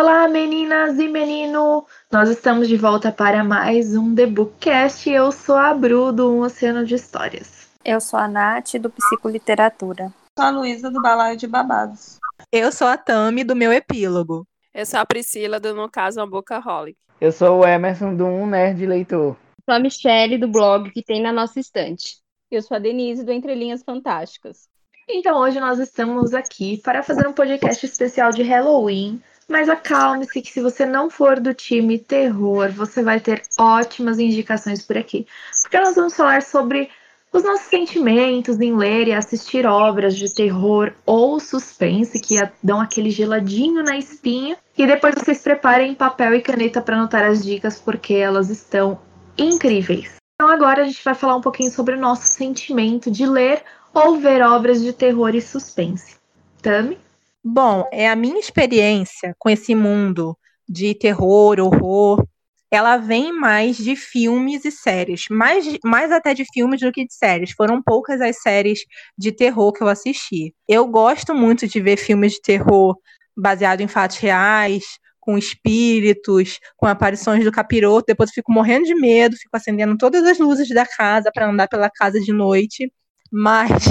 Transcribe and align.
Olá, 0.00 0.28
meninas 0.28 0.96
e 1.00 1.08
menino! 1.08 1.84
Nós 2.08 2.30
estamos 2.30 2.68
de 2.68 2.76
volta 2.76 3.10
para 3.10 3.42
mais 3.42 3.96
um 3.96 4.14
The 4.14 4.26
Bookcast. 4.26 5.10
Eu 5.10 5.32
sou 5.32 5.56
a 5.56 5.74
Bru, 5.74 6.12
do 6.12 6.30
Um 6.30 6.42
Oceano 6.42 6.86
de 6.86 6.94
Histórias. 6.94 7.68
Eu 7.84 8.00
sou 8.00 8.16
a 8.16 8.28
Nath, 8.28 8.74
do 8.74 8.88
Psicoliteratura. 8.90 10.14
Sou 10.38 10.46
a 10.46 10.50
Luísa, 10.50 10.88
do 10.88 11.02
Balaio 11.02 11.36
de 11.36 11.48
Babados. 11.48 12.20
Eu 12.52 12.70
sou 12.70 12.86
a 12.86 12.96
Tami, 12.96 13.42
do 13.42 13.56
meu 13.56 13.72
epílogo. 13.72 14.46
Eu 14.72 14.86
sou 14.86 15.00
a 15.00 15.04
Priscila, 15.04 15.58
do 15.58 15.74
No 15.74 15.90
Caso, 15.90 16.20
uma 16.20 16.30
Boca 16.30 16.62
Holic. 16.64 16.96
Eu 17.20 17.32
sou 17.32 17.58
o 17.58 17.66
Emerson, 17.66 18.14
do 18.14 18.24
Um 18.24 18.46
Nerd 18.46 18.86
Leitor. 18.86 19.36
Sou 19.64 19.74
a 19.74 19.80
Michelle, 19.80 20.38
do 20.38 20.46
blog 20.46 20.92
que 20.92 21.02
tem 21.02 21.20
na 21.20 21.32
nossa 21.32 21.58
estante. 21.58 22.18
Eu 22.52 22.62
sou 22.62 22.76
a 22.76 22.78
Denise, 22.78 23.24
do 23.24 23.32
Entre 23.32 23.52
Linhas 23.52 23.82
Fantásticas. 23.82 24.68
Então, 25.08 25.40
hoje 25.40 25.58
nós 25.58 25.80
estamos 25.80 26.34
aqui 26.34 26.80
para 26.84 27.02
fazer 27.02 27.26
um 27.26 27.32
podcast 27.32 27.84
especial 27.84 28.30
de 28.30 28.44
Halloween 28.44 29.20
mas 29.48 29.68
acalme-se 29.68 30.42
que 30.42 30.50
se 30.50 30.60
você 30.60 30.84
não 30.84 31.08
for 31.08 31.40
do 31.40 31.54
time 31.54 31.98
terror, 31.98 32.70
você 32.70 33.02
vai 33.02 33.18
ter 33.18 33.42
ótimas 33.58 34.18
indicações 34.18 34.82
por 34.82 34.98
aqui. 34.98 35.26
Porque 35.62 35.80
nós 35.80 35.94
vamos 35.94 36.14
falar 36.14 36.42
sobre 36.42 36.90
os 37.32 37.42
nossos 37.42 37.66
sentimentos 37.66 38.60
em 38.60 38.76
ler 38.76 39.08
e 39.08 39.12
assistir 39.12 39.66
obras 39.66 40.16
de 40.16 40.32
terror 40.34 40.92
ou 41.04 41.40
suspense 41.40 42.20
que 42.20 42.36
dão 42.62 42.80
aquele 42.80 43.10
geladinho 43.10 43.82
na 43.82 43.96
espinha. 43.96 44.56
E 44.76 44.86
depois 44.86 45.14
vocês 45.14 45.42
preparem 45.42 45.94
papel 45.94 46.34
e 46.34 46.42
caneta 46.42 46.80
para 46.80 46.96
anotar 46.96 47.24
as 47.24 47.42
dicas, 47.42 47.80
porque 47.80 48.14
elas 48.14 48.50
estão 48.50 49.00
incríveis. 49.36 50.16
Então 50.34 50.48
agora 50.52 50.82
a 50.82 50.84
gente 50.84 51.02
vai 51.02 51.14
falar 51.14 51.36
um 51.36 51.40
pouquinho 51.40 51.70
sobre 51.70 51.94
o 51.94 52.00
nosso 52.00 52.26
sentimento 52.26 53.10
de 53.10 53.26
ler 53.26 53.62
ou 53.92 54.16
ver 54.16 54.42
obras 54.42 54.80
de 54.80 54.92
terror 54.92 55.34
e 55.34 55.40
suspense. 55.40 56.16
Tami? 56.62 56.98
Bom, 57.44 57.88
é 57.92 58.08
a 58.08 58.16
minha 58.16 58.38
experiência 58.38 59.34
com 59.38 59.48
esse 59.48 59.74
mundo 59.74 60.36
de 60.68 60.94
terror, 60.94 61.58
horror, 61.60 62.24
ela 62.70 62.98
vem 62.98 63.32
mais 63.32 63.76
de 63.78 63.96
filmes 63.96 64.64
e 64.64 64.70
séries, 64.70 65.24
mais, 65.30 65.64
mais 65.84 66.12
até 66.12 66.34
de 66.34 66.44
filmes 66.52 66.80
do 66.80 66.92
que 66.92 67.06
de 67.06 67.14
séries. 67.14 67.52
Foram 67.52 67.82
poucas 67.82 68.20
as 68.20 68.42
séries 68.42 68.80
de 69.16 69.32
terror 69.32 69.72
que 69.72 69.82
eu 69.82 69.88
assisti. 69.88 70.54
Eu 70.68 70.86
gosto 70.86 71.34
muito 71.34 71.66
de 71.66 71.80
ver 71.80 71.96
filmes 71.96 72.34
de 72.34 72.42
terror 72.42 72.94
baseado 73.36 73.80
em 73.80 73.88
fatos 73.88 74.18
reais, 74.18 74.84
com 75.20 75.38
espíritos, 75.38 76.58
com 76.76 76.86
aparições 76.86 77.44
do 77.44 77.52
capiroto. 77.52 78.06
Depois 78.08 78.30
eu 78.30 78.34
fico 78.34 78.52
morrendo 78.52 78.84
de 78.84 78.94
medo, 78.94 79.36
fico 79.36 79.56
acendendo 79.56 79.96
todas 79.96 80.24
as 80.24 80.38
luzes 80.38 80.68
da 80.68 80.84
casa 80.86 81.30
para 81.32 81.48
andar 81.48 81.68
pela 81.68 81.88
casa 81.90 82.20
de 82.20 82.32
noite. 82.32 82.92
Mas 83.30 83.84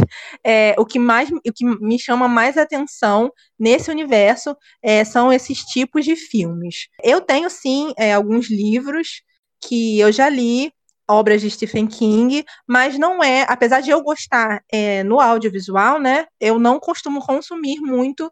é, 0.43 0.75
o 0.77 0.85
que 0.85 0.99
mais 0.99 1.29
o 1.31 1.53
que 1.53 1.65
me 1.65 1.99
chama 1.99 2.27
mais 2.27 2.57
atenção 2.57 3.31
nesse 3.57 3.91
universo 3.91 4.55
é, 4.81 5.03
são 5.03 5.31
esses 5.31 5.59
tipos 5.59 6.05
de 6.05 6.15
filmes. 6.15 6.87
Eu 7.03 7.21
tenho 7.21 7.49
sim 7.49 7.93
é, 7.97 8.13
alguns 8.13 8.49
livros 8.49 9.21
que 9.61 9.99
eu 9.99 10.11
já 10.11 10.29
li, 10.29 10.71
obras 11.09 11.41
de 11.41 11.49
Stephen 11.49 11.87
King, 11.87 12.43
mas 12.67 12.97
não 12.97 13.23
é, 13.23 13.45
apesar 13.47 13.81
de 13.81 13.89
eu 13.89 14.01
gostar 14.03 14.63
é, 14.71 15.03
no 15.03 15.19
audiovisual, 15.19 15.99
né? 15.99 16.25
Eu 16.39 16.59
não 16.59 16.79
costumo 16.79 17.21
consumir 17.21 17.79
muito 17.79 18.31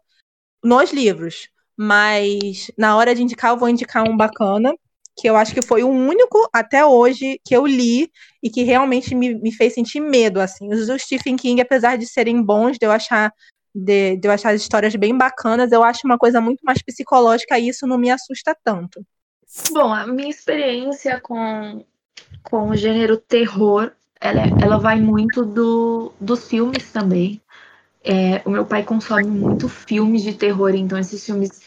nos 0.62 0.92
livros. 0.92 1.48
Mas 1.76 2.70
na 2.76 2.96
hora 2.96 3.14
de 3.14 3.22
indicar, 3.22 3.50
eu 3.50 3.58
vou 3.58 3.68
indicar 3.68 4.08
um 4.08 4.16
bacana, 4.16 4.74
que 5.16 5.28
eu 5.28 5.36
acho 5.36 5.54
que 5.54 5.62
foi 5.62 5.82
o 5.82 5.88
único 5.88 6.48
até 6.52 6.84
hoje 6.84 7.40
que 7.44 7.56
eu 7.56 7.66
li 7.66 8.10
e 8.42 8.50
que 8.50 8.62
realmente 8.62 9.14
me, 9.14 9.34
me 9.34 9.52
fez 9.52 9.72
sentir 9.74 10.00
medo, 10.00 10.40
assim. 10.40 10.72
Os 10.72 10.86
do 10.86 10.98
Stephen 10.98 11.36
King, 11.36 11.60
apesar 11.60 11.96
de 11.96 12.06
serem 12.06 12.42
bons, 12.42 12.76
de 12.78 12.86
eu 12.86 12.92
achar 12.92 13.32
de, 13.74 14.16
de 14.16 14.26
eu 14.26 14.32
achar 14.32 14.54
as 14.54 14.62
histórias 14.62 14.96
bem 14.96 15.16
bacanas, 15.16 15.70
eu 15.70 15.82
acho 15.82 16.06
uma 16.06 16.16
coisa 16.16 16.40
muito 16.40 16.60
mais 16.64 16.82
psicológica 16.82 17.58
e 17.58 17.68
isso 17.68 17.86
não 17.86 17.98
me 17.98 18.10
assusta 18.10 18.56
tanto. 18.64 19.04
Bom, 19.70 19.92
a 19.92 20.06
minha 20.06 20.30
experiência 20.30 21.20
com, 21.20 21.84
com 22.42 22.70
o 22.70 22.76
gênero 22.76 23.18
terror, 23.18 23.92
ela, 24.18 24.42
ela 24.62 24.78
vai 24.78 24.98
muito 24.98 25.44
do, 25.44 26.12
dos 26.18 26.48
filmes 26.48 26.90
também. 26.90 27.40
É, 28.02 28.40
o 28.46 28.50
meu 28.50 28.64
pai 28.64 28.82
consome 28.82 29.24
muito 29.24 29.68
filmes 29.68 30.22
de 30.22 30.32
terror, 30.32 30.74
então 30.74 30.98
esses 30.98 31.24
filmes 31.24 31.60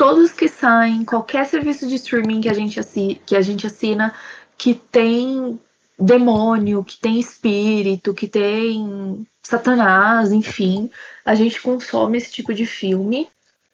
todos 0.00 0.32
que 0.32 0.48
saem, 0.48 1.04
qualquer 1.04 1.44
serviço 1.44 1.86
de 1.86 1.96
streaming 1.96 2.40
que 2.40 2.48
a 2.48 2.54
gente, 2.54 2.80
assi 2.80 3.20
que 3.26 3.36
a 3.36 3.42
gente 3.42 3.66
assina, 3.66 4.14
que 4.56 4.72
tem 4.74 5.60
demônio, 5.98 6.82
que 6.82 6.98
tem 6.98 7.20
espírito, 7.20 8.14
que 8.14 8.26
tem 8.26 9.26
satanás, 9.42 10.32
enfim, 10.32 10.90
a 11.22 11.34
gente 11.34 11.60
consome 11.60 12.16
esse 12.16 12.32
tipo 12.32 12.54
de 12.54 12.64
filme. 12.64 13.28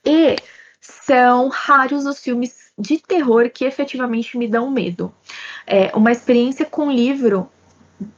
E 0.04 0.34
são 0.80 1.48
raros 1.48 2.04
os 2.04 2.18
filmes 2.18 2.72
de 2.76 2.98
terror 2.98 3.48
que 3.48 3.64
efetivamente 3.64 4.36
me 4.36 4.48
dão 4.48 4.68
medo. 4.68 5.14
É, 5.64 5.92
uma 5.94 6.10
experiência 6.10 6.66
com 6.66 6.90
livro, 6.90 7.48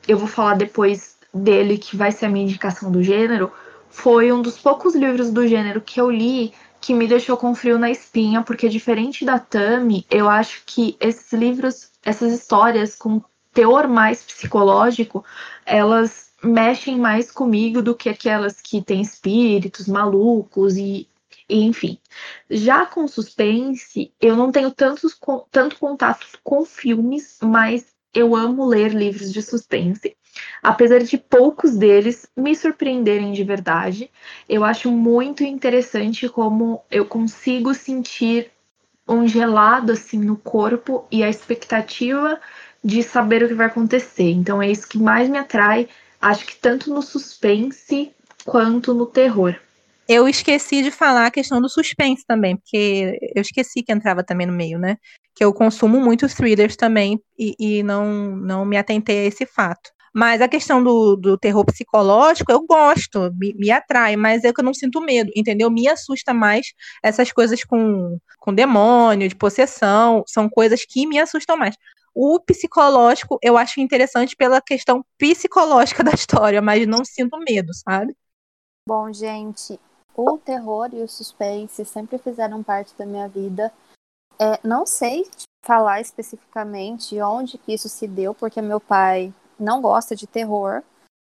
eu 0.06 0.16
vou 0.16 0.28
falar 0.28 0.54
depois 0.54 1.18
dele, 1.34 1.76
que 1.76 1.94
vai 1.94 2.10
ser 2.10 2.24
a 2.24 2.30
minha 2.30 2.46
indicação 2.46 2.90
do 2.90 3.02
gênero, 3.02 3.52
foi 3.90 4.32
um 4.32 4.40
dos 4.40 4.58
poucos 4.58 4.94
livros 4.94 5.30
do 5.30 5.46
gênero 5.46 5.82
que 5.82 6.00
eu 6.00 6.10
li 6.10 6.54
que 6.80 6.94
me 6.94 7.06
deixou 7.06 7.36
com 7.36 7.54
frio 7.54 7.78
na 7.78 7.90
espinha, 7.90 8.42
porque 8.42 8.68
diferente 8.68 9.24
da 9.24 9.38
Tami, 9.38 10.06
eu 10.10 10.28
acho 10.28 10.62
que 10.64 10.96
esses 11.00 11.32
livros, 11.32 11.90
essas 12.04 12.32
histórias 12.32 12.94
com 12.94 13.22
teor 13.52 13.88
mais 13.88 14.22
psicológico, 14.22 15.24
elas 15.66 16.28
mexem 16.42 16.96
mais 16.96 17.30
comigo 17.30 17.82
do 17.82 17.94
que 17.94 18.08
aquelas 18.08 18.60
que 18.60 18.80
têm 18.80 19.00
espíritos 19.00 19.88
malucos 19.88 20.76
e, 20.76 21.08
e 21.48 21.64
enfim. 21.64 21.98
Já 22.48 22.86
com 22.86 23.08
suspense, 23.08 24.12
eu 24.20 24.36
não 24.36 24.52
tenho 24.52 24.70
tantos, 24.70 25.18
tanto 25.50 25.78
contato 25.78 26.26
com 26.44 26.64
filmes, 26.64 27.38
mas 27.42 27.86
eu 28.14 28.34
amo 28.36 28.66
ler 28.66 28.94
livros 28.94 29.32
de 29.32 29.42
suspense 29.42 30.16
apesar 30.62 31.00
de 31.00 31.18
poucos 31.18 31.76
deles 31.76 32.26
me 32.36 32.54
surpreenderem 32.54 33.32
de 33.32 33.44
verdade. 33.44 34.10
Eu 34.48 34.64
acho 34.64 34.90
muito 34.90 35.44
interessante 35.44 36.28
como 36.28 36.82
eu 36.90 37.04
consigo 37.04 37.74
sentir 37.74 38.50
um 39.08 39.26
gelado 39.26 39.92
assim 39.92 40.18
no 40.18 40.36
corpo 40.36 41.06
e 41.10 41.22
a 41.22 41.30
expectativa 41.30 42.38
de 42.84 43.02
saber 43.02 43.42
o 43.42 43.48
que 43.48 43.54
vai 43.54 43.66
acontecer. 43.66 44.30
Então 44.30 44.62
é 44.62 44.70
isso 44.70 44.88
que 44.88 44.98
mais 44.98 45.28
me 45.28 45.38
atrai, 45.38 45.88
acho 46.20 46.46
que 46.46 46.56
tanto 46.56 46.92
no 46.92 47.02
suspense 47.02 48.12
quanto 48.44 48.94
no 48.94 49.06
terror. 49.06 49.56
Eu 50.08 50.26
esqueci 50.26 50.82
de 50.82 50.90
falar 50.90 51.26
a 51.26 51.30
questão 51.30 51.60
do 51.60 51.68
suspense 51.68 52.24
também, 52.26 52.56
porque 52.56 53.18
eu 53.34 53.42
esqueci 53.42 53.82
que 53.82 53.92
entrava 53.92 54.24
também 54.24 54.46
no 54.46 54.52
meio, 54.54 54.78
né? 54.78 54.96
Que 55.34 55.44
eu 55.44 55.52
consumo 55.52 56.00
muitos 56.00 56.32
thrillers 56.32 56.76
também 56.76 57.20
e, 57.38 57.54
e 57.58 57.82
não, 57.82 58.34
não 58.34 58.64
me 58.64 58.78
atentei 58.78 59.18
a 59.18 59.24
esse 59.26 59.44
fato. 59.44 59.90
Mas 60.18 60.42
a 60.42 60.48
questão 60.48 60.82
do, 60.82 61.14
do 61.14 61.38
terror 61.38 61.64
psicológico, 61.64 62.50
eu 62.50 62.66
gosto, 62.66 63.32
me, 63.34 63.54
me, 63.54 63.70
atrai, 63.70 64.16
mas 64.16 64.42
é 64.42 64.52
que 64.52 64.60
eu 64.60 64.64
não 64.64 64.74
sinto 64.74 65.00
medo, 65.00 65.30
entendeu? 65.32 65.70
Me 65.70 65.86
assusta 65.86 66.34
mais 66.34 66.72
essas 67.00 67.30
coisas 67.30 67.62
com, 67.62 68.18
com 68.36 68.52
demônio, 68.52 69.28
de 69.28 69.36
possessão, 69.36 70.24
são 70.26 70.50
coisas 70.50 70.84
que 70.84 71.06
me 71.06 71.20
assustam 71.20 71.56
mais. 71.56 71.76
O 72.12 72.40
psicológico 72.40 73.38
eu 73.40 73.56
acho 73.56 73.80
interessante 73.80 74.34
pela 74.34 74.60
questão 74.60 75.04
psicológica 75.16 76.02
da 76.02 76.10
história, 76.10 76.60
mas 76.60 76.84
não 76.84 77.04
sinto 77.04 77.38
medo, 77.38 77.72
sabe? 77.72 78.12
Bom, 78.88 79.12
gente, 79.12 79.78
o 80.16 80.36
terror 80.36 80.88
e 80.94 81.00
o 81.00 81.06
suspense 81.06 81.84
sempre 81.84 82.18
fizeram 82.18 82.60
parte 82.60 82.92
da 82.98 83.06
minha 83.06 83.28
vida. 83.28 83.72
É, 84.36 84.58
não 84.66 84.84
sei 84.84 85.30
falar 85.64 86.00
especificamente 86.00 87.20
onde 87.20 87.56
que 87.56 87.72
isso 87.72 87.88
se 87.88 88.08
deu, 88.08 88.34
porque 88.34 88.60
meu 88.60 88.80
pai 88.80 89.32
não 89.58 89.80
gosta 89.80 90.14
de 90.14 90.26
terror, 90.26 90.82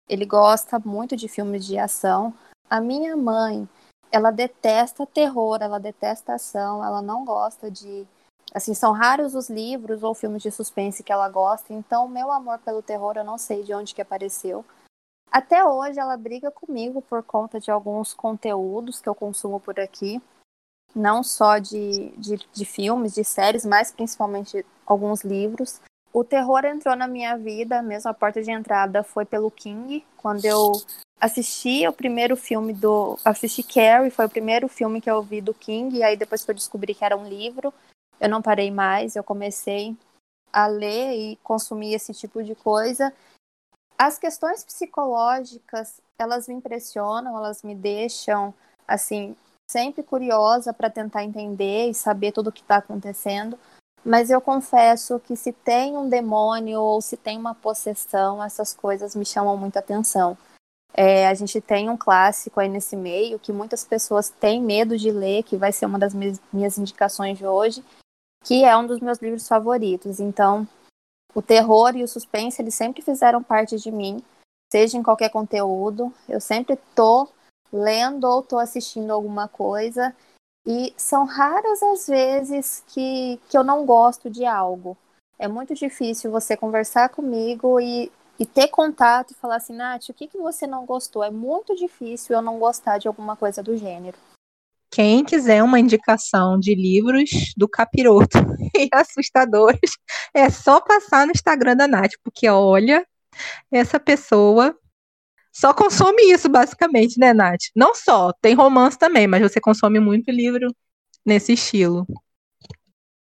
ele 0.09 0.25
gosta 0.25 0.78
muito 0.78 1.16
de 1.16 1.28
filmes 1.28 1.65
de 1.65 1.78
ação. 1.78 2.34
A 2.68 2.80
minha 2.80 3.16
mãe, 3.16 3.68
ela 4.10 4.30
detesta 4.30 5.07
terror, 5.07 5.59
ela 5.60 5.78
detesta 5.78 6.34
ação, 6.34 6.84
ela 6.84 7.03
não 7.03 7.24
gosta 7.24 7.71
de. 7.71 8.07
Assim, 8.54 8.74
são 8.74 8.92
raros 8.92 9.34
os 9.34 9.48
livros 9.48 10.03
ou 10.03 10.15
filmes 10.15 10.42
de 10.42 10.51
suspense 10.51 11.03
que 11.03 11.12
ela 11.12 11.28
gosta, 11.28 11.72
então 11.72 12.07
meu 12.07 12.30
amor 12.30 12.59
pelo 12.59 12.83
terror 12.83 13.16
eu 13.16 13.24
não 13.24 13.39
sei 13.39 13.62
de 13.62 13.72
onde 13.72 13.95
que 13.95 14.03
apareceu. 14.03 14.65
Até 15.30 15.65
hoje 15.65 15.98
ela 15.98 16.18
briga 16.18 16.51
comigo 16.51 17.01
por 17.01 17.22
conta 17.22 17.59
de 17.59 17.71
alguns 17.71 18.12
conteúdos 18.12 19.01
que 19.01 19.09
eu 19.09 19.15
consumo 19.15 19.59
por 19.59 19.80
aqui, 19.80 20.21
não 20.95 21.22
só 21.22 21.57
de, 21.57 22.10
de, 22.18 22.36
de 22.53 22.65
filmes, 22.66 23.15
de 23.15 23.24
séries, 23.24 23.65
mas 23.65 23.91
principalmente 23.91 24.66
alguns 24.84 25.22
livros 25.24 25.80
o 26.12 26.22
terror 26.22 26.64
entrou 26.64 26.94
na 26.94 27.09
minha 27.09 27.36
vida, 27.36 27.80
mesmo 27.82 28.10
a 28.10 28.14
porta 28.14 28.42
de 28.42 28.50
entrada 28.50 29.03
foi 29.03 29.24
pelo 29.24 29.50
King, 29.50 30.04
quando 30.16 30.44
eu 30.44 30.72
assisti 31.18 31.86
o 31.86 31.92
primeiro 31.92 32.36
filme 32.36 32.72
do. 32.72 33.18
Assisti 33.24 33.62
Carrie, 33.62 34.10
foi 34.10 34.26
o 34.26 34.30
primeiro 34.30 34.68
filme 34.68 35.00
que 35.00 35.10
eu 35.10 35.22
vi 35.22 35.41
do 35.41 35.54
King, 35.54 35.97
e 35.97 36.03
aí 36.03 36.16
depois 36.16 36.44
que 36.44 36.50
eu 36.50 36.54
descobri 36.54 36.94
que 36.94 37.04
era 37.04 37.16
um 37.16 37.26
livro, 37.26 37.72
eu 38.20 38.28
não 38.28 38.42
parei 38.42 38.70
mais, 38.70 39.16
eu 39.16 39.24
comecei 39.24 39.97
a 40.53 40.66
ler 40.66 41.14
e 41.14 41.36
consumir 41.36 41.94
esse 41.94 42.12
tipo 42.12 42.42
de 42.42 42.54
coisa. 42.54 43.12
As 43.97 44.18
questões 44.18 44.64
psicológicas, 44.64 46.00
elas 46.18 46.47
me 46.47 46.54
impressionam, 46.54 47.36
elas 47.38 47.62
me 47.62 47.74
deixam, 47.74 48.53
assim, 48.86 49.34
sempre 49.70 50.03
curiosa 50.03 50.74
para 50.74 50.91
tentar 50.91 51.24
entender 51.24 51.88
e 51.88 51.94
saber 51.94 52.32
tudo 52.32 52.48
o 52.48 52.53
que 52.53 52.60
está 52.60 52.76
acontecendo. 52.76 53.59
Mas 54.04 54.31
eu 54.31 54.41
confesso 54.41 55.21
que 55.21 55.37
se 55.37 55.53
tem 55.53 55.97
um 55.97 56.09
demônio 56.09 56.81
ou 56.81 57.01
se 57.01 57.16
tem 57.16 57.39
uma 57.39 57.54
possessão, 57.54 58.43
essas 58.43 58.75
coisas 58.75 59.15
me 59.15 59.25
chamam 59.25 59.57
muita 59.57 59.78
atenção. 59.78 60.37
É, 60.95 61.27
a 61.27 61.34
gente 61.34 61.60
tem 61.60 61.89
um 61.89 61.97
clássico 61.97 62.60
aí 62.60 62.69
nesse 62.69 62.97
meio 62.97 63.39
que 63.39 63.53
muitas 63.53 63.84
pessoas 63.84 64.28
têm 64.28 64.60
medo 64.60 64.99
de 64.99 65.10
ler, 65.10 65.43
que 65.43 65.57
vai 65.57 65.72
ser 65.72 65.87
uma 65.87 65.99
das 65.99 66.13
minhas 66.15 66.77
indicações 66.77 67.39
de 67.39 67.47
hoje, 67.47 67.83
que 68.45 68.65
é 68.65 68.77
um 68.77 68.87
dos 68.87 69.01
meus 69.01 69.19
livros 69.19 69.49
favoritos. 69.49 70.21
Então, 70.21 70.69
o 71.34 71.41
terror 71.41 71.97
e 71.97 72.03
o 72.03 72.09
suspense, 72.09 72.60
eles 72.60 72.75
sempre 72.75 73.01
fizeram 73.01 73.43
parte 73.43 73.77
de 73.77 73.91
mim, 73.91 74.22
seja 74.71 74.98
em 74.98 75.03
qualquer 75.03 75.31
conteúdo. 75.31 76.13
Eu 76.28 76.41
sempre 76.41 76.77
tô 76.95 77.28
lendo 77.72 78.25
ou 78.25 78.43
tô 78.43 78.59
assistindo 78.59 79.10
alguma 79.10 79.48
coisa. 79.48 80.15
E 80.66 80.92
são 80.97 81.24
raras 81.24 81.82
as 81.82 82.06
vezes 82.06 82.84
que, 82.88 83.41
que 83.48 83.59
eu 83.59 83.64
não 83.64 83.84
gosto 83.84 84.30
de 84.30 84.44
algo. 84.44 84.97
É 85.38 85.48
muito 85.48 85.74
difícil 85.74 86.30
você 86.30 86.56
conversar 86.56 87.09
comigo 87.09 87.80
e, 87.80 88.12
e 88.38 88.47
ter 88.47 88.68
contato 88.68 89.32
e 89.32 89.34
falar 89.34 89.56
assim, 89.56 89.74
Nath, 89.74 90.09
o 90.09 90.14
que, 90.14 90.28
que 90.28 90.38
você 90.38 90.66
não 90.66 90.86
gostou? 90.86 91.24
É 91.24 91.30
muito 91.30 91.74
difícil 91.74 92.36
eu 92.36 92.42
não 92.42 92.59
gostar 92.59 92.98
de 92.98 93.09
alguma 93.09 93.34
coisa 93.36 93.62
do 93.62 93.76
gênero. 93.76 94.16
Quem 94.88 95.24
quiser 95.24 95.62
uma 95.62 95.80
indicação 95.80 96.60
de 96.60 96.74
livros 96.74 97.30
do 97.56 97.66
capiroto 97.66 98.38
e 98.78 98.88
assustadores, 98.92 99.91
é 100.34 100.48
só 100.50 100.80
passar 100.80 101.26
no 101.26 101.32
Instagram 101.32 101.74
da 101.74 101.88
Nath, 101.88 102.12
porque 102.22 102.48
olha, 102.48 103.04
essa 103.70 103.98
pessoa 103.98 104.76
só 105.53 105.75
consome 105.75 106.33
isso, 106.33 106.49
basicamente, 106.49 107.19
né, 107.19 107.34
Nath? 107.34 107.60
Não 107.77 107.95
só, 107.95 108.33
tem 108.41 108.54
romance 108.54 108.99
também, 108.99 109.27
mas 109.27 109.43
você 109.43 109.60
consome 109.60 110.01
muito 110.01 110.31
livro 110.31 110.75
nesse 111.25 111.53
estilo. 111.53 112.07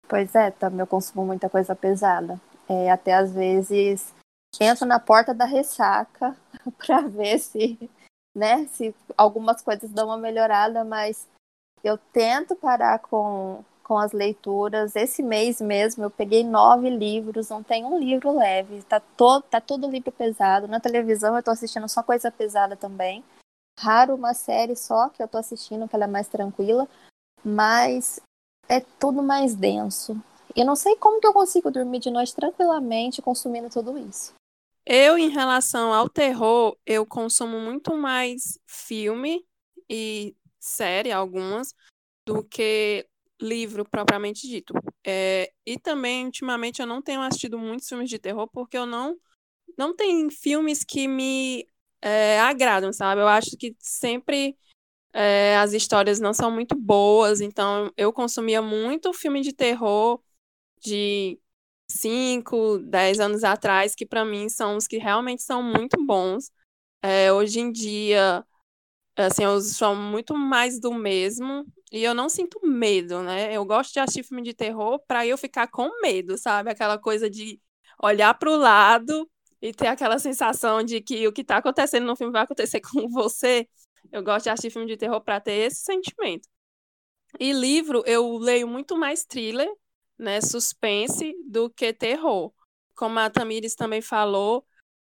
Pois 0.09 0.35
é, 0.35 0.51
também 0.51 0.81
eu 0.81 0.87
consumo 0.87 1.25
muita 1.25 1.49
coisa 1.49 1.77
pesada. 1.77 2.41
É, 2.69 2.91
até 2.91 3.15
às 3.15 3.33
vezes 3.33 4.13
entro 4.61 4.87
na 4.87 4.99
porta 4.99 5.33
da 5.33 5.45
ressaca 5.45 6.37
para 6.79 7.03
ver 7.03 7.39
se, 7.39 7.79
né, 8.35 8.67
se 8.67 8.95
algumas 9.17 9.63
coisas 9.63 9.91
dão 9.91 10.09
uma 10.09 10.19
melhorada, 10.19 10.85
mas 10.85 11.29
eu 11.85 11.97
tento 11.97 12.57
parar 12.57 12.99
com, 12.99 13.65
com 13.89 13.97
as 13.97 14.13
leituras. 14.13 14.95
Esse 14.95 15.23
mês 15.23 15.63
mesmo 15.63 16.05
eu 16.05 16.11
peguei 16.11 16.45
nove 16.45 16.91
livros, 16.91 17.49
não 17.49 17.63
tem 17.63 17.87
um 17.87 17.99
livro 17.99 18.37
leve. 18.37 18.83
Tá, 18.83 19.01
todo, 19.01 19.43
tá 19.45 19.63
todo 19.63 19.91
livro 19.91 20.13
pesado. 20.13 20.69
Na 20.69 20.79
televisão 20.79 21.35
eu 21.35 21.43
tô 21.43 21.51
assistindo 21.51 21.89
só 21.89 22.03
coisa 22.03 22.31
pesada 22.31 22.77
também. 22.77 23.25
Raro 23.81 24.15
uma 24.15 24.35
série 24.35 24.77
só 24.77 25.09
que 25.09 25.23
eu 25.23 25.27
tô 25.27 25.39
assistindo, 25.39 25.89
que 25.89 25.97
ela 25.97 26.05
é 26.05 26.09
mais 26.09 26.29
tranquila. 26.29 26.87
Mas 27.43 28.21
é 28.69 28.81
tudo 28.81 29.23
mais 29.23 29.55
denso. 29.55 30.15
Eu 30.55 30.67
não 30.67 30.77
sei 30.77 30.95
como 30.97 31.21
que 31.21 31.27
eu 31.27 31.33
consigo 31.33 31.71
dormir 31.71 32.01
de 32.01 32.11
noite 32.11 32.35
tranquilamente 32.35 33.23
consumindo 33.23 33.71
tudo 33.71 33.97
isso. 33.97 34.35
Eu, 34.85 35.17
em 35.17 35.29
relação 35.29 35.93
ao 35.95 36.09
terror, 36.09 36.77
eu 36.85 37.07
consumo 37.07 37.59
muito 37.61 37.97
mais 37.97 38.59
filme 38.67 39.47
e 39.89 40.35
série, 40.59 41.13
algumas, 41.13 41.75
do 42.27 42.43
que 42.43 43.07
livro 43.41 43.85
propriamente 43.89 44.47
dito. 44.49 44.75
É, 45.07 45.53
e 45.67 45.79
também, 45.79 46.27
ultimamente, 46.27 46.81
eu 46.81 46.87
não 46.87 47.03
tenho 47.03 47.21
assistido 47.23 47.59
muitos 47.59 47.89
filmes 47.89 48.11
de 48.11 48.19
terror 48.19 48.49
porque 48.53 48.77
eu 48.77 48.87
não. 48.87 49.17
Não 49.79 49.95
tem 49.97 50.31
filmes 50.31 50.85
que 50.85 51.09
me 51.09 51.67
é, 52.03 52.41
agradam, 52.41 52.93
sabe? 52.93 53.21
Eu 53.23 53.29
acho 53.29 53.57
que 53.57 53.77
sempre 53.81 54.57
é, 55.13 55.57
as 55.59 55.73
histórias 55.73 56.21
não 56.21 56.35
são 56.35 56.51
muito 56.51 56.77
boas, 56.77 57.41
então 57.41 57.93
eu 57.97 58.13
consumia 58.13 58.63
muito 58.63 59.13
filme 59.13 59.41
de 59.43 59.53
terror 59.53 60.21
de 60.81 61.39
5, 61.91 62.79
10 62.81 63.21
anos 63.21 63.45
atrás, 63.45 63.95
que 63.95 64.07
para 64.07 64.25
mim 64.25 64.49
são 64.49 64.77
os 64.77 64.87
que 64.87 64.99
realmente 64.99 65.43
são 65.43 65.63
muito 65.63 66.05
bons. 66.07 66.51
É, 67.03 67.33
hoje 67.33 67.61
em 67.61 67.73
dia, 67.73 68.45
assim, 69.17 69.45
eu 69.45 69.61
sou 69.61 69.95
muito 69.97 70.37
mais 70.37 70.81
do 70.81 70.95
mesmo 70.95 71.67
e 71.91 72.03
eu 72.05 72.15
não 72.15 72.29
sinto 72.29 72.61
medo, 72.67 73.23
né? 73.23 73.55
Eu 73.55 73.65
gosto 73.65 73.93
de 73.93 74.01
assistir 74.01 74.23
filme 74.23 74.43
de 74.43 74.55
terror 74.55 75.01
para 75.07 75.27
eu 75.27 75.39
ficar 75.39 75.69
com 75.69 75.89
medo, 76.03 76.37
sabe? 76.37 76.71
Aquela 76.71 76.99
coisa 76.99 77.31
de 77.31 77.61
olhar 78.03 78.35
para 78.35 78.51
o 78.51 78.57
lado 78.57 79.29
e 79.61 79.73
ter 79.73 79.87
aquela 79.89 80.19
sensação 80.19 80.83
de 80.83 81.01
que 81.01 81.27
o 81.27 81.33
que 81.33 81.43
está 81.43 81.57
acontecendo 81.59 82.07
no 82.07 82.17
filme 82.17 82.33
vai 82.33 82.43
acontecer 82.43 82.81
com 82.83 83.09
você. 83.09 83.69
Eu 84.13 84.23
gosto 84.23 84.45
de 84.45 84.51
assistir 84.51 84.71
filme 84.71 84.87
de 84.87 84.97
terror 84.97 85.21
para 85.23 85.41
ter 85.41 85.53
esse 85.53 85.83
sentimento. 85.83 86.49
E 87.41 87.53
livro, 87.53 88.03
eu 88.07 88.39
leio 88.39 88.67
muito 88.69 88.97
mais 88.97 89.25
thriller, 89.25 89.69
né, 90.19 90.41
suspense, 90.41 91.35
do 91.47 91.71
que 91.71 91.93
terror. 91.93 92.53
Como 92.95 93.19
a 93.19 93.31
Tamires 93.31 93.75
também 93.75 94.01
falou, 94.03 94.67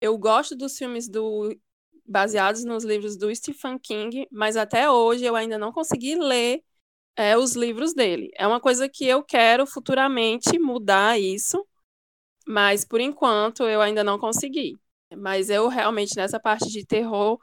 eu 0.00 0.16
gosto 0.18 0.56
dos 0.56 0.76
filmes 0.76 1.08
do 1.08 1.54
baseados 2.06 2.64
nos 2.64 2.84
livros 2.84 3.16
do 3.16 3.34
Stephen 3.34 3.78
King, 3.78 4.26
mas 4.30 4.56
até 4.56 4.90
hoje 4.90 5.24
eu 5.24 5.36
ainda 5.36 5.58
não 5.58 5.72
consegui 5.72 6.14
ler 6.16 6.62
é, 7.16 7.36
os 7.36 7.54
livros 7.54 7.94
dele. 7.94 8.30
É 8.36 8.46
uma 8.46 8.60
coisa 8.60 8.88
que 8.88 9.06
eu 9.06 9.22
quero 9.22 9.66
futuramente 9.66 10.58
mudar 10.58 11.18
isso, 11.18 11.66
mas 12.46 12.84
por 12.84 13.00
enquanto 13.00 13.64
eu 13.64 13.80
ainda 13.80 14.02
não 14.02 14.18
consegui. 14.18 14.76
Mas 15.16 15.50
eu 15.50 15.68
realmente, 15.68 16.16
nessa 16.16 16.40
parte 16.40 16.68
de 16.68 16.86
terror, 16.86 17.38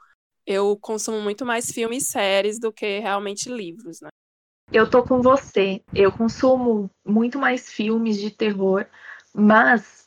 eu 0.46 0.76
consumo 0.76 1.20
muito 1.20 1.46
mais 1.46 1.70
filmes 1.70 2.04
e 2.04 2.06
séries 2.06 2.58
do 2.58 2.72
que 2.72 2.98
realmente 2.98 3.48
livros, 3.48 4.00
né? 4.00 4.08
Eu 4.72 4.88
tô 4.88 5.02
com 5.02 5.20
você. 5.20 5.82
Eu 5.94 6.12
consumo 6.12 6.90
muito 7.04 7.38
mais 7.38 7.70
filmes 7.70 8.18
de 8.18 8.30
terror, 8.30 8.86
mas 9.34 9.99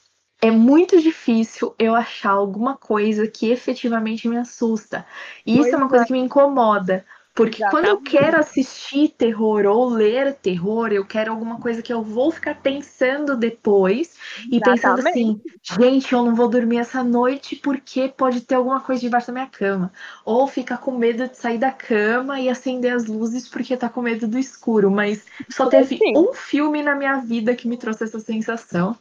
é 0.44 0.52
muito 0.52 1.02
difícil 1.02 1.74
eu 1.80 1.96
achar 1.96 2.32
alguma 2.32 2.76
coisa 2.76 3.26
que 3.26 3.50
efetivamente 3.50 4.28
me 4.28 4.36
assusta. 4.36 5.06
E 5.46 5.58
isso 5.58 5.74
é 5.74 5.78
uma 5.78 5.88
coisa 5.88 6.06
que 6.06 6.12
me 6.12 6.20
incomoda. 6.20 7.06
Porque 7.34 7.64
quando 7.70 7.86
eu 7.86 8.02
quero 8.02 8.38
assistir 8.38 9.08
terror 9.18 9.66
ou 9.66 9.90
ler 9.90 10.36
terror, 10.36 10.92
eu 10.92 11.06
quero 11.06 11.32
alguma 11.32 11.60
coisa 11.62 11.82
que 11.82 11.94
eu 11.94 12.04
vou 12.04 12.30
ficar 12.30 12.62
pensando 12.62 13.38
depois 13.38 14.16
e 14.52 14.60
pensando 14.60 15.00
assim, 15.00 15.42
gente, 15.64 16.14
eu 16.14 16.24
não 16.24 16.36
vou 16.36 16.50
dormir 16.50 16.78
essa 16.78 17.02
noite 17.04 17.56
porque 17.56 18.10
pode 18.10 18.42
ter 18.42 18.56
alguma 18.56 18.82
coisa 18.82 19.02
debaixo 19.02 19.28
da 19.28 19.34
minha 19.34 19.48
cama. 19.48 19.94
Ou 20.26 20.46
ficar 20.46 20.78
com 20.78 20.92
medo 20.92 21.28
de 21.28 21.38
sair 21.38 21.58
da 21.58 21.72
cama 21.72 22.40
e 22.40 22.50
acender 22.50 22.94
as 22.94 23.06
luzes 23.06 23.48
porque 23.48 23.78
tá 23.78 23.88
com 23.88 24.02
medo 24.02 24.28
do 24.28 24.38
escuro. 24.38 24.92
Mas 24.92 25.26
só 25.50 25.68
teve 25.68 25.98
um 26.16 26.34
filme 26.34 26.84
na 26.84 26.96
minha 26.96 27.16
vida 27.16 27.56
que 27.56 27.68
me 27.68 27.78
trouxe 27.78 28.04
essa 28.04 28.20
sensação. 28.20 28.96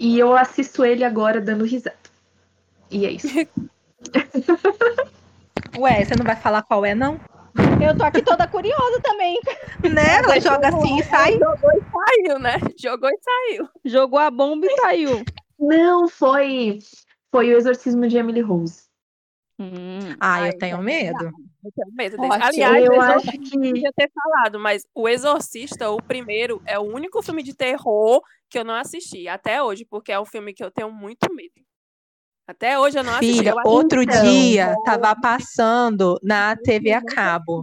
E 0.00 0.18
eu 0.18 0.34
assisto 0.34 0.82
ele 0.82 1.04
agora 1.04 1.42
dando 1.42 1.62
risada. 1.62 1.94
E 2.90 3.04
é 3.04 3.10
isso. 3.10 3.28
Ué, 5.76 6.02
você 6.02 6.16
não 6.16 6.24
vai 6.24 6.36
falar 6.36 6.62
qual 6.62 6.86
é, 6.86 6.94
não? 6.94 7.20
Eu 7.84 7.94
tô 7.94 8.04
aqui 8.04 8.22
toda 8.22 8.48
curiosa 8.48 8.98
também. 9.02 9.38
Né? 9.82 10.16
Ela 10.24 10.40
joga 10.40 10.68
assim 10.68 10.98
e 10.98 11.04
sai. 11.04 11.34
Jogou 11.34 11.70
e 11.72 11.82
saiu, 11.92 12.38
né? 12.38 12.56
Jogou 12.78 13.10
e 13.10 13.18
saiu. 13.20 13.68
Jogou 13.84 14.18
a 14.18 14.30
bomba 14.30 14.66
e 14.66 14.74
saiu. 14.80 15.22
Não, 15.58 16.08
foi. 16.08 16.78
Foi 17.30 17.52
o 17.52 17.58
exorcismo 17.58 18.08
de 18.08 18.16
Emily 18.16 18.40
Rose. 18.40 18.84
Hum, 19.60 20.16
ah, 20.18 20.46
eu 20.46 20.56
tenho 20.56 20.82
medo. 20.82 21.26
Eu 21.62 21.70
tenho 21.76 21.94
medo 21.94 22.16
desse. 22.16 22.42
Aliás, 22.42 22.82
eu 22.82 22.98
acho 22.98 23.32
que 23.32 23.58
podia 23.58 23.92
ter 23.94 24.10
falado, 24.10 24.58
mas 24.58 24.86
O 24.94 25.06
Exorcista, 25.06 25.90
o 25.90 26.02
primeiro, 26.02 26.62
é 26.64 26.78
o 26.78 26.82
único 26.82 27.22
filme 27.22 27.42
de 27.42 27.54
terror 27.54 28.22
que 28.48 28.58
eu 28.58 28.64
não 28.64 28.72
assisti 28.72 29.28
até 29.28 29.62
hoje, 29.62 29.84
porque 29.84 30.12
é 30.12 30.18
um 30.18 30.24
filme 30.24 30.54
que 30.54 30.64
eu 30.64 30.70
tenho 30.70 30.90
muito 30.90 31.30
medo. 31.34 31.52
Até 32.48 32.78
hoje 32.78 32.98
eu 32.98 33.04
não 33.04 33.12
assisti. 33.12 33.36
Filha, 33.36 33.54
outro 33.66 34.02
então, 34.02 34.22
dia 34.22 34.74
tava 34.82 35.14
passando 35.14 36.18
na 36.22 36.56
TV 36.56 36.92
a 36.92 37.04
cabo. 37.04 37.62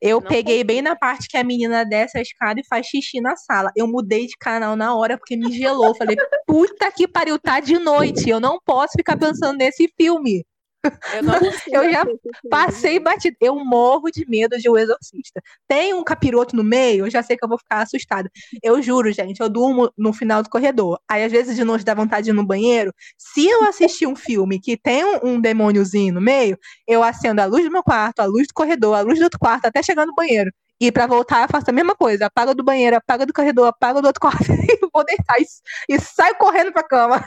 Eu 0.00 0.20
não 0.20 0.28
peguei 0.28 0.62
bem 0.62 0.80
na 0.80 0.94
parte 0.94 1.26
que 1.28 1.36
a 1.36 1.42
menina 1.42 1.84
desce 1.84 2.16
a 2.16 2.22
escada 2.22 2.60
e 2.60 2.66
faz 2.66 2.86
xixi 2.86 3.20
na 3.20 3.36
sala. 3.36 3.72
Eu 3.74 3.88
mudei 3.88 4.26
de 4.26 4.36
canal 4.38 4.76
na 4.76 4.94
hora 4.94 5.18
porque 5.18 5.36
me 5.36 5.50
gelou. 5.50 5.96
Falei, 5.96 6.16
puta 6.46 6.92
que 6.92 7.08
pariu, 7.08 7.40
tá 7.40 7.58
de 7.58 7.76
noite. 7.76 8.30
Eu 8.30 8.38
não 8.38 8.60
posso 8.64 8.92
ficar 8.96 9.18
pensando 9.18 9.58
nesse 9.58 9.92
filme. 9.96 10.46
Eu, 10.84 11.82
eu 11.82 11.92
já 11.92 12.06
passei 12.48 12.98
batido. 12.98 13.36
Eu 13.40 13.56
morro 13.56 14.10
de 14.10 14.24
medo 14.28 14.56
de 14.58 14.68
O 14.68 14.76
Exorcista. 14.76 15.42
Tem 15.66 15.92
um 15.92 16.04
capiroto 16.04 16.54
no 16.54 16.62
meio, 16.62 17.06
eu 17.06 17.10
já 17.10 17.22
sei 17.22 17.36
que 17.36 17.44
eu 17.44 17.48
vou 17.48 17.58
ficar 17.58 17.82
assustada. 17.82 18.30
Eu 18.62 18.80
juro, 18.80 19.12
gente, 19.12 19.40
eu 19.40 19.48
durmo 19.48 19.92
no 19.96 20.12
final 20.12 20.42
do 20.42 20.50
corredor. 20.50 21.00
Aí, 21.08 21.24
às 21.24 21.32
vezes, 21.32 21.56
de 21.56 21.64
noite 21.64 21.84
dá 21.84 21.94
vontade 21.94 22.24
de 22.24 22.30
ir 22.30 22.34
no 22.34 22.46
banheiro. 22.46 22.92
Se 23.16 23.46
eu 23.46 23.64
assistir 23.64 24.06
um 24.06 24.16
filme 24.16 24.60
que 24.60 24.76
tem 24.76 25.04
um, 25.04 25.34
um 25.34 25.40
demôniozinho 25.40 26.14
no 26.14 26.20
meio, 26.20 26.58
eu 26.86 27.02
acendo 27.02 27.40
a 27.40 27.44
luz 27.44 27.64
do 27.64 27.70
meu 27.70 27.82
quarto, 27.82 28.20
a 28.20 28.24
luz 28.24 28.46
do 28.46 28.54
corredor, 28.54 28.96
a 28.96 29.00
luz 29.00 29.18
do 29.18 29.24
outro 29.24 29.38
quarto, 29.38 29.66
até 29.66 29.82
chegar 29.82 30.06
no 30.06 30.14
banheiro. 30.14 30.52
E 30.80 30.92
para 30.92 31.08
voltar, 31.08 31.42
eu 31.42 31.48
faço 31.48 31.70
a 31.70 31.72
mesma 31.72 31.94
coisa. 31.96 32.26
Apaga 32.26 32.54
do 32.54 32.62
banheiro, 32.62 32.96
apaga 32.96 33.26
do 33.26 33.32
corredor, 33.32 33.66
apaga 33.66 34.00
do 34.00 34.06
outro 34.06 34.20
quarto 34.20 34.44
e 34.52 34.78
vou 34.92 35.04
deitar. 35.04 35.36
E, 35.40 35.46
e 35.88 36.00
saio 36.00 36.36
correndo 36.36 36.72
pra 36.72 36.84
cama. 36.84 37.24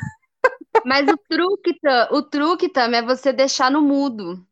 Mas 0.85 1.07
o 1.07 1.17
truque, 1.17 1.77
o 2.11 2.21
truque 2.21 2.69
também 2.69 2.99
é 2.99 3.05
você 3.05 3.33
deixar 3.33 3.69
no 3.69 3.81
mudo. 3.81 4.45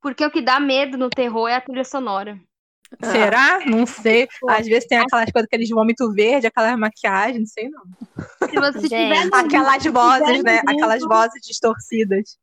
Porque 0.00 0.24
o 0.24 0.30
que 0.30 0.40
dá 0.40 0.60
medo 0.60 0.96
no 0.96 1.10
terror 1.10 1.48
é 1.48 1.56
a 1.56 1.60
trilha 1.60 1.84
sonora. 1.84 2.38
Ah. 3.02 3.10
Será? 3.10 3.66
Não 3.66 3.84
sei. 3.84 4.28
Às 4.48 4.66
vezes 4.66 4.86
tem 4.86 4.98
aquelas 4.98 5.30
coisas, 5.30 5.46
aqueles 5.46 5.68
vômito 5.70 6.12
verde, 6.12 6.46
aquelas 6.46 6.78
maquiagens, 6.78 7.40
não 7.40 7.46
sei 7.46 7.68
não. 7.68 7.82
Se 8.48 8.54
você 8.54 8.88
Gente. 8.88 8.90
tiver 8.90 9.24
no 9.26 9.34
Aquelas 9.34 9.84
vozes, 9.84 10.44
né? 10.44 10.58
mudo. 10.58 10.70
Aquelas 10.70 11.02
vozes 11.02 11.42
distorcidas. 11.44 12.38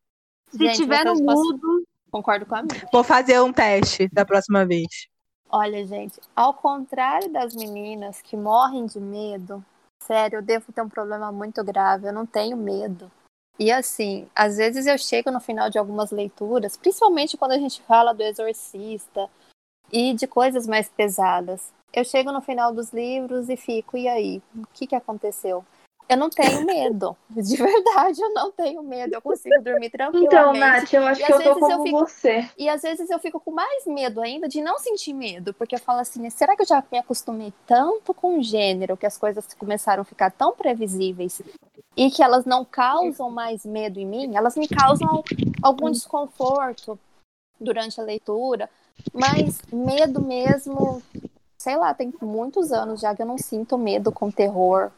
Se 0.51 0.57
Gente, 0.57 0.77
tiver 0.77 1.05
no 1.05 1.15
mudo, 1.15 1.85
Concordo 2.13 2.45
com 2.45 2.53
a 2.53 2.61
minha. 2.61 2.87
Vou 2.91 3.03
fazer 3.03 3.41
um 3.41 3.51
teste 3.51 4.07
da 4.13 4.23
próxima 4.23 4.63
vez. 4.67 5.07
Olha, 5.49 5.83
gente, 5.83 6.19
ao 6.35 6.53
contrário 6.53 7.27
das 7.31 7.55
meninas 7.55 8.21
que 8.21 8.37
morrem 8.37 8.85
de 8.85 8.99
medo, 8.99 9.65
sério, 10.03 10.37
eu 10.37 10.41
devo 10.41 10.71
ter 10.71 10.81
um 10.81 10.89
problema 10.89 11.31
muito 11.31 11.63
grave, 11.63 12.07
eu 12.07 12.13
não 12.13 12.25
tenho 12.25 12.55
medo. 12.57 13.11
E 13.59 13.71
assim, 13.71 14.27
às 14.35 14.57
vezes 14.57 14.87
eu 14.87 14.97
chego 14.97 15.31
no 15.31 15.39
final 15.39 15.69
de 15.69 15.77
algumas 15.77 16.11
leituras, 16.11 16.75
principalmente 16.75 17.37
quando 17.37 17.51
a 17.51 17.57
gente 17.57 17.81
fala 17.83 18.13
do 18.13 18.23
exorcista 18.23 19.29
e 19.91 20.13
de 20.13 20.25
coisas 20.25 20.65
mais 20.65 20.89
pesadas. 20.89 21.71
Eu 21.93 22.03
chego 22.03 22.31
no 22.31 22.41
final 22.41 22.73
dos 22.73 22.91
livros 22.91 23.49
e 23.49 23.55
fico, 23.55 23.95
e 23.95 24.07
aí? 24.07 24.41
O 24.55 24.65
que, 24.73 24.87
que 24.87 24.95
aconteceu? 24.95 25.63
Eu 26.09 26.17
não 26.17 26.29
tenho 26.29 26.65
medo. 26.65 27.15
De 27.29 27.55
verdade, 27.55 28.21
eu 28.21 28.33
não 28.33 28.51
tenho 28.51 28.83
medo. 28.83 29.13
Eu 29.15 29.21
consigo 29.21 29.61
dormir 29.63 29.89
tranquilamente. 29.89 30.27
Então, 30.35 30.53
Nath, 30.53 30.93
eu 30.93 31.05
acho 31.07 31.21
E 31.21 31.25
que 31.25 31.31
eu 31.31 31.37
tô 31.37 31.43
vezes 31.43 31.61
eu 31.61 31.69
como 31.69 31.83
fico- 31.83 31.99
você. 31.99 32.49
E 32.57 32.69
às 32.69 32.81
vezes 32.81 33.09
eu 33.09 33.19
fico 33.19 33.39
com 33.39 33.51
mais 33.51 33.85
medo 33.85 34.21
ainda 34.21 34.47
de 34.47 34.61
não 34.61 34.77
sentir 34.77 35.13
medo, 35.13 35.53
porque 35.53 35.75
eu 35.75 35.79
falo 35.79 35.99
assim, 35.99 36.29
será 36.29 36.55
que 36.55 36.61
eu 36.61 36.67
já 36.67 36.83
me 36.91 36.97
acostumei 36.99 37.53
tanto 37.65 38.13
com 38.13 38.37
o 38.37 38.43
gênero 38.43 38.97
que 38.97 39.05
as 39.05 39.17
coisas 39.17 39.45
começaram 39.57 40.01
a 40.01 40.05
ficar 40.05 40.29
tão 40.31 40.53
previsíveis 40.53 41.41
e 41.95 42.11
que 42.11 42.21
elas 42.21 42.45
não 42.45 42.63
causam 42.65 43.29
mais 43.31 43.65
medo 43.65 43.99
em 43.99 44.05
mim? 44.05 44.35
Elas 44.35 44.55
me 44.55 44.67
causam 44.67 45.23
algum 45.61 45.89
desconforto 45.89 46.99
durante 47.59 47.99
a 47.99 48.03
leitura, 48.03 48.69
mas 49.13 49.59
medo 49.71 50.21
mesmo, 50.21 51.01
sei 51.57 51.77
lá, 51.77 51.93
tem 51.93 52.13
muitos 52.21 52.71
anos 52.71 52.99
já 52.99 53.15
que 53.15 53.21
eu 53.21 53.25
não 53.25 53.37
sinto 53.37 53.77
medo 53.77 54.11
com 54.11 54.29
terror, 54.29 54.91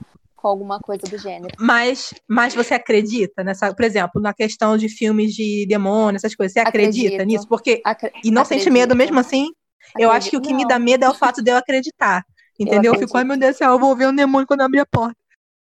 com 0.46 0.50
alguma 0.50 0.80
coisa 0.80 1.02
do 1.08 1.18
gênero. 1.18 1.56
Mas, 1.60 2.14
mas 2.28 2.54
você 2.54 2.76
acredita 2.76 3.44
nessa, 3.44 3.74
por 3.74 3.84
exemplo, 3.84 4.22
na 4.22 4.32
questão 4.32 4.78
de 4.78 4.88
filmes 4.88 5.34
de 5.34 5.66
demônio, 5.68 6.18
essas 6.18 6.36
coisas, 6.36 6.54
você 6.54 6.60
acredita 6.60 7.08
Acredito. 7.08 7.26
nisso? 7.28 7.48
Porque 7.48 7.82
Acre- 7.84 8.12
e 8.24 8.30
não 8.30 8.46
sente 8.46 8.70
medo 8.70 8.94
acredito. 8.94 9.16
mesmo 9.16 9.20
assim? 9.20 9.50
Eu 9.98 10.12
acho 10.12 10.30
que 10.30 10.38
o 10.38 10.42
que 10.42 10.54
me 10.54 10.62
Não. 10.62 10.68
dá 10.68 10.78
medo 10.78 11.04
é 11.04 11.10
o 11.10 11.16
fato 11.16 11.42
de 11.42 11.50
eu 11.50 11.58
acreditar. 11.58 12.24
Entendeu? 12.60 12.94
Eu, 12.94 13.00
fico, 13.00 13.18
ai 13.18 13.24
acredito. 13.24 13.28
meu 13.28 13.38
Deus 13.40 13.56
do 13.56 13.58
céu, 13.58 13.72
eu 13.72 13.80
vou 13.80 13.96
ver 13.96 14.08
um 14.08 14.16
demônio 14.16 14.46
quando 14.46 14.62
abrir 14.62 14.82
a 14.82 14.86
porta. 14.86 15.16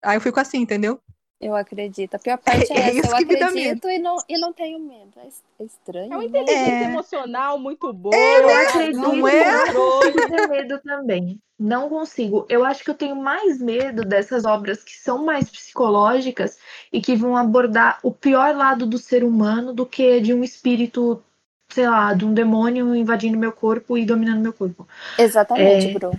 Aí 0.04 0.18
eu 0.18 0.22
fico 0.22 0.42
assim, 0.42 0.58
entendeu? 0.58 1.00
Eu 1.46 1.56
acredito. 1.56 2.16
A 2.16 2.20
pior 2.20 2.38
parte 2.40 2.72
é, 2.74 2.76
É 2.76 2.80
essa. 2.90 2.98
isso 2.98 3.08
Eu 3.12 3.16
acredito 3.16 3.90
e 3.90 4.00
não, 4.00 4.16
e 4.28 4.38
não 4.40 4.52
tenho 4.52 4.80
medo. 4.80 5.12
É 5.18 5.28
é 5.60 5.64
estranho. 5.64 6.12
É 6.12 6.16
uma 6.16 6.20
né? 6.20 6.26
inteligência 6.26 6.72
É. 6.72 6.84
emocional 6.86 7.60
muito 7.60 7.94
boa. 7.94 8.16
Eu 8.16 8.48
né? 8.48 8.54
acredito, 8.54 8.98
não 8.98 9.28
é? 9.28 9.70
eu 9.70 9.74
não 9.74 10.00
consigo 10.00 10.28
ter 10.30 10.48
medo 10.48 10.80
também. 10.80 11.40
Não 11.58 11.88
consigo. 11.88 12.46
Eu 12.50 12.66
acho 12.66 12.84
que 12.84 12.90
eu 12.90 12.96
tenho 12.96 13.16
mais 13.16 13.60
medo 13.62 14.04
dessas 14.04 14.44
obras 14.44 14.84
que 14.84 14.98
são 14.98 15.24
mais 15.24 15.50
psicológicas 15.50 16.58
e 16.92 17.00
que 17.00 17.16
vão 17.16 17.38
abordar 17.38 18.00
o 18.04 18.12
pior 18.12 18.56
lado 18.56 18.86
do 18.86 18.98
ser 18.98 19.24
humano 19.24 19.72
do 19.72 19.86
que 19.86 20.20
de 20.20 20.34
um 20.34 20.44
espírito, 20.44 21.24
sei 21.70 21.88
lá, 21.88 22.14
de 22.14 22.26
um 22.26 22.34
demônio 22.34 22.94
invadindo 22.96 23.38
meu 23.38 23.52
corpo 23.52 23.98
e 23.98 24.06
dominando 24.06 24.42
meu 24.42 24.52
corpo. 24.52 24.88
Exatamente, 25.18 25.88
É. 25.88 25.94
Bru. 25.94 26.12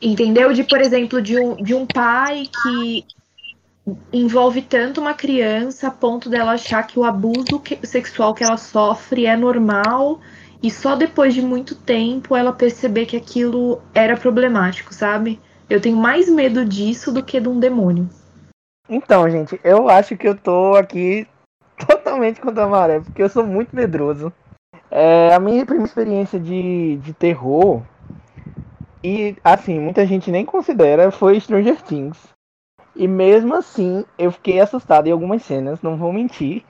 Entendeu? 0.00 0.52
De, 0.52 0.62
por 0.62 0.80
exemplo, 0.80 1.20
de 1.20 1.38
um, 1.38 1.56
de 1.56 1.74
um 1.74 1.84
pai 1.84 2.48
que 2.62 3.04
envolve 4.12 4.62
tanto 4.62 5.00
uma 5.00 5.14
criança 5.14 5.88
a 5.88 5.90
ponto 5.90 6.28
dela 6.28 6.52
achar 6.52 6.82
que 6.86 6.98
o 6.98 7.04
abuso 7.04 7.62
sexual 7.82 8.34
que 8.34 8.42
ela 8.42 8.56
sofre 8.56 9.26
é 9.26 9.36
normal 9.36 10.20
e 10.62 10.70
só 10.70 10.96
depois 10.96 11.34
de 11.34 11.42
muito 11.42 11.74
tempo 11.74 12.34
ela 12.34 12.52
perceber 12.52 13.06
que 13.06 13.16
aquilo 13.16 13.80
era 13.94 14.16
problemático, 14.16 14.92
sabe? 14.92 15.40
Eu 15.70 15.80
tenho 15.80 15.96
mais 15.96 16.28
medo 16.28 16.64
disso 16.64 17.12
do 17.12 17.22
que 17.22 17.40
de 17.40 17.48
um 17.48 17.60
demônio. 17.60 18.08
Então, 18.88 19.28
gente, 19.30 19.60
eu 19.62 19.88
acho 19.88 20.16
que 20.16 20.26
eu 20.26 20.36
tô 20.36 20.74
aqui 20.74 21.26
totalmente 21.86 22.40
contra 22.40 22.64
a 22.64 22.68
maré, 22.68 23.00
porque 23.00 23.22
eu 23.22 23.28
sou 23.28 23.46
muito 23.46 23.76
medroso. 23.76 24.32
É, 24.90 25.34
a 25.34 25.38
minha 25.38 25.64
primeira 25.66 25.88
experiência 25.88 26.40
de, 26.40 26.96
de 26.96 27.12
terror, 27.12 27.82
e 29.04 29.36
assim, 29.44 29.78
muita 29.78 30.06
gente 30.06 30.30
nem 30.30 30.44
considera, 30.44 31.10
foi 31.10 31.38
Stranger 31.38 31.80
Things. 31.82 32.18
E 32.98 33.06
mesmo 33.06 33.54
assim, 33.54 34.04
eu 34.18 34.32
fiquei 34.32 34.60
assustado 34.60 35.06
em 35.06 35.12
algumas 35.12 35.44
cenas, 35.44 35.80
não 35.80 35.96
vou 35.96 36.12
mentir. 36.12 36.64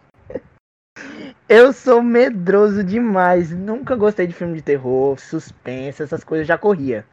Eu 1.49 1.73
sou 1.73 2.02
medroso 2.02 2.85
demais. 2.85 3.50
Nunca 3.50 3.97
gostei 3.97 4.26
de 4.26 4.35
filme 4.35 4.56
de 4.56 4.61
terror, 4.61 5.18
suspense, 5.18 6.02
essas 6.02 6.23
coisas 6.23 6.47
já 6.47 6.58
corria. 6.58 7.06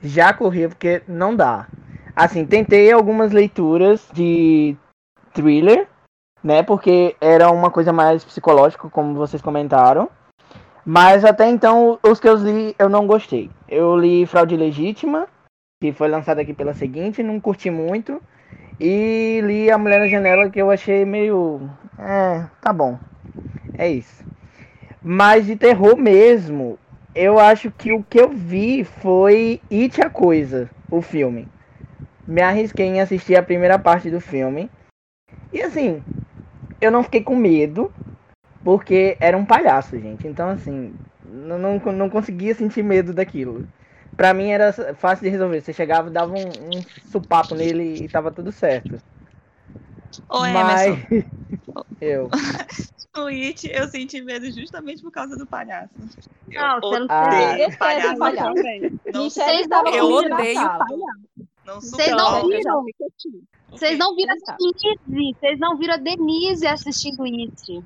Já 0.00 0.32
corria 0.32 0.68
porque 0.68 1.02
não 1.08 1.34
dá. 1.34 1.66
Assim, 2.14 2.46
tentei 2.46 2.92
algumas 2.92 3.32
leituras 3.32 4.08
de 4.12 4.76
thriller, 5.34 5.88
né? 6.40 6.62
Porque 6.62 7.16
era 7.20 7.50
uma 7.50 7.72
coisa 7.72 7.92
mais 7.92 8.24
psicológica, 8.24 8.88
como 8.88 9.14
vocês 9.14 9.42
comentaram. 9.42 10.08
Mas 10.86 11.24
até 11.24 11.48
então, 11.50 11.98
os 12.04 12.20
que 12.20 12.28
eu 12.28 12.36
li, 12.36 12.76
eu 12.78 12.88
não 12.88 13.04
gostei. 13.04 13.50
Eu 13.68 13.96
li 13.98 14.24
Fraude 14.26 14.56
Legítima, 14.56 15.26
que 15.80 15.92
foi 15.92 16.08
lançada 16.08 16.42
aqui 16.42 16.52
pela 16.52 16.74
seguinte, 16.74 17.22
não 17.22 17.40
curti 17.40 17.70
muito. 17.70 18.20
E 18.80 19.40
li 19.42 19.70
A 19.70 19.78
Mulher 19.78 20.00
na 20.00 20.08
Janela, 20.08 20.50
que 20.50 20.60
eu 20.60 20.70
achei 20.70 21.04
meio. 21.04 21.60
É, 21.98 22.46
tá 22.60 22.72
bom. 22.72 22.98
É 23.76 23.88
isso. 23.88 24.24
Mas 25.02 25.46
de 25.46 25.56
terror 25.56 25.96
mesmo, 25.96 26.78
eu 27.14 27.38
acho 27.38 27.70
que 27.70 27.92
o 27.92 28.02
que 28.02 28.20
eu 28.20 28.30
vi 28.30 28.84
foi 28.84 29.60
It 29.70 30.00
a 30.02 30.10
Coisa, 30.10 30.70
o 30.90 31.00
filme. 31.00 31.46
Me 32.26 32.42
arrisquei 32.42 32.86
em 32.86 33.00
assistir 33.00 33.36
a 33.36 33.42
primeira 33.42 33.78
parte 33.78 34.10
do 34.10 34.20
filme. 34.20 34.70
E 35.52 35.62
assim, 35.62 36.02
eu 36.80 36.90
não 36.90 37.02
fiquei 37.02 37.22
com 37.22 37.34
medo, 37.34 37.90
porque 38.62 39.16
era 39.20 39.36
um 39.36 39.44
palhaço, 39.44 39.98
gente. 39.98 40.26
Então, 40.26 40.50
assim, 40.50 40.92
não, 41.24 41.58
não, 41.58 41.92
não 41.92 42.10
conseguia 42.10 42.54
sentir 42.54 42.82
medo 42.82 43.14
daquilo. 43.14 43.64
Pra 44.18 44.34
mim 44.34 44.48
era 44.50 44.72
fácil 44.96 45.22
de 45.22 45.30
resolver. 45.30 45.60
Você 45.60 45.72
chegava, 45.72 46.10
dava 46.10 46.34
um, 46.34 46.48
um 46.48 46.82
supapo 47.08 47.54
nele 47.54 48.04
e 48.04 48.08
tava 48.08 48.32
tudo 48.32 48.50
certo. 48.50 49.00
Ô, 50.28 50.40
Mas. 50.40 50.88
Emerson, 50.88 51.28
eu. 52.00 52.28
no 53.14 53.26
It 53.28 53.70
eu 53.72 53.86
senti 53.86 54.20
medo 54.20 54.50
justamente 54.50 55.00
por 55.02 55.12
causa 55.12 55.36
do 55.36 55.46
palhaço. 55.46 55.90
Eu 56.50 56.60
Não, 56.60 56.80
você 56.80 56.98
não 56.98 57.06
Ah. 57.08 57.26
odeio 57.28 57.52
Eu 57.52 57.56
quero 57.68 57.78
palhaço. 57.78 58.18
palhaço. 58.18 58.54
Não 59.14 59.30
Vocês 59.30 59.60
estava 59.60 59.88
eu 59.90 60.04
odeio. 60.06 60.60
Não 61.64 61.80
Vocês 61.80 62.10
não 62.10 62.48
viram? 62.48 62.84
Vocês 63.70 63.98
não 63.98 64.16
viram 64.16 64.34
a. 64.34 64.56
Denise. 64.56 65.36
Vocês 65.38 65.58
não 65.60 65.78
viram 65.78 65.94
a 65.94 65.98
Denise 65.98 66.66
assistindo 66.66 67.22
It. 67.22 67.84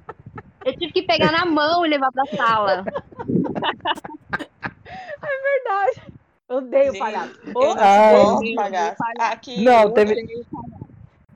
Eu 0.64 0.72
tive 0.78 0.92
que 0.94 1.02
pegar 1.02 1.30
na 1.30 1.44
mão 1.44 1.84
e 1.84 1.90
levar 1.90 2.10
pra 2.10 2.24
sala. 2.34 2.84
Verdade. 5.20 6.21
Eu 6.52 6.58
odeio 6.58 6.98
palhaço. 6.98 7.32
Ai. 7.78 8.16
suporto 8.16 8.54
palhaço. 8.54 8.96
Aqui, 9.18 9.64
Não, 9.64 9.82
eu 9.84 9.90
teve- 9.90 10.12
odeio 10.12 10.46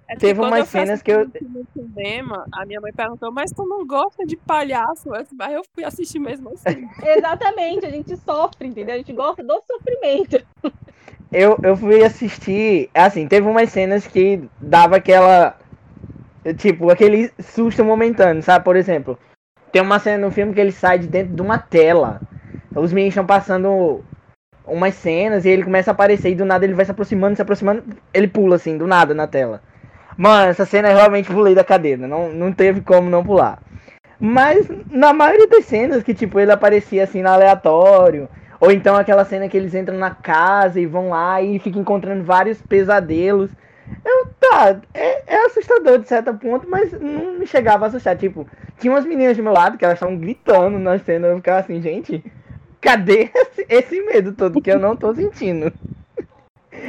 É 0.08 0.14
Teve 0.14 0.40
umas 0.40 0.68
cenas 0.68 1.02
que 1.02 1.10
eu- 1.10 1.26
no 1.26 1.66
cinema, 1.72 2.46
a 2.52 2.64
minha 2.64 2.80
mãe 2.80 2.92
perguntou, 2.92 3.32
mas 3.32 3.50
tu 3.50 3.66
não 3.66 3.84
gosta 3.84 4.24
de 4.24 4.36
palhaço? 4.36 5.08
Mas 5.08 5.52
eu 5.52 5.62
fui 5.74 5.82
assistir 5.82 6.20
mesmo 6.20 6.50
assim. 6.50 6.86
Exatamente, 7.02 7.86
a 7.86 7.90
gente 7.90 8.16
sofre, 8.18 8.68
entendeu? 8.68 8.94
A 8.94 8.98
gente 8.98 9.12
gosta 9.12 9.42
do 9.42 9.60
sofrimento. 9.66 10.46
Eu, 11.32 11.58
eu 11.62 11.76
fui 11.76 12.04
assistir. 12.04 12.88
Assim, 12.94 13.26
teve 13.26 13.48
umas 13.48 13.70
cenas 13.70 14.06
que 14.06 14.48
dava 14.60 14.96
aquela. 14.96 15.58
Tipo, 16.56 16.90
aquele 16.90 17.32
susto 17.40 17.84
momentâneo, 17.84 18.42
sabe? 18.44 18.64
Por 18.64 18.76
exemplo, 18.76 19.18
tem 19.72 19.82
uma 19.82 19.98
cena 19.98 20.24
no 20.24 20.30
filme 20.32 20.54
que 20.54 20.60
ele 20.60 20.70
sai 20.70 21.00
de 21.00 21.08
dentro 21.08 21.34
de 21.34 21.42
uma 21.42 21.58
tela. 21.58 22.20
Os 22.76 22.92
meninos 22.92 23.12
estão 23.14 23.26
passando 23.26 24.04
umas 24.66 24.94
cenas 24.94 25.44
e 25.44 25.48
ele 25.48 25.62
começa 25.62 25.90
a 25.90 25.92
aparecer 25.92 26.30
e 26.30 26.34
do 26.34 26.44
nada 26.44 26.64
ele 26.64 26.74
vai 26.74 26.84
se 26.84 26.90
aproximando, 26.90 27.36
se 27.36 27.42
aproximando, 27.42 27.82
ele 28.12 28.26
pula 28.26 28.56
assim, 28.56 28.76
do 28.76 28.86
nada 28.86 29.14
na 29.14 29.26
tela. 29.26 29.62
Mano, 30.16 30.50
essa 30.50 30.64
cena 30.64 30.90
eu 30.90 30.96
realmente 30.96 31.30
pulei 31.30 31.54
da 31.54 31.62
cadeira, 31.62 32.06
não, 32.06 32.32
não 32.32 32.52
teve 32.52 32.80
como 32.80 33.08
não 33.08 33.24
pular. 33.24 33.62
Mas 34.18 34.66
na 34.90 35.12
maioria 35.12 35.46
das 35.46 35.66
cenas 35.66 36.02
que 36.02 36.14
tipo 36.14 36.40
ele 36.40 36.50
aparecia 36.50 37.04
assim 37.04 37.22
no 37.22 37.28
aleatório, 37.28 38.28
ou 38.58 38.72
então 38.72 38.96
aquela 38.96 39.24
cena 39.24 39.48
que 39.48 39.56
eles 39.56 39.74
entram 39.74 39.98
na 39.98 40.10
casa 40.10 40.80
e 40.80 40.86
vão 40.86 41.10
lá 41.10 41.40
e 41.42 41.58
ficam 41.58 41.82
encontrando 41.82 42.24
vários 42.24 42.60
pesadelos. 42.62 43.50
Eu, 44.04 44.26
tá, 44.40 44.80
é, 44.94 45.34
é 45.34 45.46
assustador 45.46 45.98
de 45.98 46.08
certo 46.08 46.34
ponto, 46.34 46.68
mas 46.68 46.90
não 46.92 47.38
me 47.38 47.46
chegava 47.46 47.84
a 47.84 47.88
assustar. 47.88 48.16
Tipo, 48.16 48.48
tinha 48.78 48.92
umas 48.92 49.04
meninas 49.04 49.36
do 49.36 49.42
meu 49.42 49.52
lado 49.52 49.78
que 49.78 49.84
elas 49.84 49.96
estavam 49.96 50.16
gritando 50.16 50.78
na 50.78 50.98
cena. 50.98 51.28
Eu 51.28 51.36
ficava 51.36 51.60
assim, 51.60 51.80
gente, 51.80 52.24
cadê 52.80 53.30
esse, 53.68 54.00
medo 54.02 54.32
todo 54.32 54.60
que 54.60 54.70
eu 54.70 54.78
não 54.78 54.96
tô 54.96 55.14
sentindo? 55.14 55.72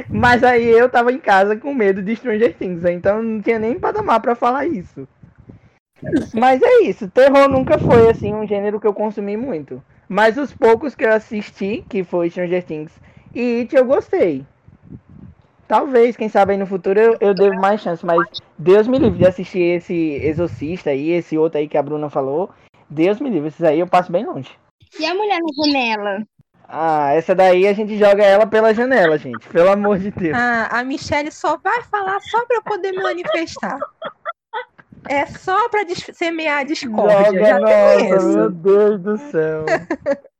Mas 0.08 0.44
aí 0.44 0.66
eu 0.66 0.88
tava 0.88 1.12
em 1.12 1.18
casa 1.18 1.56
com 1.56 1.74
medo 1.74 2.02
de 2.02 2.14
Stranger 2.16 2.54
Things, 2.54 2.84
então 2.84 3.22
não 3.22 3.40
tinha 3.40 3.58
nem 3.58 3.78
patamar 3.78 4.20
pra 4.20 4.34
falar 4.34 4.66
isso. 4.66 5.08
Mas 6.32 6.62
é 6.62 6.82
isso, 6.82 7.08
terror 7.08 7.48
nunca 7.48 7.78
foi 7.78 8.10
assim 8.10 8.32
um 8.34 8.46
gênero 8.46 8.78
que 8.80 8.86
eu 8.86 8.94
consumi 8.94 9.36
muito. 9.36 9.82
Mas 10.08 10.38
os 10.38 10.54
poucos 10.54 10.94
que 10.94 11.04
eu 11.04 11.12
assisti, 11.12 11.84
que 11.88 12.04
foi 12.04 12.30
Stranger 12.30 12.64
Things 12.64 12.92
e 13.34 13.60
It, 13.60 13.76
eu 13.76 13.84
gostei. 13.84 14.44
Talvez, 15.66 16.16
quem 16.16 16.30
sabe 16.30 16.52
aí 16.52 16.58
no 16.58 16.66
futuro 16.66 16.98
eu, 16.98 17.16
eu 17.20 17.34
devo 17.34 17.60
mais 17.60 17.82
chance, 17.82 18.04
mas 18.04 18.26
Deus 18.56 18.88
me 18.88 18.98
livre 18.98 19.18
de 19.18 19.26
assistir 19.26 19.60
esse 19.60 19.94
Exorcista 19.94 20.90
aí, 20.90 21.10
esse 21.10 21.36
outro 21.36 21.58
aí 21.58 21.68
que 21.68 21.76
a 21.76 21.82
Bruna 21.82 22.08
falou. 22.08 22.48
Deus 22.88 23.20
me 23.20 23.28
livre, 23.28 23.48
esses 23.48 23.62
aí 23.62 23.78
eu 23.78 23.86
passo 23.86 24.10
bem 24.10 24.24
longe. 24.24 24.50
E 24.98 25.06
a 25.06 25.14
mulher 25.14 25.40
na 25.40 25.64
janela? 25.64 26.26
Ah, 26.68 27.12
essa 27.14 27.34
daí 27.34 27.66
a 27.66 27.72
gente 27.72 27.96
joga 27.96 28.22
ela 28.22 28.46
pela 28.46 28.74
janela, 28.74 29.16
gente. 29.16 29.48
Pelo 29.48 29.70
amor 29.70 29.98
de 29.98 30.10
Deus. 30.10 30.36
Ah, 30.36 30.68
a 30.70 30.84
Michelle 30.84 31.32
só 31.32 31.56
vai 31.56 31.82
falar 31.84 32.20
só 32.20 32.44
pra 32.44 32.56
eu 32.56 32.62
poder 32.62 32.92
me 32.92 33.02
manifestar. 33.02 33.78
É 35.08 35.24
só 35.26 35.68
pra 35.70 35.80
semear 36.12 36.58
a 36.58 36.64
discórdia. 36.64 37.54
Joga, 37.54 37.60
nossa, 37.60 38.28
meu 38.28 38.50
Deus 38.50 39.00
do 39.00 39.16
céu. 39.16 39.64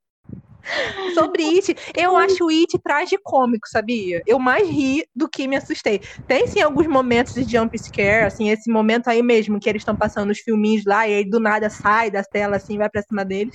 Sobre 1.15 1.43
It, 1.45 1.75
eu 1.97 2.17
acho 2.17 2.45
o 2.47 2.51
It 2.51 2.79
tragicômico, 2.83 3.69
sabia? 3.69 4.23
Eu 4.27 4.39
mais 4.39 4.69
ri 4.69 5.05
do 5.15 5.29
que 5.29 5.47
me 5.49 5.57
assustei. 5.57 6.01
Tem 6.27 6.47
sim 6.49 6.61
alguns 6.61 6.87
momentos 6.87 7.33
de 7.35 7.45
jump 7.51 7.77
scare, 7.79 8.27
assim, 8.27 8.51
esse 8.51 8.71
momento 8.71 9.09
aí 9.09 9.23
mesmo 9.23 9.59
que 9.61 9.69
eles 9.69 9.81
estão 9.81 9.97
passando 9.97 10.31
os 10.31 10.39
filminhos 10.41 10.85
lá 10.85 11.09
e 11.09 11.15
aí 11.15 11.25
do 11.29 11.41
nada 11.41 11.71
sai 11.71 12.11
da 12.11 12.23
tela 12.23 12.57
assim, 12.57 12.77
vai 12.79 12.89
pra 12.91 13.03
cima 13.03 13.25
deles. 13.25 13.55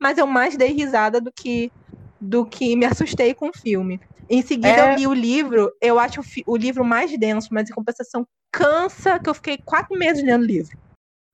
Mas 0.00 0.18
eu 0.18 0.26
mais 0.26 0.56
dei 0.56 0.72
risada 0.72 1.20
do 1.20 1.32
que 1.34 1.70
do 2.20 2.46
que 2.48 2.76
me 2.76 2.86
assustei 2.86 3.34
com 3.34 3.48
o 3.48 3.52
filme. 3.54 3.98
Em 4.28 4.42
seguida 4.42 4.80
É. 4.80 4.84
eu 4.84 4.94
li 4.94 5.06
o 5.08 5.12
livro, 5.14 5.70
eu 5.80 5.98
acho 5.98 6.20
o, 6.20 6.24
o 6.54 6.56
livro 6.56 6.84
mais 6.84 7.16
denso, 7.18 7.48
mas 7.50 7.68
em 7.68 7.74
compensação 7.74 8.26
cansa 8.52 9.18
que 9.18 9.28
eu 9.28 9.34
fiquei 9.34 9.58
quatro 9.64 9.98
meses 9.98 10.22
lendo 10.24 10.42
o 10.42 10.46
livro. 10.46 10.70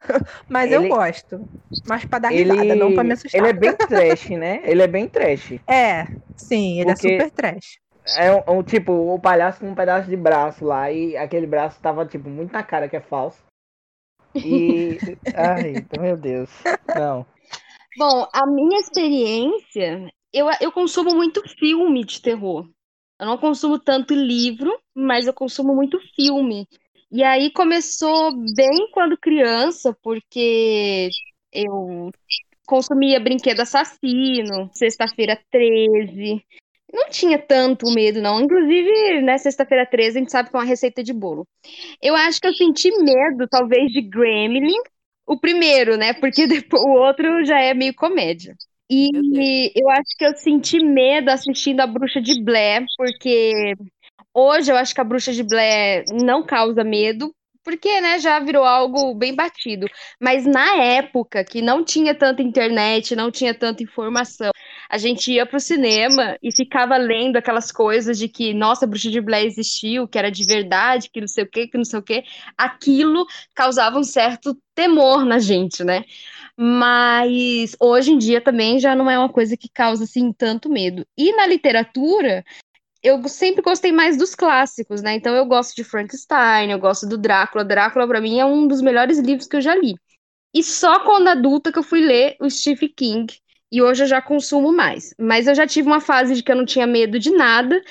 mas 0.48 0.70
eu 0.72 0.80
Ele- 0.82 0.88
gosto. 0.88 1.48
Mas 1.86 2.04
pra 2.04 2.18
dar 2.18 2.32
Ele, 2.32 2.50
risada, 2.52 2.74
não 2.74 2.94
pra 2.94 3.04
me 3.04 3.12
assustar. 3.12 3.40
ele 3.40 3.48
é 3.48 3.52
bem 3.52 3.74
trash, 3.76 4.30
né? 4.30 4.60
Ele 4.64 4.82
é 4.82 4.86
bem 4.86 5.06
trash. 5.06 5.52
É, 5.68 6.06
sim, 6.36 6.80
ele 6.80 6.92
Porque- 6.92 7.08
é 7.08 7.10
super 7.20 7.30
trash. 7.30 7.78
É 8.16 8.32
um, 8.32 8.58
um, 8.58 8.62
tipo, 8.62 8.92
o 8.92 9.18
palhaço 9.20 9.60
com 9.60 9.68
um 9.70 9.74
pedaço 9.74 10.08
de 10.08 10.16
braço 10.16 10.64
lá 10.64 10.90
e 10.90 11.14
aquele 11.16 11.46
braço 11.46 11.78
tava, 11.80 12.06
tipo, 12.06 12.28
muito 12.30 12.52
na 12.52 12.62
cara 12.62 12.88
que 12.88 12.96
é 12.96 13.00
falso. 13.00 13.42
E. 14.34 14.98
Ai, 15.36 15.86
meu 16.00 16.16
Deus. 16.16 16.50
Não. 16.96 17.26
Bom, 17.98 18.26
a 18.32 18.46
minha 18.46 18.78
experiência, 18.80 20.10
eu, 20.32 20.46
eu 20.60 20.72
consumo 20.72 21.14
muito 21.14 21.42
filme 21.58 22.04
de 22.04 22.20
terror. 22.22 22.66
Eu 23.20 23.26
não 23.26 23.36
consumo 23.36 23.78
tanto 23.78 24.14
livro, 24.14 24.72
mas 24.94 25.26
eu 25.26 25.34
consumo 25.34 25.74
muito 25.74 25.98
filme. 26.14 26.66
E 27.10 27.22
aí 27.24 27.50
começou 27.52 28.32
bem 28.54 28.90
quando 28.92 29.16
criança, 29.16 29.96
porque 30.02 31.08
eu 31.52 32.10
consumia 32.66 33.18
Brinquedo 33.18 33.60
Assassino, 33.60 34.70
Sexta-feira 34.74 35.40
13. 35.50 36.44
Não 36.92 37.08
tinha 37.08 37.38
tanto 37.38 37.90
medo, 37.92 38.20
não. 38.20 38.40
Inclusive, 38.40 39.22
né, 39.22 39.38
Sexta-feira 39.38 39.86
13, 39.86 40.18
a 40.18 40.20
gente 40.20 40.32
sabe 40.32 40.50
que 40.50 40.56
é 40.56 40.58
uma 40.58 40.64
receita 40.66 41.02
de 41.02 41.12
bolo. 41.12 41.46
Eu 42.02 42.14
acho 42.14 42.40
que 42.40 42.46
eu 42.46 42.54
senti 42.54 42.90
medo, 43.02 43.48
talvez, 43.48 43.90
de 43.90 44.02
Gremlin, 44.02 44.76
o 45.26 45.38
primeiro, 45.38 45.96
né? 45.96 46.12
Porque 46.14 46.46
depois, 46.48 46.82
o 46.82 46.90
outro 46.90 47.44
já 47.44 47.60
é 47.60 47.72
meio 47.74 47.94
comédia. 47.94 48.54
E 48.90 49.10
eu 49.78 49.90
acho 49.90 50.16
que 50.16 50.24
eu 50.24 50.34
senti 50.36 50.78
medo 50.82 51.30
assistindo 51.30 51.80
a 51.80 51.86
Bruxa 51.86 52.22
de 52.22 52.42
Blair, 52.42 52.84
porque 52.96 53.74
hoje 54.38 54.70
eu 54.70 54.76
acho 54.76 54.94
que 54.94 55.00
a 55.00 55.04
Bruxa 55.04 55.32
de 55.32 55.42
Blair 55.42 56.04
não 56.12 56.44
causa 56.44 56.84
medo, 56.84 57.34
porque, 57.68 58.00
né, 58.00 58.18
já 58.18 58.40
virou 58.40 58.64
algo 58.64 59.14
bem 59.14 59.34
batido. 59.34 59.86
Mas 60.18 60.46
na 60.46 60.76
época 60.76 61.44
que 61.44 61.60
não 61.60 61.84
tinha 61.84 62.14
tanta 62.14 62.40
internet, 62.40 63.14
não 63.14 63.30
tinha 63.30 63.52
tanta 63.52 63.82
informação, 63.82 64.50
a 64.88 64.96
gente 64.96 65.30
ia 65.30 65.44
pro 65.44 65.60
cinema 65.60 66.38
e 66.42 66.50
ficava 66.50 66.96
lendo 66.96 67.36
aquelas 67.36 67.70
coisas 67.70 68.18
de 68.18 68.26
que, 68.26 68.54
nossa, 68.54 68.86
a 68.86 68.88
Bruxa 68.88 69.10
de 69.10 69.20
Blair 69.20 69.46
existiu, 69.46 70.08
que 70.08 70.18
era 70.18 70.30
de 70.30 70.46
verdade, 70.46 71.10
que 71.12 71.20
não 71.20 71.28
sei 71.28 71.44
o 71.44 71.50
quê, 71.50 71.66
que 71.66 71.76
não 71.76 71.84
sei 71.84 71.98
o 71.98 72.02
quê. 72.02 72.24
Aquilo 72.56 73.26
causava 73.54 73.98
um 73.98 74.04
certo 74.04 74.56
temor 74.74 75.26
na 75.26 75.38
gente, 75.38 75.84
né? 75.84 76.04
Mas 76.56 77.76
hoje 77.78 78.12
em 78.12 78.18
dia 78.18 78.40
também 78.40 78.80
já 78.80 78.96
não 78.96 79.10
é 79.10 79.18
uma 79.18 79.28
coisa 79.28 79.56
que 79.56 79.68
causa 79.68 80.04
assim 80.04 80.32
tanto 80.32 80.68
medo. 80.68 81.06
E 81.16 81.32
na 81.36 81.46
literatura, 81.46 82.42
eu 83.02 83.26
sempre 83.28 83.62
gostei 83.62 83.92
mais 83.92 84.16
dos 84.16 84.34
clássicos, 84.34 85.02
né? 85.02 85.14
Então 85.14 85.34
eu 85.34 85.46
gosto 85.46 85.74
de 85.74 85.84
Frankenstein, 85.84 86.70
eu 86.70 86.78
gosto 86.78 87.06
do 87.06 87.18
Drácula. 87.18 87.64
Drácula 87.64 88.06
para 88.06 88.20
mim 88.20 88.38
é 88.38 88.44
um 88.44 88.66
dos 88.66 88.80
melhores 88.80 89.18
livros 89.18 89.46
que 89.46 89.56
eu 89.56 89.60
já 89.60 89.74
li. 89.74 89.94
E 90.54 90.62
só 90.62 91.00
quando 91.00 91.28
adulta 91.28 91.72
que 91.72 91.78
eu 91.78 91.82
fui 91.82 92.00
ler 92.00 92.36
o 92.40 92.50
Stephen 92.50 92.92
King. 92.96 93.34
E 93.70 93.82
hoje 93.82 94.04
eu 94.04 94.06
já 94.06 94.22
consumo 94.22 94.72
mais. 94.72 95.14
Mas 95.18 95.46
eu 95.46 95.54
já 95.54 95.66
tive 95.66 95.88
uma 95.88 96.00
fase 96.00 96.34
de 96.34 96.42
que 96.42 96.50
eu 96.50 96.56
não 96.56 96.64
tinha 96.64 96.86
medo 96.86 97.18
de 97.18 97.30
nada. 97.30 97.82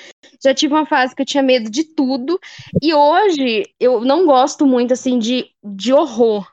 Já 0.42 0.52
tive 0.52 0.74
uma 0.74 0.84
fase 0.84 1.14
que 1.14 1.22
eu 1.22 1.26
tinha 1.26 1.42
medo 1.42 1.70
de 1.70 1.84
tudo. 1.84 2.38
E 2.82 2.92
hoje 2.92 3.62
eu 3.78 4.00
não 4.00 4.26
gosto 4.26 4.66
muito 4.66 4.92
assim 4.92 5.18
de, 5.20 5.48
de 5.62 5.92
horror 5.92 6.44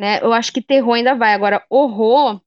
né? 0.00 0.18
Eu 0.22 0.32
acho 0.32 0.50
que 0.50 0.62
terror 0.62 0.94
ainda 0.94 1.14
vai. 1.14 1.34
Agora, 1.34 1.62
horror, 1.68 2.40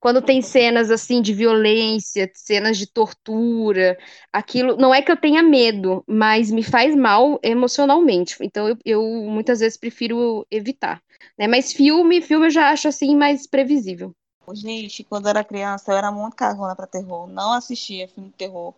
quando 0.00 0.22
tem 0.22 0.40
cenas 0.40 0.90
assim 0.90 1.20
de 1.20 1.32
violência, 1.34 2.30
cenas 2.34 2.78
de 2.78 2.86
tortura, 2.86 3.98
aquilo. 4.32 4.76
Não 4.76 4.94
é 4.94 5.02
que 5.02 5.10
eu 5.10 5.16
tenha 5.16 5.42
medo, 5.42 6.04
mas 6.06 6.50
me 6.50 6.62
faz 6.62 6.94
mal 6.94 7.38
emocionalmente. 7.42 8.36
Então, 8.40 8.68
eu, 8.68 8.78
eu 8.84 9.02
muitas 9.02 9.60
vezes 9.60 9.76
prefiro 9.76 10.46
evitar. 10.50 11.02
Né? 11.36 11.46
Mas 11.48 11.72
filme, 11.72 12.22
filme 12.22 12.46
eu 12.46 12.50
já 12.50 12.70
acho 12.70 12.88
assim 12.88 13.16
mais 13.16 13.46
previsível. 13.46 14.14
Gente, 14.54 15.04
quando 15.04 15.26
eu 15.26 15.30
era 15.30 15.44
criança, 15.44 15.92
eu 15.92 15.96
era 15.96 16.10
muito 16.10 16.36
cagona 16.36 16.74
pra 16.74 16.86
terror. 16.86 17.26
Não 17.26 17.52
assistia 17.52 18.08
filme 18.08 18.30
de 18.30 18.36
terror. 18.36 18.74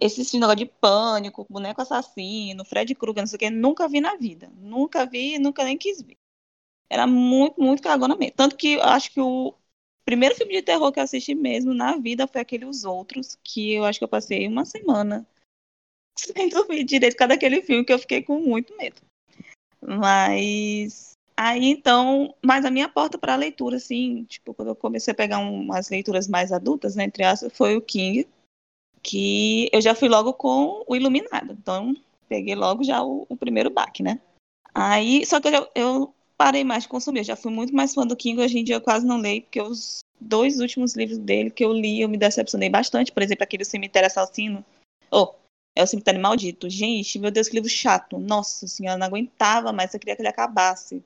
Esse 0.00 0.24
filme 0.24 0.40
negócio 0.40 0.64
de 0.64 0.72
pânico, 0.80 1.46
boneco 1.50 1.82
assassino, 1.82 2.64
Fred 2.64 2.94
Krueger, 2.94 3.22
não 3.22 3.26
sei 3.26 3.36
o 3.36 3.38
que, 3.38 3.50
nunca 3.50 3.86
vi 3.86 4.00
na 4.00 4.16
vida. 4.16 4.50
Nunca 4.56 5.04
vi, 5.04 5.38
nunca 5.38 5.62
nem 5.62 5.76
quis 5.76 6.00
ver. 6.00 6.16
Era 6.88 7.06
muito, 7.06 7.60
muito 7.60 7.82
cagona 7.82 8.16
mesmo. 8.16 8.34
Tanto 8.34 8.56
que 8.56 8.74
eu 8.74 8.82
acho 8.82 9.12
que 9.12 9.20
o 9.20 9.54
primeiro 10.10 10.34
filme 10.34 10.54
de 10.54 10.62
terror 10.62 10.90
que 10.90 10.98
eu 10.98 11.04
assisti 11.04 11.36
mesmo 11.36 11.72
na 11.72 11.96
vida 11.96 12.26
foi 12.26 12.40
aquele 12.40 12.64
Os 12.64 12.82
Outros, 12.82 13.38
que 13.44 13.74
eu 13.74 13.84
acho 13.84 14.00
que 14.00 14.04
eu 14.04 14.08
passei 14.08 14.48
uma 14.48 14.64
semana 14.64 15.24
sem 16.18 16.48
dormir 16.48 16.82
direito 16.82 17.12
por 17.12 17.20
causa 17.20 17.34
daquele 17.34 17.62
filme, 17.62 17.84
que 17.84 17.92
eu 17.92 17.98
fiquei 17.98 18.20
com 18.20 18.40
muito 18.40 18.76
medo. 18.76 19.00
Mas 19.80 21.12
aí 21.36 21.66
então, 21.66 22.34
mas 22.44 22.64
a 22.64 22.72
minha 22.72 22.88
porta 22.88 23.16
para 23.16 23.36
leitura, 23.36 23.76
assim, 23.76 24.24
tipo, 24.24 24.52
quando 24.52 24.68
eu 24.68 24.74
comecei 24.76 25.12
a 25.12 25.14
pegar 25.14 25.38
um- 25.38 25.62
umas 25.62 25.88
leituras 25.88 26.26
mais 26.26 26.50
adultas, 26.50 26.96
né, 26.96 27.04
entre 27.04 27.22
aspas, 27.22 27.52
foi 27.56 27.76
o 27.76 27.80
King, 27.80 28.26
que 29.02 29.70
eu 29.72 29.80
já 29.80 29.94
fui 29.94 30.08
logo 30.08 30.34
com 30.34 30.84
o 30.88 30.96
Iluminado. 30.96 31.52
Então, 31.52 31.94
peguei 32.28 32.56
logo 32.56 32.82
já 32.82 33.00
o, 33.00 33.26
o 33.28 33.36
primeiro 33.36 33.70
baque, 33.70 34.02
né? 34.02 34.20
Aí, 34.74 35.24
só 35.24 35.40
que 35.40 35.48
eu, 35.48 35.68
eu 35.74 36.14
parei 36.40 36.64
mais 36.64 36.84
de 36.84 36.88
consumir, 36.88 37.18
eu 37.20 37.24
já 37.24 37.36
fui 37.36 37.52
muito 37.52 37.74
mais 37.74 37.92
fã 37.92 38.06
do 38.06 38.16
King, 38.16 38.40
hoje 38.40 38.58
em 38.58 38.64
dia 38.64 38.76
eu 38.76 38.80
quase 38.80 39.04
não 39.06 39.18
leio, 39.18 39.42
porque 39.42 39.60
os 39.60 39.98
dois 40.18 40.58
últimos 40.58 40.96
livros 40.96 41.18
dele 41.18 41.50
que 41.50 41.62
eu 41.62 41.70
li, 41.70 42.00
eu 42.00 42.08
me 42.08 42.16
decepcionei 42.16 42.70
bastante, 42.70 43.12
por 43.12 43.22
exemplo, 43.22 43.44
aquele 43.44 43.62
Cemitério 43.62 44.06
Assassino, 44.06 44.64
oh, 45.10 45.34
é 45.76 45.82
o 45.82 45.86
Cemitério 45.86 46.18
Maldito, 46.18 46.70
gente, 46.70 47.18
meu 47.18 47.30
Deus, 47.30 47.46
que 47.46 47.56
livro 47.56 47.68
chato, 47.68 48.18
nossa 48.18 48.66
senhora, 48.66 48.96
não 48.96 49.06
aguentava 49.06 49.70
mais, 49.70 49.92
eu 49.92 50.00
queria 50.00 50.16
que 50.16 50.22
ele 50.22 50.30
acabasse, 50.30 51.04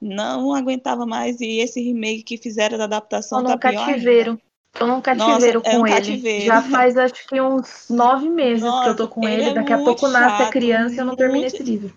não 0.00 0.54
aguentava 0.54 1.04
mais, 1.04 1.42
e 1.42 1.58
esse 1.58 1.78
remake 1.82 2.22
que 2.22 2.38
fizeram 2.38 2.78
da 2.78 2.84
adaptação 2.84 3.44
tá 3.44 3.58
pior 3.58 3.70
ainda. 3.70 3.84
cativeiro. 3.84 4.40
Tô 4.72 4.86
num 4.86 5.02
cativeiro 5.02 5.60
é 5.62 5.70
com 5.72 5.76
um 5.80 5.86
ele. 5.86 5.94
cativeiro. 5.96 6.46
Já 6.46 6.62
faz 6.62 6.96
acho 6.96 7.28
que 7.28 7.38
uns 7.38 7.90
nove 7.90 8.30
meses 8.30 8.62
que 8.62 8.88
eu 8.88 8.96
tô 8.96 9.02
Nossa, 9.02 9.06
com 9.08 9.28
ele 9.28 9.42
ele. 9.42 9.50
é 9.50 9.52
Daqui 9.52 9.72
a 9.74 9.76
muito 9.76 9.84
pouco 9.84 10.08
nasce 10.08 10.42
a 10.42 10.46
chato, 10.46 10.52
criança 10.52 10.94
e 10.94 10.98
eu 10.98 11.04
não 11.04 11.16
terminei 11.16 11.42
muito- 11.42 11.54
esse 11.56 11.62
livro. 11.62 11.92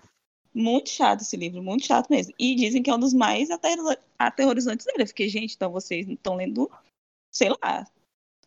Muito 0.54 0.88
chato 0.88 1.22
esse 1.22 1.36
livro, 1.36 1.62
muito 1.62 1.84
chato 1.84 2.08
mesmo. 2.08 2.32
E 2.38 2.54
dizem 2.54 2.82
que 2.82 2.88
é 2.88 2.94
um 2.94 2.98
dos 2.98 3.12
mais 3.12 3.50
aterro- 3.50 3.96
aterrorizantes 4.18 4.86
dele. 4.86 5.02
Eu 5.02 5.06
fiquei, 5.08 5.28
gente, 5.28 5.54
então 5.54 5.72
vocês 5.72 6.06
não 6.06 6.14
estão 6.14 6.36
lendo, 6.36 6.70
sei 7.32 7.48
lá, 7.48 7.84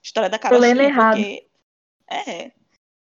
História 0.07 0.29
da 0.29 0.39
Tô 0.39 0.57
lendo 0.57 0.81
errado. 0.81 1.17
porque... 1.17 1.47
É, 2.09 2.53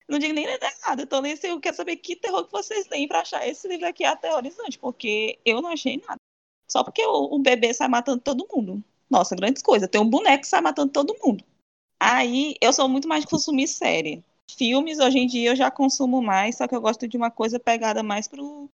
não 0.09 0.19
digo 0.19 0.35
nem 0.35 0.47
lendo 0.47 0.63
errado, 0.63 1.01
eu 1.01 1.07
tô 1.07 1.21
lendo 1.21 1.35
assim, 1.35 1.47
eu 1.47 1.61
quero 1.61 1.77
saber 1.77 1.97
que 1.97 2.17
terror 2.17 2.45
que 2.45 2.51
vocês 2.51 2.89
têm 2.89 3.07
pra 3.07 3.21
achar 3.21 3.47
esse 3.47 3.69
livro 3.69 3.87
aqui 3.87 4.05
aterrorizante, 4.05 4.79
porque 4.79 5.39
eu 5.45 5.63
não 5.63 5.71
achei 5.71 6.03
nada. 6.05 6.17
Só 6.69 6.83
porque 6.83 7.05
o, 7.07 7.35
o 7.35 7.39
bebê 7.39 7.73
sai 7.73 7.87
matando 7.87 8.21
todo 8.21 8.49
mundo. 8.53 8.83
Nossa, 9.09 9.37
grandes 9.37 9.63
coisas. 9.63 9.89
Tem 9.89 10.01
um 10.01 10.11
boneco 10.11 10.41
que 10.41 10.49
sai 10.49 10.61
matando 10.61 10.93
todo 10.93 11.17
mundo. 11.23 11.45
Aí, 12.01 12.57
eu 12.61 12.73
sou 12.73 12.89
muito 12.89 13.07
mais 13.07 13.23
de 13.23 13.31
consumir 13.31 13.69
série. 13.69 14.25
Filmes, 14.51 14.99
hoje 14.99 15.19
em 15.19 15.27
dia, 15.29 15.51
eu 15.51 15.57
já 15.57 15.71
consumo 15.71 16.21
mais, 16.21 16.57
só 16.57 16.67
que 16.67 16.75
eu 16.75 16.81
gosto 16.81 17.07
de 17.07 17.17
uma 17.17 17.31
coisa 17.31 17.61
pegada 17.61 18.03
mais 18.03 18.27
pro 18.27 18.69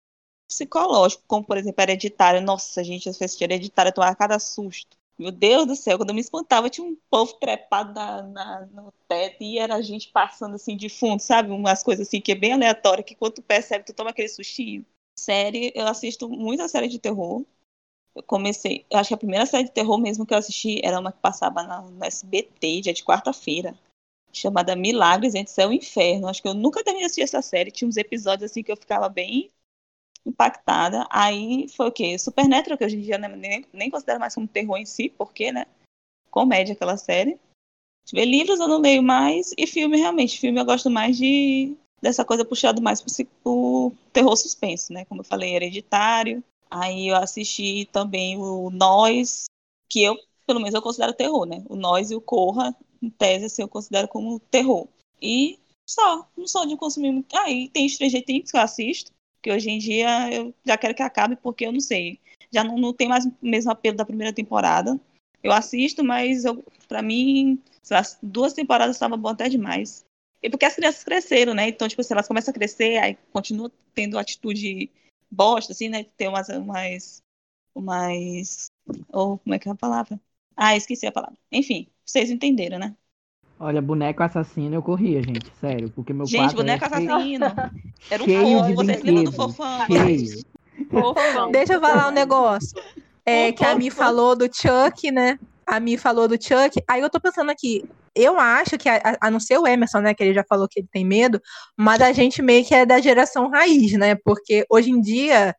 psicológico, 0.50 1.24
como, 1.28 1.46
por 1.46 1.58
exemplo, 1.58 1.82
Hereditário. 1.84 2.42
Nossa, 2.42 2.84
gente, 2.84 3.06
eu 3.08 3.12
assisti 3.12 3.44
Hereditário, 3.46 3.90
eu 3.90 3.94
tomava 3.94 4.16
cada 4.16 4.40
susto. 4.40 4.98
Meu 5.18 5.32
Deus 5.32 5.66
do 5.68 5.76
céu, 5.76 5.98
quando 5.98 6.10
eu 6.10 6.16
me 6.16 6.22
espantava, 6.22 6.70
tinha 6.70 6.86
um 6.88 6.98
povo 7.10 7.34
trepado 7.34 7.94
na, 7.94 8.24
na- 8.24 8.66
no 8.68 8.92
teto 9.08 9.44
e 9.44 9.60
era 9.60 9.82
gente 9.82 10.10
passando 10.12 10.56
assim 10.56 10.78
de 10.78 10.90
fundo, 10.90 11.20
sabe? 11.22 11.52
Umas 11.52 11.84
coisas 11.84 12.08
assim 12.08 12.22
que 12.22 12.32
é 12.32 12.36
bem 12.36 12.54
aleatória, 12.54 13.04
que 13.04 13.16
quando 13.16 13.34
tu 13.36 13.42
percebe, 13.44 13.86
tu 13.86 13.94
toma 13.94 14.12
aquele 14.12 14.30
sustinho. 14.30 14.86
Série, 15.18 15.72
eu 15.76 15.86
assisto 15.88 16.30
muita 16.30 16.68
série 16.70 16.88
de 16.88 17.00
terror. 17.00 17.46
Eu 18.16 18.24
comecei, 18.24 18.86
eu 18.90 19.00
acho 19.00 19.10
que 19.10 19.14
a 19.14 19.18
primeira 19.18 19.46
série 19.46 19.66
de 19.66 19.72
terror 19.72 19.98
mesmo 19.98 20.26
que 20.26 20.34
eu 20.34 20.38
assisti 20.38 20.82
era 20.84 21.00
uma 21.00 21.12
que 21.12 21.20
passava 21.22 21.64
na, 21.64 21.82
no 21.82 22.04
SBT, 22.04 22.82
dia 22.82 22.94
de 22.94 23.04
quarta-feira, 23.04 23.78
chamada 24.34 24.76
Milagres 24.76 25.36
entre 25.36 25.54
Céu 25.54 25.72
e 25.74 25.78
Inferno. 25.78 26.28
Acho 26.28 26.42
que 26.42 26.48
eu 26.48 26.54
nunca 26.56 26.84
terminei 26.84 27.02
de 27.04 27.08
assistir 27.08 27.24
essa 27.24 27.42
série, 27.42 27.72
tinha 27.72 27.88
uns 27.88 27.98
episódios 27.98 28.52
assim 28.52 28.64
que 28.64 28.72
eu 28.72 28.78
ficava 28.78 29.10
bem 29.10 29.52
impactada. 30.26 31.08
Aí 31.10 31.68
foi 31.70 31.88
o 31.88 31.92
quê? 31.92 32.18
Supernatural, 32.18 32.78
que 32.78 32.86
hoje 32.86 32.98
em 32.98 33.02
dia 33.02 33.18
nem, 33.18 33.66
nem 33.74 33.90
considero 33.90 34.20
mais 34.20 34.36
como 34.36 34.48
terror 34.48 34.78
em 34.78 34.86
si, 34.86 35.10
porque, 35.10 35.52
né? 35.52 35.66
Comédia 36.30 36.74
aquela 36.74 36.98
série. 36.98 37.40
Ver 38.12 38.26
livros 38.26 38.60
eu 38.60 38.68
não 38.68 38.80
leio 38.80 39.04
mais, 39.04 39.54
e 39.58 39.68
filme 39.68 39.98
realmente. 39.98 40.40
Filme 40.40 40.60
eu 40.60 40.66
gosto 40.66 40.90
mais 40.90 41.18
de 41.18 41.76
dessa 42.02 42.24
coisa 42.24 42.46
puxado 42.46 42.82
mais 42.82 43.02
pro, 43.02 43.26
pro 43.44 43.94
terror 44.14 44.36
suspense, 44.36 44.92
né? 44.92 45.06
Como 45.06 45.22
eu 45.22 45.26
falei, 45.26 45.56
hereditário. 45.56 46.44
Aí 46.70 47.08
eu 47.08 47.16
assisti 47.16 47.86
também 47.92 48.38
o 48.38 48.70
Nós, 48.70 49.46
que 49.90 50.04
eu, 50.04 50.16
pelo 50.46 50.60
menos, 50.60 50.74
eu 50.74 50.82
considero 50.82 51.14
terror, 51.14 51.46
né? 51.46 51.64
O 51.68 51.76
Nós 51.76 52.12
e 52.12 52.16
o 52.16 52.22
Corra, 52.22 52.76
em 53.02 53.10
tese, 53.10 53.46
assim, 53.46 53.62
eu 53.62 53.68
considero 53.68 54.08
como 54.08 54.40
terror. 54.40 54.88
E 55.22 55.60
só, 55.88 56.28
não 56.38 56.48
sou 56.48 56.66
de 56.66 56.78
consumir 56.78 57.12
muito. 57.12 57.36
Aí 57.36 57.66
ah, 57.68 57.72
tem 57.74 57.90
Stranger 57.90 58.24
Things 58.24 58.52
que 58.52 58.58
eu 58.58 58.62
assisto, 58.62 59.12
que 59.42 59.52
hoje 59.52 59.70
em 59.70 59.78
dia 59.78 60.34
eu 60.34 60.54
já 60.66 60.78
quero 60.78 60.96
que 60.96 61.04
acabe 61.04 61.36
porque 61.36 61.66
eu 61.66 61.72
não 61.72 61.80
sei. 61.80 62.20
Já 62.52 62.64
não, 62.64 62.78
não 62.78 62.94
tem 62.94 63.08
mais 63.08 63.26
o 63.26 63.34
mesmo 63.42 63.72
apelo 63.72 63.98
da 63.98 64.06
primeira 64.06 64.34
temporada. 64.34 65.00
Eu 65.44 65.52
assisto, 65.52 66.04
mas 66.04 66.46
eu, 66.46 66.64
pra 66.88 67.02
mim, 67.02 67.62
as 67.92 68.18
duas 68.22 68.54
temporadas 68.54 68.96
estavam 68.96 69.18
bom 69.18 69.30
até 69.30 69.48
demais. 69.48 70.06
E 70.42 70.50
porque 70.50 70.66
as 70.66 70.76
crianças 70.76 71.04
cresceram, 71.04 71.54
né? 71.54 71.70
Então, 71.70 71.88
tipo, 71.88 72.04
se 72.04 72.14
elas 72.14 72.28
começam 72.28 72.52
a 72.52 72.56
crescer, 72.56 72.98
aí 72.98 73.18
continuam 73.32 73.72
tendo 73.94 74.18
atitude 74.18 74.90
bosta, 75.30 75.74
assim, 75.74 75.90
né? 75.90 76.04
Ter 76.18 76.28
umas. 76.28 76.50
umas, 76.50 77.22
umas 77.76 78.72
ou 79.10 79.38
como 79.40 79.56
é 79.56 79.60
que 79.60 79.70
é 79.70 79.72
a 79.72 79.76
palavra? 79.76 80.20
Ah, 80.56 80.76
esqueci 80.76 81.06
a 81.08 81.12
palavra. 81.12 81.38
Enfim, 81.52 81.88
vocês 82.06 82.30
entenderam, 82.32 82.80
né? 82.80 82.96
Olha, 83.60 83.82
boneco 83.82 84.24
assassino 84.24 84.76
eu 84.76 84.82
corria, 84.82 85.22
gente. 85.22 85.52
Sério. 85.60 85.92
Porque 85.92 86.14
meu 86.14 86.26
Gente, 86.26 86.56
boneco 86.56 86.86
assassino. 86.86 87.46
Era 88.10 88.24
um 88.24 88.28
fofo. 88.28 88.74
Vocês 88.76 89.04
lembram 89.04 89.24
do 89.26 89.32
fofão? 89.34 89.86
Cheio. 89.86 90.44
Fofão. 90.90 91.52
Deixa 91.52 91.74
eu 91.74 91.82
falar 91.82 92.08
um 92.08 92.12
negócio. 92.12 92.82
É, 93.26 93.52
que 93.52 93.66
a 93.66 93.76
Mi 93.76 93.92
falou 93.92 94.34
do 94.34 94.46
Chuck, 94.46 95.12
né? 95.12 95.38
A 95.68 95.80
Mi 95.80 95.98
falou 95.98 96.28
do 96.28 96.42
Chuck. 96.42 96.82
Aí 96.88 97.02
eu 97.02 97.10
tô 97.10 97.20
pensando 97.20 97.52
aqui, 97.52 97.84
eu 98.16 98.40
acho 98.40 98.78
que, 98.78 98.88
a, 98.88 99.18
a, 99.20 99.30
não 99.30 99.40
ser 99.42 99.58
o 99.58 99.68
Emerson, 99.68 100.00
né, 100.00 100.14
que 100.14 100.24
ele 100.24 100.34
já 100.34 100.44
falou 100.48 100.68
que 100.68 100.80
ele 100.80 100.88
tem 100.92 101.06
medo, 101.06 101.42
mas 101.78 102.02
a 102.02 102.12
gente 102.12 102.42
meio 102.42 102.66
que 102.66 102.74
é 102.74 102.86
da 102.86 103.00
geração 103.00 103.50
raiz, 103.50 103.92
né? 103.94 104.16
Porque 104.16 104.66
hoje 104.70 104.90
em 104.90 105.02
dia, 105.02 105.54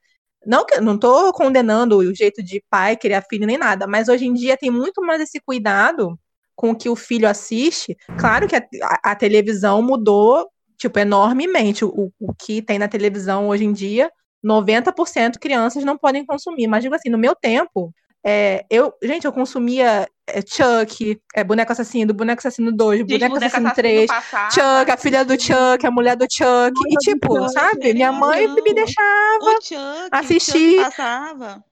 não 0.45 0.65
que 0.65 0.81
não 0.81 0.99
tô 0.99 1.33
condenando 1.33 1.99
o 1.99 2.15
jeito 2.15 2.43
de 2.43 2.65
pai 2.71 2.97
criar 2.97 3.23
filho 3.29 3.47
nem 3.47 3.59
nada, 3.59 3.87
mas 3.87 4.09
hoje 4.09 4.27
em 4.27 4.33
dia 4.33 4.57
tem 4.57 4.71
muito 4.71 5.03
mais 5.03 5.21
esse 5.21 5.39
cuidado 5.39 6.19
com 6.61 6.73
o 6.73 6.77
que 6.77 6.91
o 6.91 6.95
filho 6.95 7.27
assiste. 7.27 7.97
Claro 8.19 8.47
que 8.47 8.55
a, 8.55 8.63
a, 8.83 9.13
a 9.13 9.17
televisão 9.17 9.81
mudou, 9.81 10.47
tipo, 10.77 10.99
enormemente. 10.99 11.87
O, 11.87 12.13
o 12.21 12.35
que 12.35 12.61
tem 12.61 12.79
na 12.79 12.87
televisão 12.87 13.49
hoje 13.49 13.65
em 13.65 13.73
dia, 13.73 14.11
90% 14.45 15.39
crianças 15.39 15.85
não 15.85 15.97
podem 15.97 16.23
consumir. 16.23 16.67
Mas 16.67 16.83
digo 16.83 16.95
assim, 16.95 17.09
no 17.09 17.17
meu 17.17 17.35
tempo, 17.35 17.95
é, 18.23 18.67
eu, 18.69 18.93
gente, 19.03 19.25
eu 19.25 19.33
consumia 19.33 20.07
é, 20.27 20.43
Chuck, 20.43 21.19
é, 21.35 21.43
Boneco 21.43 21.73
Assassino, 21.73 22.13
Boneco 22.13 22.41
Assassino 22.41 22.71
2, 22.71 23.01
gente, 23.01 23.09
Boneco 23.09 23.39
Assassino 23.39 23.73
3, 23.75 24.07
passava, 24.07 24.51
Chuck, 24.51 24.91
a 24.91 24.97
filha 24.99 25.25
do 25.25 25.41
Chuck, 25.41 25.87
a 25.87 25.91
mulher 25.91 26.15
do 26.15 26.27
Chuck. 26.31 26.79
e, 26.89 26.97
tipo, 26.99 27.37
Chuck, 27.39 27.53
sabe? 27.55 27.95
Minha 27.95 28.13
mãe 28.13 28.47
não. 28.47 28.55
me 28.57 28.75
deixava 28.75 29.45
o 29.45 29.63
Chuck, 29.63 30.09
assistir. 30.13 30.79
O 30.79 30.85
Chuck 30.85 30.97
passava 30.97 31.70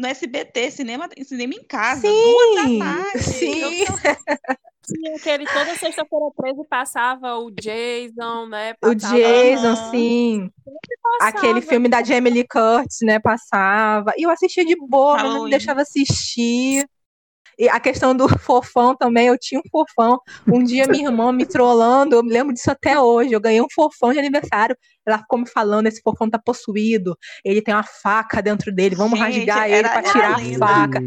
no 0.00 0.06
SBT, 0.06 0.70
cinema, 0.70 1.08
cinema 1.22 1.54
em 1.54 1.62
casa, 1.62 2.00
sim, 2.00 2.08
duas 2.08 2.54
da 2.54 2.84
tarde. 2.84 3.22
Sim. 3.22 3.84
Sim, 4.82 5.14
aquele 5.14 5.44
toda 5.44 5.76
sexta-feira 5.76 6.26
13 6.36 6.64
passava 6.68 7.38
o 7.38 7.48
Jason, 7.52 8.46
né? 8.48 8.74
Passava, 8.74 9.14
o 9.14 9.20
Jason, 9.20 9.90
sim. 9.92 10.50
Aquele 11.20 11.60
filme 11.60 11.88
da 11.88 12.02
Jamie 12.02 12.32
Lee 12.32 12.48
Curtis, 12.48 12.98
né? 13.02 13.20
Passava. 13.20 14.12
E 14.16 14.24
eu 14.24 14.30
assistia 14.30 14.64
de 14.64 14.74
boa, 14.74 15.16
mas 15.16 15.32
não 15.32 15.44
me 15.44 15.50
deixava 15.50 15.82
assistir. 15.82 16.88
E 17.60 17.68
a 17.68 17.78
questão 17.78 18.16
do 18.16 18.26
fofão 18.40 18.96
também, 18.96 19.26
eu 19.26 19.38
tinha 19.38 19.60
um 19.60 19.68
fofão. 19.70 20.18
Um 20.50 20.64
dia 20.64 20.86
minha 20.86 21.08
irmã 21.08 21.30
me 21.30 21.44
trollando, 21.44 22.16
eu 22.16 22.22
me 22.22 22.32
lembro 22.32 22.54
disso 22.54 22.70
até 22.70 22.98
hoje. 22.98 23.34
Eu 23.34 23.40
ganhei 23.40 23.60
um 23.60 23.68
fofão 23.70 24.14
de 24.14 24.18
aniversário. 24.18 24.74
Ela 25.06 25.18
ficou 25.18 25.38
me 25.38 25.46
falando: 25.46 25.86
esse 25.86 26.00
fofão 26.00 26.30
tá 26.30 26.38
possuído, 26.38 27.14
ele 27.44 27.60
tem 27.60 27.74
uma 27.74 27.82
faca 27.82 28.40
dentro 28.40 28.72
dele, 28.72 28.94
vamos 28.94 29.18
Gente, 29.18 29.50
rasgar 29.50 29.70
ele 29.70 29.86
pra 29.86 30.02
tirar 30.02 30.36
a 30.36 30.58
faca. 30.58 31.00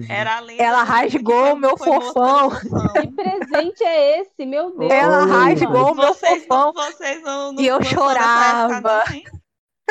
Ela 0.59 0.83
rasgou 0.83 1.53
o 1.53 1.57
meu 1.57 1.75
fofão. 1.75 2.51
Que 2.51 3.07
presente 3.11 3.83
é 3.83 4.21
esse, 4.21 4.45
meu 4.45 4.69
Deus? 4.77 4.91
Ela 4.91 5.25
rasgou 5.25 5.91
o 5.91 5.95
meu 5.95 6.13
fofão. 6.13 6.71
Vocês 6.73 7.23
não, 7.23 7.53
não 7.53 7.63
e 7.63 7.65
eu 7.65 7.81
chorava. 7.83 9.03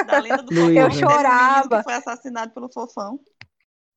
Da 0.06 0.18
lenda 0.20 0.42
do 0.44 0.54
fofão. 0.54 0.72
Eu 0.72 0.90
chorava. 0.92 1.78
Que 1.78 1.82
foi 1.82 1.94
assassinado 1.94 2.52
pelo 2.52 2.68
fofão. 2.72 3.18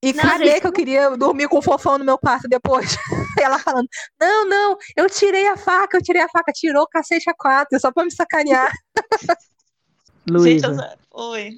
E 0.05 0.13
não, 0.13 0.21
cadê 0.21 0.61
que 0.61 0.67
eu 0.67 0.71
queria 0.71 1.17
dormir 1.17 1.47
com 1.47 1.57
o 1.57 1.61
fofão 1.63 1.97
no 1.97 2.05
meu 2.05 2.15
quarto 2.15 2.47
depois? 2.47 2.95
ela 3.41 3.57
falando: 3.57 3.87
Não, 4.21 4.47
não, 4.47 4.77
eu 4.95 5.09
tirei 5.09 5.47
a 5.47 5.57
faca, 5.57 5.97
eu 5.97 6.01
tirei 6.03 6.21
a 6.21 6.29
faca, 6.29 6.51
tirou 6.51 6.83
o 6.83 6.87
cacete 6.87 7.27
a 7.27 7.33
quatro, 7.33 7.79
só 7.79 7.91
pra 7.91 8.05
me 8.05 8.11
sacanear. 8.11 8.71
Luísa, 10.29 10.95
Oi. 11.11 11.53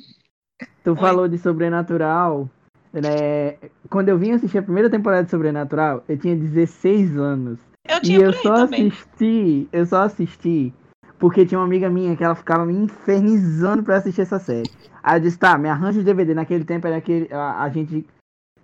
Tu 0.81 0.91
Oi. 0.91 0.95
falou 0.95 1.27
de 1.27 1.37
sobrenatural. 1.37 2.49
Né? 2.93 3.57
Quando 3.89 4.07
eu 4.07 4.17
vim 4.17 4.31
assistir 4.31 4.59
a 4.59 4.63
primeira 4.63 4.89
temporada 4.89 5.25
de 5.25 5.29
Sobrenatural, 5.29 6.03
eu 6.07 6.17
tinha 6.17 6.35
16 6.35 7.17
anos. 7.17 7.59
Eu 7.87 8.01
tinha 8.01 8.19
e 8.19 8.21
eu 8.21 8.33
só 8.33 8.55
também. 8.55 8.87
assisti, 8.87 9.67
eu 9.71 9.85
só 9.85 10.03
assisti 10.03 10.73
porque 11.19 11.45
tinha 11.45 11.59
uma 11.59 11.65
amiga 11.65 11.89
minha 11.89 12.15
que 12.15 12.23
ela 12.23 12.33
ficava 12.33 12.65
me 12.65 12.73
infernizando 12.73 13.83
pra 13.83 13.97
assistir 13.97 14.21
essa 14.21 14.39
série. 14.39 14.69
Aí 15.03 15.17
eu 15.17 15.21
disse, 15.21 15.37
tá, 15.37 15.57
me 15.57 15.69
arranja 15.69 15.99
o 15.99 16.03
DVD. 16.03 16.33
Naquele 16.33 16.63
tempo 16.63 16.87
era 16.87 16.97
aquele. 16.97 17.31
A, 17.31 17.63
a 17.63 17.69
gente 17.69 18.05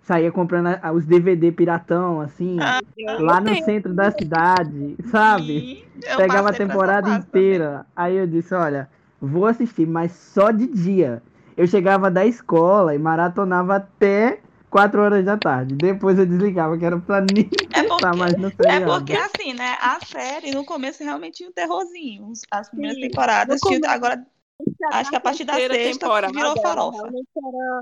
saía 0.03 0.31
comprando 0.31 0.67
a- 0.81 0.91
os 0.91 1.05
DVD 1.05 1.51
piratão, 1.51 2.19
assim, 2.21 2.59
Ah, 2.61 2.81
lá 3.19 3.39
no 3.39 3.47
tenho. 3.53 3.65
centro 3.65 3.93
da 3.93 4.11
cidade, 4.11 4.95
sabe? 5.09 5.87
Pegava 6.17 6.49
a 6.49 6.53
temporada 6.53 7.09
inteira. 7.09 7.85
Aí 7.95 8.15
eu 8.17 8.27
disse, 8.27 8.53
olha, 8.53 8.89
vou 9.19 9.45
assistir, 9.45 9.87
mas 9.87 10.11
só 10.11 10.51
de 10.51 10.67
dia. 10.67 11.23
Eu 11.55 11.65
chegava 11.67 12.11
da 12.11 12.25
escola 12.25 12.93
e 12.93 12.99
maratonava 12.99 13.75
até 13.77 14.39
4 14.69 15.01
horas 15.01 15.23
da 15.23 15.37
tarde. 15.37 15.75
Depois 15.75 16.17
eu 16.19 16.25
desligava, 16.25 16.77
que 16.77 16.83
era 16.85 16.97
pra 16.99 17.21
nem 17.21 17.49
É 17.73 17.81
estar 17.83 17.83
porque- 17.87 18.17
mais 18.17 18.37
no 18.37 18.47
É 18.47 18.51
feriado. 18.51 18.85
porque 18.91 19.13
assim, 19.13 19.53
né? 19.53 19.77
A 19.79 19.99
série 20.01 20.51
no 20.51 20.65
começo 20.65 21.03
realmente 21.03 21.37
tinha 21.37 21.49
um 21.49 21.53
terrorzinho. 21.53 22.33
As 22.51 22.69
primeiras 22.69 22.97
Sim, 22.97 23.07
temporadas 23.07 23.61
tinha, 23.61 23.79
agora 23.89 24.25
acho 24.91 25.09
que 25.11 25.15
a 25.15 25.19
partir 25.19 25.45
da 25.45 25.53
terceira 25.53 25.75
sexta 25.75 26.05
temporada, 26.05 26.33
virou 26.33 26.61
farofa. 26.61 27.07
Era, 27.07 27.81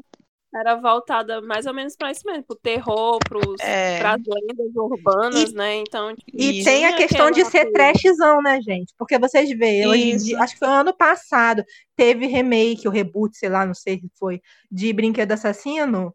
era 0.53 0.75
voltada 0.75 1.41
mais 1.41 1.65
ou 1.65 1.73
menos 1.73 1.95
pra 1.95 2.11
isso 2.11 2.21
mesmo, 2.25 2.43
pro 2.43 2.55
terror, 2.57 3.17
pros, 3.27 3.59
É. 3.61 3.99
pras 3.99 4.21
lendas 4.25 4.75
urbanas, 4.75 5.53
né? 5.53 5.77
Então, 5.77 6.15
tipo, 6.15 6.31
E 6.33 6.63
tem 6.63 6.85
a 6.85 6.93
tinha 6.93 7.07
questão 7.07 7.31
de 7.31 7.45
ser 7.45 7.65
coisa. 7.65 7.71
trashzão, 7.73 8.41
né, 8.41 8.61
gente? 8.61 8.93
Porque 8.97 9.17
vocês 9.17 9.49
veem, 9.57 9.87
hoje 9.87 10.35
acho 10.35 10.53
que 10.53 10.59
foi 10.59 10.67
ano 10.67 10.93
passado, 10.95 11.63
teve 11.95 12.25
remake, 12.27 12.87
o 12.87 12.91
reboot, 12.91 13.37
sei 13.37 13.49
lá, 13.49 13.65
não 13.65 13.73
sei 13.73 13.99
se 13.99 14.09
foi, 14.19 14.41
de 14.69 14.91
Brinquedo 14.93 15.31
Assassino. 15.31 16.13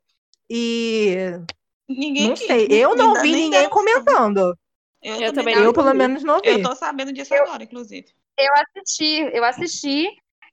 E 0.50 1.16
Ninguém 1.88 2.28
não 2.28 2.34
quis, 2.36 2.46
sei, 2.46 2.68
eu 2.70 2.94
não 2.94 3.20
vi 3.20 3.32
ninguém 3.32 3.68
comentando. 3.68 4.56
Eu, 5.02 5.20
Eu 5.20 5.32
também 5.32 5.54
não. 5.54 5.62
Eu, 5.62 5.72
pelo 5.72 5.94
menos, 5.94 6.22
não 6.24 6.40
vi. 6.40 6.48
Eu 6.48 6.62
tô 6.62 6.74
sabendo 6.74 7.12
disso 7.12 7.34
agora, 7.34 7.62
inclusive. 7.62 8.06
Eu 8.38 8.52
assisti, 8.54 9.20
eu 9.32 9.44
assisti 9.44 10.08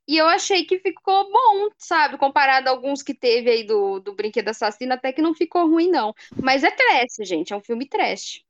e 0.06 0.16
eu 0.18 0.26
achei 0.26 0.64
que 0.64 0.78
ficou 0.78 1.30
bom, 1.30 1.68
sabe? 1.78 2.18
Comparado 2.18 2.68
a 2.68 2.70
alguns 2.70 3.02
que 3.02 3.14
teve 3.14 3.50
aí 3.50 3.64
do, 3.64 4.00
do 4.00 4.14
Brinquedo 4.14 4.48
Assassino, 4.48 4.92
até 4.92 5.12
que 5.12 5.22
não 5.22 5.34
ficou 5.34 5.68
ruim, 5.68 5.88
não. 5.90 6.14
Mas 6.36 6.62
é 6.62 6.70
trash, 6.70 7.26
gente, 7.26 7.52
é 7.52 7.56
um 7.56 7.62
filme 7.62 7.88
trash. 7.88 8.42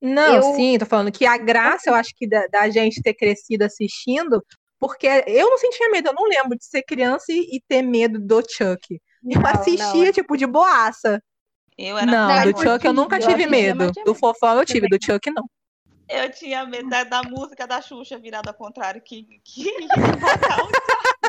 Não, 0.00 0.36
Eu- 0.36 0.54
sim, 0.54 0.78
tô 0.78 0.86
falando 0.86 1.12
que 1.12 1.24
a 1.26 1.36
graça, 1.38 1.90
eu 1.90 1.94
acho 1.94 2.14
que 2.14 2.28
da, 2.28 2.46
da 2.48 2.68
gente 2.68 3.02
ter 3.02 3.14
crescido 3.14 3.64
assistindo, 3.64 4.44
porque 4.78 5.06
eu 5.26 5.50
não 5.50 5.58
sentia 5.58 5.88
medo, 5.90 6.08
eu 6.08 6.14
não 6.14 6.24
lembro 6.24 6.56
de 6.56 6.64
ser 6.64 6.82
criança 6.82 7.26
e, 7.32 7.56
e 7.56 7.60
ter 7.66 7.82
medo 7.82 8.18
do 8.20 8.40
Chuck. 8.40 9.00
Eu 9.24 9.46
assistia, 9.46 10.06
não. 10.06 10.12
tipo, 10.12 10.36
de 10.36 10.46
boaça. 10.46 11.22
Eu 11.76 11.96
era 11.98 12.06
Não, 12.06 12.28
Não, 12.28 12.52
do 12.52 12.58
Chuck 12.58 12.86
eu 12.86 12.92
nunca 12.92 13.16
eu 13.16 13.26
tive 13.26 13.46
medo. 13.46 13.90
Do 14.04 14.14
fofão 14.14 14.58
eu 14.58 14.64
tive, 14.64 14.88
do 14.88 14.98
Chuck 15.02 15.30
não. 15.30 15.44
Eu 16.08 16.30
tinha 16.30 16.64
medo 16.64 16.88
da, 16.88 17.04
da 17.04 17.22
música 17.22 17.66
da 17.66 17.80
Xuxa 17.80 18.18
virada 18.18 18.50
ao 18.50 18.54
contrário, 18.54 19.02
que, 19.02 19.40
que 19.44 19.68
o 19.68 19.88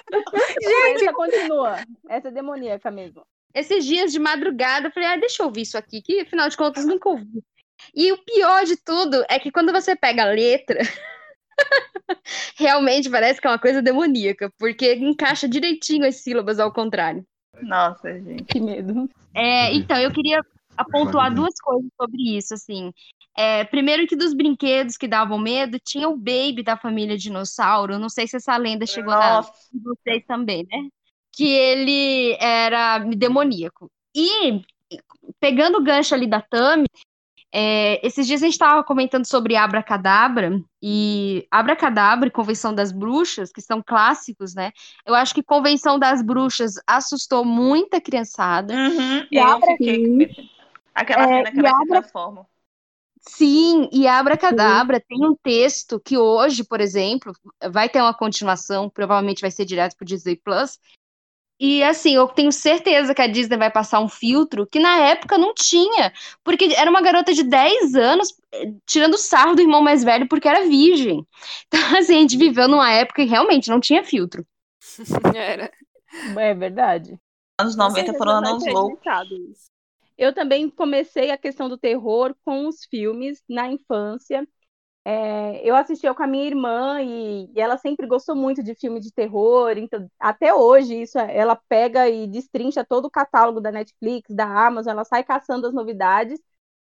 Essa 0.95 1.13
continua. 1.13 1.77
Essa 2.09 2.27
é 2.27 2.31
demoníaca 2.31 2.91
mesmo. 2.91 3.25
Esses 3.53 3.85
dias 3.85 4.11
de 4.11 4.19
madrugada, 4.19 4.87
eu 4.87 4.91
falei, 4.91 5.09
ah, 5.09 5.17
deixa 5.17 5.41
eu 5.41 5.47
ouvir 5.47 5.61
isso 5.61 5.77
aqui, 5.77 6.01
que 6.01 6.21
afinal 6.21 6.47
de 6.47 6.57
contas 6.57 6.85
nunca 6.85 7.09
ouvi. 7.09 7.43
E 7.95 8.11
o 8.11 8.17
pior 8.17 8.63
de 8.65 8.77
tudo 8.77 9.23
é 9.29 9.39
que 9.39 9.51
quando 9.51 9.71
você 9.71 9.95
pega 9.95 10.23
a 10.23 10.31
letra, 10.31 10.79
realmente 12.55 13.09
parece 13.09 13.41
que 13.41 13.47
é 13.47 13.49
uma 13.49 13.59
coisa 13.59 13.81
demoníaca, 13.81 14.51
porque 14.59 14.95
encaixa 14.95 15.47
direitinho 15.47 16.05
as 16.05 16.17
sílabas 16.17 16.59
ao 16.59 16.71
contrário. 16.71 17.25
Nossa, 17.61 18.13
gente. 18.13 18.43
Que 18.43 18.59
medo. 18.59 19.09
É, 19.33 19.73
então, 19.73 19.97
eu 19.97 20.11
queria 20.11 20.41
pontuar 20.91 21.33
duas 21.33 21.55
coisas 21.59 21.89
sobre 21.99 22.37
isso, 22.37 22.53
assim. 22.53 22.93
É, 23.39 23.63
primeiro 23.65 24.07
que 24.07 24.15
dos 24.15 24.33
brinquedos 24.33 24.97
que 24.97 25.07
davam 25.07 25.37
medo, 25.37 25.77
tinha 25.79 26.09
o 26.09 26.17
Baby 26.17 26.63
da 26.63 26.75
família 26.75 27.15
Dinossauro. 27.15 27.99
Não 27.99 28.09
sei 28.09 28.27
se 28.27 28.37
essa 28.37 28.57
lenda 28.57 28.85
chegou 28.87 29.13
na 29.13 29.35
Nossa. 29.35 29.53
vocês 29.73 30.25
também, 30.25 30.65
né? 30.71 30.87
Que 31.31 31.47
ele 31.47 32.35
era 32.39 32.97
demoníaco. 32.97 33.91
E, 34.15 34.61
pegando 35.39 35.77
o 35.77 35.83
gancho 35.83 36.15
ali 36.15 36.25
da 36.25 36.41
Tami, 36.41 36.87
é, 37.53 38.05
esses 38.05 38.25
dias 38.25 38.41
a 38.41 38.45
gente 38.45 38.53
estava 38.53 38.83
comentando 38.83 39.25
sobre 39.25 39.55
Abracadabra, 39.55 40.59
e 40.81 41.47
Abracadabra 41.51 42.27
e 42.27 42.31
Convenção 42.31 42.73
das 42.73 42.91
Bruxas, 42.91 43.51
que 43.51 43.61
são 43.61 43.83
clássicos, 43.85 44.55
né? 44.55 44.71
Eu 45.05 45.13
acho 45.13 45.35
que 45.35 45.43
Convenção 45.43 45.99
das 45.99 46.23
Bruxas 46.23 46.73
assustou 46.87 47.45
muita 47.45 48.01
criançada. 48.01 48.73
Uhum, 48.73 49.27
E 49.31 49.37
eu 49.37 49.43
abra- 49.45 49.67
fiquei. 49.77 50.27
Aquela 50.95 51.23
É, 51.23 51.27
cena 51.27 51.51
que 51.51 51.59
ela 51.59 51.69
se 51.69 51.75
abra- 51.75 52.01
transforma. 52.01 52.47
Sim, 53.27 53.89
e 53.91 54.07
Abracadabra 54.07 54.99
tem 54.99 55.25
um 55.25 55.35
texto 55.35 55.99
que 55.99 56.17
hoje, 56.17 56.63
por 56.63 56.79
exemplo, 56.79 57.33
vai 57.71 57.89
ter 57.89 58.01
uma 58.01 58.13
continuação, 58.13 58.89
provavelmente 58.89 59.41
vai 59.41 59.51
ser 59.51 59.65
direto 59.65 59.95
pro 59.95 60.05
Disney 60.05 60.35
Plus. 60.35 60.79
E 61.59 61.83
assim, 61.83 62.13
eu 62.15 62.27
tenho 62.27 62.51
certeza 62.51 63.15
que 63.15 63.21
a 63.21 63.27
Disney 63.27 63.57
vai 63.57 63.71
passar 63.71 63.99
um 63.99 64.07
filtro 64.07 64.67
que 64.67 64.79
na 64.79 64.97
época 64.97 65.37
não 65.39 65.53
tinha, 65.55 66.13
porque 66.43 66.65
era 66.75 66.89
uma 66.89 67.01
garota 67.01 67.33
de 67.33 67.43
10 67.43 67.95
anos 67.95 68.29
eh, 68.53 68.71
tirando 68.85 69.17
sarro 69.17 69.55
do 69.55 69.61
irmão 69.61 69.81
mais 69.81 70.03
velho 70.03 70.27
porque 70.27 70.47
era 70.47 70.67
virgem. 70.67 71.25
Então, 71.67 71.97
assim, 71.97 72.17
a 72.17 72.21
gente 72.21 72.37
viveu 72.37 72.67
numa 72.67 72.91
época 72.91 73.23
que 73.23 73.29
realmente 73.29 73.69
não 73.69 73.79
tinha 73.79 74.03
filtro. 74.03 74.45
Era. 75.35 75.71
É 76.37 76.53
verdade. 76.53 77.19
Anos 77.59 77.75
Com 77.75 77.83
90 77.83 77.95
certeza 77.95 78.17
foram 78.17 78.39
vai 78.39 78.51
anos 78.51 78.65
loucos. 78.67 79.69
Eu 80.17 80.33
também 80.33 80.69
comecei 80.69 81.31
a 81.31 81.37
questão 81.37 81.69
do 81.69 81.77
terror 81.77 82.35
com 82.43 82.67
os 82.67 82.85
filmes 82.85 83.43
na 83.47 83.71
infância. 83.71 84.47
É, 85.05 85.61
eu 85.67 85.75
assistia 85.75 86.13
com 86.13 86.23
a 86.23 86.27
minha 86.27 86.45
irmã 86.45 87.01
e, 87.01 87.51
e 87.55 87.61
ela 87.61 87.77
sempre 87.77 88.07
gostou 88.07 88.35
muito 88.35 88.63
de 88.63 88.75
filme 88.75 88.99
de 88.99 89.11
terror. 89.13 89.77
Então, 89.77 90.09
até 90.19 90.53
hoje, 90.53 91.01
isso 91.01 91.17
ela 91.19 91.55
pega 91.69 92.09
e 92.09 92.27
destrincha 92.27 92.85
todo 92.85 93.05
o 93.05 93.11
catálogo 93.11 93.61
da 93.61 93.71
Netflix, 93.71 94.33
da 94.35 94.45
Amazon, 94.67 94.91
ela 94.93 95.05
sai 95.05 95.23
caçando 95.23 95.67
as 95.67 95.73
novidades. 95.73 96.39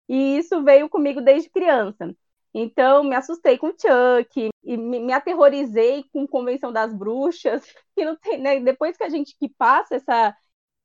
E 0.09 0.39
isso 0.39 0.63
veio 0.65 0.89
comigo 0.89 1.21
desde 1.21 1.51
criança. 1.51 2.15
Então, 2.55 3.05
me 3.05 3.15
assustei 3.17 3.59
com 3.59 3.69
Chuck 3.71 4.51
e 4.65 4.77
me, 4.77 5.01
me 5.01 5.13
aterrorizei 5.13 6.05
com 6.13 6.27
Convenção 6.27 6.73
das 6.73 6.95
Bruxas. 6.95 7.63
Que 7.97 8.05
não 8.05 8.17
tem, 8.17 8.39
né? 8.39 8.61
Depois 8.61 8.97
que 8.97 9.05
a 9.05 9.09
gente 9.09 9.35
que 9.39 9.49
passa 9.49 9.97
essa 9.97 10.37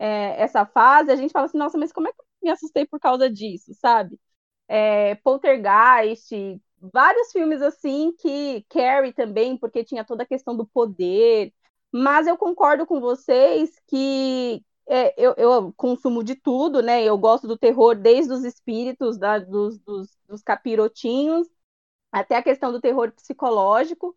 é, 0.06 0.42
essa 0.42 0.66
fase, 0.66 1.12
a 1.12 1.16
gente 1.16 1.32
fala 1.32 1.46
assim, 1.46 1.58
nossa, 1.58 1.78
mas 1.78 1.92
como 1.94 2.08
é 2.08 2.14
que 2.14 2.22
eu 2.22 2.26
me 2.44 2.50
assustei 2.52 2.86
por 2.88 3.00
causa 3.00 3.30
disso, 3.30 3.74
sabe? 3.76 4.20
É, 4.68 5.16
Poltergeist, 5.16 6.32
vários 6.82 7.32
filmes 7.32 7.62
assim 7.62 8.14
que 8.20 8.64
Carrie 8.70 9.14
também, 9.14 9.58
porque 9.58 9.84
tinha 9.84 10.04
toda 10.06 10.24
a 10.24 10.26
questão 10.26 10.56
do 10.56 10.66
poder. 10.66 11.54
Mas 11.92 12.26
eu 12.28 12.38
concordo 12.38 12.86
com 12.88 13.00
vocês 13.02 13.72
que 13.88 14.64
é, 14.88 15.14
eu, 15.22 15.34
eu 15.38 15.74
consumo 15.78 16.24
de 16.24 16.36
tudo, 16.36 16.82
né? 16.82 17.04
Eu 17.04 17.18
gosto 17.18 17.48
do 17.48 17.58
terror 17.58 17.96
desde 17.96 18.34
os 18.34 18.44
espíritos, 18.46 19.18
da- 19.18 19.40
dos, 19.40 19.78
dos, 19.80 20.10
dos 20.28 20.42
capirotinhos, 20.44 21.48
até 22.12 22.36
a 22.38 22.44
questão 22.44 22.72
do 22.72 22.82
terror 22.82 23.12
psicológico. 23.14 24.16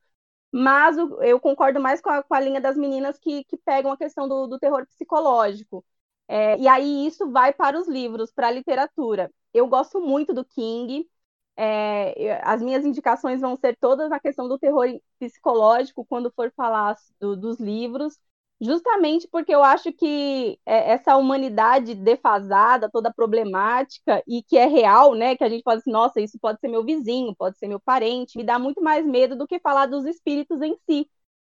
Mas 0.57 0.97
o- 0.99 1.23
eu 1.23 1.41
concordo 1.41 1.81
mais 1.81 2.01
com 2.01 2.11
a, 2.11 2.23
com 2.23 2.35
a 2.35 2.41
linha 2.41 2.61
das 2.61 2.77
meninas 2.77 3.19
que, 3.19 3.45
que 3.45 3.57
pegam 3.59 3.91
a 3.93 3.97
questão 3.99 4.29
do, 4.29 4.47
do 4.47 4.59
terror 4.59 4.87
psicológico. 4.87 5.85
É, 6.29 6.59
e 6.59 6.69
aí 6.69 7.07
isso 7.07 7.31
vai 7.31 7.53
para 7.53 7.79
os 7.79 7.89
livros, 7.89 8.33
para 8.33 8.49
a 8.49 8.51
literatura. 8.51 9.31
Eu 9.53 9.67
gosto 9.69 10.01
muito 10.01 10.33
do 10.35 10.45
King. 10.45 11.09
é, 11.57 12.41
as 12.45 12.61
minhas 12.63 12.85
indicações 12.85 13.41
vão 13.41 13.57
ser 13.57 13.77
todas 13.81 14.11
na 14.11 14.21
questão 14.21 14.49
do 14.49 14.59
terror 14.59 14.87
psicológico 15.19 16.05
quando 16.05 16.31
for 16.33 16.53
falar 16.57 16.97
do- 17.21 17.37
dos 17.37 17.59
livros, 17.61 18.19
justamente 18.61 19.29
porque 19.31 19.55
eu 19.55 19.63
acho 19.65 19.93
que 19.93 20.59
é, 20.67 20.93
essa 20.93 21.17
humanidade 21.17 21.95
defasada, 21.95 22.89
toda 22.91 23.13
problemática 23.13 24.23
e 24.27 24.43
que 24.43 24.57
é 24.57 24.67
real, 24.67 25.15
né? 25.15 25.37
Que 25.37 25.45
a 25.45 25.49
gente 25.49 25.63
fala 25.63 25.79
assim, 25.79 25.91
nossa, 25.93 26.21
isso 26.21 26.39
pode 26.41 26.61
ser 26.61 26.69
meu 26.69 26.85
vizinho, 26.85 27.35
pode 27.37 27.59
ser 27.59 27.69
meu 27.69 27.81
parente, 27.81 28.37
me 28.39 28.45
dá 28.45 28.59
muito 28.59 28.83
mais 28.83 29.05
medo 29.07 29.37
do 29.37 29.47
que 29.47 29.59
falar 29.61 29.87
dos 29.87 30.05
espíritos 30.07 30.63
em 30.63 30.77
si, 30.89 31.09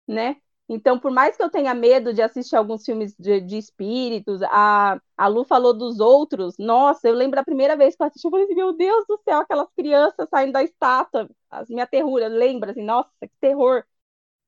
né? 0.08 0.38
Então, 0.68 1.00
por 1.00 1.12
mais 1.12 1.38
que 1.38 1.44
eu 1.44 1.50
tenha 1.50 1.76
medo 1.76 2.12
de 2.14 2.22
assistir 2.24 2.56
alguns 2.56 2.84
filmes 2.84 3.16
de, 3.20 3.40
de 3.42 3.58
espíritos, 3.58 4.42
a, 4.44 5.00
a 5.16 5.28
Lu 5.28 5.44
falou 5.46 5.74
dos 5.74 6.00
outros, 6.00 6.56
nossa, 6.58 7.08
eu 7.08 7.14
lembro 7.14 7.36
da 7.36 7.44
primeira 7.44 7.78
vez 7.78 7.96
que 7.96 8.02
eu 8.02 8.08
assisti, 8.08 8.26
eu 8.28 8.32
falei 8.32 8.46
assim, 8.46 8.56
meu 8.56 8.74
Deus 8.76 9.06
do 9.08 9.18
céu, 9.24 9.40
aquelas 9.42 9.68
crianças 9.78 10.28
saindo 10.30 10.54
da 10.54 10.64
estátua, 10.64 11.30
as 11.52 11.70
minha 11.70 11.86
terror, 11.86 12.20
lembra 12.30 12.72
assim, 12.72 12.84
nossa, 12.84 13.10
que 13.22 13.30
terror. 13.40 13.84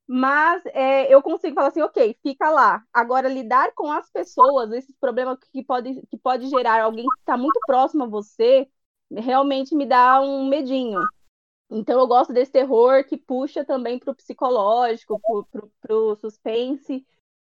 Mas 0.07 0.65
é, 0.67 1.13
eu 1.13 1.21
consigo 1.21 1.53
falar 1.53 1.67
assim, 1.67 1.81
ok, 1.81 2.17
fica 2.23 2.49
lá. 2.49 2.81
Agora, 2.93 3.27
lidar 3.27 3.73
com 3.75 3.91
as 3.91 4.09
pessoas, 4.09 4.71
esses 4.71 4.95
problemas 4.97 5.37
que 5.51 5.63
pode, 5.63 6.01
que 6.09 6.17
pode 6.17 6.47
gerar 6.47 6.81
alguém 6.81 7.05
que 7.05 7.19
está 7.19 7.35
muito 7.35 7.59
próximo 7.65 8.05
a 8.05 8.07
você, 8.07 8.69
realmente 9.11 9.75
me 9.75 9.85
dá 9.85 10.21
um 10.21 10.47
medinho. 10.47 11.01
Então 11.69 11.99
eu 11.99 12.07
gosto 12.07 12.31
desse 12.31 12.51
terror 12.51 13.03
que 13.03 13.17
puxa 13.17 13.65
também 13.65 13.99
para 13.99 14.11
o 14.11 14.15
psicológico, 14.15 15.19
para 15.81 15.95
o 15.95 16.15
suspense 16.15 17.05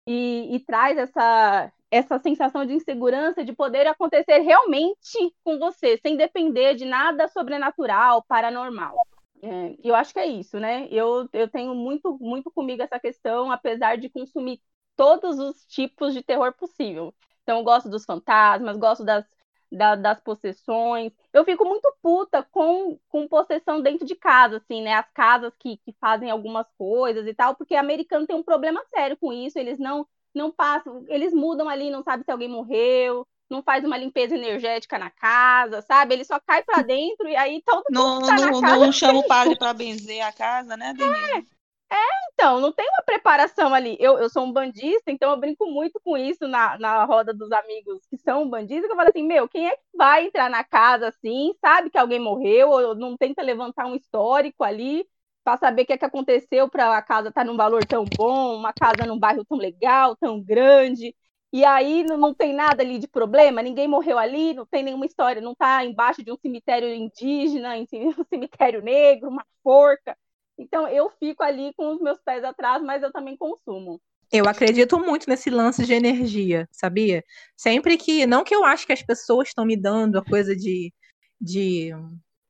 e, 0.07 0.55
e 0.55 0.59
traz 0.61 0.97
essa, 0.97 1.71
essa 1.91 2.19
sensação 2.19 2.65
de 2.65 2.73
insegurança 2.73 3.43
de 3.43 3.51
poder 3.51 3.85
acontecer 3.87 4.39
realmente 4.39 5.35
com 5.43 5.59
você, 5.59 5.97
sem 5.97 6.15
depender 6.15 6.75
de 6.75 6.85
nada 6.85 7.27
sobrenatural, 7.27 8.23
paranormal. 8.23 8.95
É, 9.47 9.75
eu 9.83 9.93
acho 9.95 10.11
que 10.13 10.19
é 10.19 10.25
isso, 10.27 10.59
né? 10.59 10.87
Eu, 10.89 11.29
eu 11.33 11.47
tenho 11.49 11.75
muito, 11.75 12.17
muito 12.19 12.49
comigo 12.51 12.81
essa 12.81 12.99
questão, 12.99 13.51
apesar 13.51 13.95
de 13.97 14.09
consumir 14.09 14.59
todos 14.95 15.37
os 15.39 15.65
tipos 15.67 16.13
de 16.13 16.23
terror 16.23 16.53
possível. 16.53 17.13
Então, 17.43 17.59
eu 17.59 17.63
gosto 17.63 17.87
dos 17.89 18.05
fantasmas, 18.05 18.75
gosto 18.77 19.03
das, 19.05 19.23
da- 19.71 19.95
das 19.95 20.19
possessões. 20.21 21.13
Eu 21.31 21.45
fico 21.45 21.63
muito 21.65 21.93
puta 22.01 22.41
com, 22.43 22.97
com 23.09 23.27
possessão 23.27 23.81
dentro 23.81 24.05
de 24.05 24.15
casa, 24.15 24.57
assim, 24.57 24.81
né? 24.81 24.93
As 24.95 25.09
casas 25.11 25.53
que, 25.59 25.77
que 25.77 25.93
fazem 25.99 26.31
algumas 26.31 26.65
coisas 26.77 27.27
e 27.27 27.33
tal, 27.33 27.55
porque 27.55 27.75
americano 27.75 28.25
tem 28.25 28.35
um 28.35 28.43
problema 28.43 28.83
sério 28.95 29.15
com 29.17 29.31
isso, 29.31 29.59
eles 29.59 29.77
não, 29.77 30.07
não 30.33 30.51
passam, 30.51 31.05
eles 31.07 31.33
mudam 31.33 31.69
ali, 31.69 31.91
não 31.91 32.01
sabe 32.03 32.23
se 32.23 32.31
alguém 32.31 32.49
morreu, 32.49 33.27
não 33.49 33.63
faz 33.63 33.83
uma 33.85 33.97
limpeza 33.97 34.35
energética 34.35 34.97
na 34.97 35.09
casa, 35.11 35.81
sabe? 35.81 36.13
Ele 36.15 36.23
só 36.25 36.39
cai 36.39 36.63
pra 36.63 36.81
dentro 36.81 37.27
e 37.27 37.35
aí 37.35 37.61
todo 37.65 37.85
Não, 37.89 38.19
mundo 38.19 38.21
tá 38.25 38.39
na 38.39 38.53
não, 38.53 38.61
casa. 38.61 38.85
não 38.85 38.91
chama 38.91 39.19
o 39.19 39.23
padre 39.23 39.55
para 39.55 39.73
benzer 39.73 40.21
a 40.25 40.31
casa, 40.31 40.77
né, 40.77 40.93
Denise? 40.93 41.45
Então, 42.33 42.59
não 42.59 42.71
tem 42.71 42.85
uma 42.89 43.03
preparação 43.03 43.73
ali. 43.73 43.97
Eu, 43.99 44.17
eu 44.19 44.29
sou 44.29 44.43
um 44.45 44.51
bandista, 44.51 45.09
então 45.11 45.31
eu 45.31 45.37
brinco 45.39 45.65
muito 45.65 45.99
com 46.03 46.17
isso 46.17 46.47
na, 46.47 46.77
na 46.77 47.05
roda 47.05 47.33
dos 47.33 47.51
amigos 47.51 48.05
que 48.09 48.17
são 48.17 48.49
bandistas, 48.49 48.87
que 48.87 48.91
eu 48.91 48.95
falo 48.95 49.09
assim, 49.09 49.23
meu, 49.23 49.47
quem 49.47 49.67
é 49.67 49.75
que 49.75 49.83
vai 49.97 50.25
entrar 50.25 50.49
na 50.49 50.63
casa 50.63 51.07
assim, 51.07 51.53
sabe 51.61 51.89
que 51.89 51.97
alguém 51.97 52.19
morreu, 52.19 52.69
ou 52.69 52.95
não 52.95 53.17
tenta 53.17 53.41
levantar 53.41 53.85
um 53.85 53.95
histórico 53.95 54.63
ali 54.63 55.05
para 55.43 55.57
saber 55.57 55.83
o 55.83 55.85
que, 55.85 55.93
é 55.93 55.97
que 55.97 56.05
aconteceu 56.05 56.69
para 56.69 56.97
a 56.97 57.01
casa 57.01 57.29
estar 57.29 57.45
num 57.45 57.55
valor 57.55 57.85
tão 57.85 58.03
bom, 58.17 58.55
uma 58.57 58.73
casa 58.73 59.05
num 59.05 59.19
bairro 59.19 59.45
tão 59.45 59.57
legal, 59.57 60.15
tão 60.15 60.41
grande. 60.41 61.15
E 61.55 61.63
aí 61.63 62.03
não, 62.03 62.17
não 62.17 62.33
tem 62.33 62.53
nada 62.53 62.83
ali 62.83 62.99
de 62.99 63.07
problema, 63.07 63.61
ninguém 63.61 63.87
morreu 63.87 64.17
ali, 64.17 64.53
não 64.53 64.65
tem 64.65 64.83
nenhuma 64.83 65.05
história, 65.05 65.41
não 65.41 65.53
está 65.53 65.85
embaixo 65.85 66.21
de 66.21 66.29
um 66.29 66.35
cemitério 66.35 66.93
indígena, 66.93 67.77
um 68.19 68.25
cemitério 68.29 68.81
negro, 68.81 69.29
uma 69.29 69.45
forca. 69.63 70.17
Então 70.57 70.85
eu 70.85 71.09
fico 71.17 71.41
ali 71.41 71.73
com 71.77 71.93
os 71.93 72.01
meus 72.01 72.19
pés 72.19 72.43
atrás, 72.43 72.83
mas 72.83 73.01
eu 73.01 73.09
também 73.09 73.37
consumo. 73.37 74.01
Eu 74.29 74.49
acredito 74.49 74.99
muito 74.99 75.29
nesse 75.29 75.49
lance 75.49 75.85
de 75.85 75.93
energia, 75.93 76.67
sabia? 76.73 77.23
Sempre 77.55 77.95
que. 77.95 78.25
Não 78.25 78.43
que 78.43 78.53
eu 78.53 78.65
acho 78.65 78.85
que 78.85 78.91
as 78.91 79.01
pessoas 79.01 79.47
estão 79.47 79.65
me 79.65 79.77
dando 79.77 80.17
a 80.17 80.25
coisa 80.25 80.53
de. 80.53 80.93
de 81.39 81.91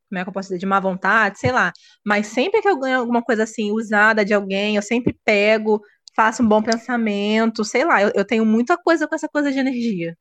como 0.09 0.19
é 0.19 0.23
que 0.23 0.29
eu 0.29 0.33
posso 0.33 0.47
dizer? 0.47 0.57
De 0.57 0.65
má 0.65 0.79
vontade, 0.79 1.37
sei 1.37 1.51
lá. 1.51 1.71
Mas 2.03 2.25
sempre 2.25 2.59
que 2.59 2.67
eu 2.67 2.79
ganho 2.79 3.01
alguma 3.01 3.21
coisa 3.21 3.43
assim, 3.43 3.71
usada 3.71 4.25
de 4.25 4.33
alguém, 4.33 4.77
eu 4.77 4.81
sempre 4.81 5.15
pego, 5.23 5.79
faço 6.15 6.43
um 6.43 6.47
bom 6.47 6.61
pensamento, 6.61 7.63
sei 7.63 7.85
lá. 7.85 8.01
Eu, 8.01 8.11
eu 8.15 8.25
tenho 8.25 8.45
muita 8.45 8.77
coisa 8.77 9.07
com 9.07 9.15
essa 9.15 9.27
coisa 9.27 9.51
de 9.51 9.59
energia. 9.59 10.17